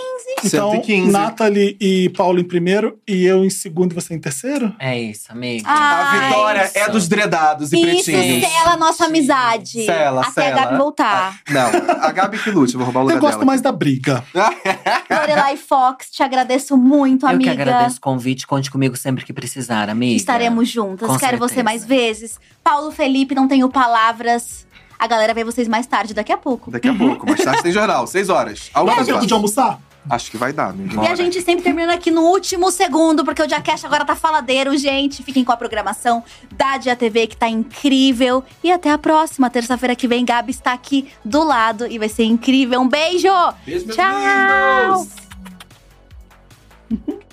[0.45, 1.11] Então, 115.
[1.11, 4.73] Nathalie e Paulo em primeiro e eu em segundo e você em terceiro?
[4.79, 5.67] É isso, amiga.
[5.69, 6.77] Ah, A vitória isso.
[6.79, 8.49] é dos dredados e Isso pretinhos.
[8.49, 9.85] sela a nossa amizade.
[9.85, 10.61] Sela, Até sela.
[10.61, 11.39] a Gabi voltar.
[11.49, 11.67] Não,
[12.01, 13.45] a Gabi que lute, eu vou roubar o lugar Eu gosto dela.
[13.45, 14.23] mais da briga.
[15.11, 17.53] Lorelai Fox, te agradeço muito, eu amiga.
[17.53, 18.47] que agradeço o convite.
[18.47, 20.15] Conte comigo sempre que precisar, amiga.
[20.15, 21.07] Estaremos juntas.
[21.07, 21.63] Com Quero você certeza.
[21.63, 22.39] mais vezes.
[22.63, 24.62] Paulo Felipe, não tenho palavras.
[25.03, 26.71] A galera vê vocês mais tarde, daqui a pouco.
[26.71, 26.97] Daqui a uhum.
[26.97, 28.69] pouco, mais tarde tem jornal, seis horas.
[28.73, 29.77] Algumas Dá tempo de almoçar?
[30.09, 33.41] Acho que vai dar, minha E a gente sempre terminando aqui no último segundo, porque
[33.41, 35.21] o Diacast agora tá faladeiro, gente.
[35.21, 36.23] Fiquem com a programação
[36.53, 38.45] da Dia TV, que tá incrível.
[38.63, 39.49] E até a próxima.
[39.49, 42.79] Terça-feira que vem, Gabi está aqui do lado e vai ser incrível.
[42.79, 43.27] Um beijo!
[43.65, 45.05] beijo Tchau!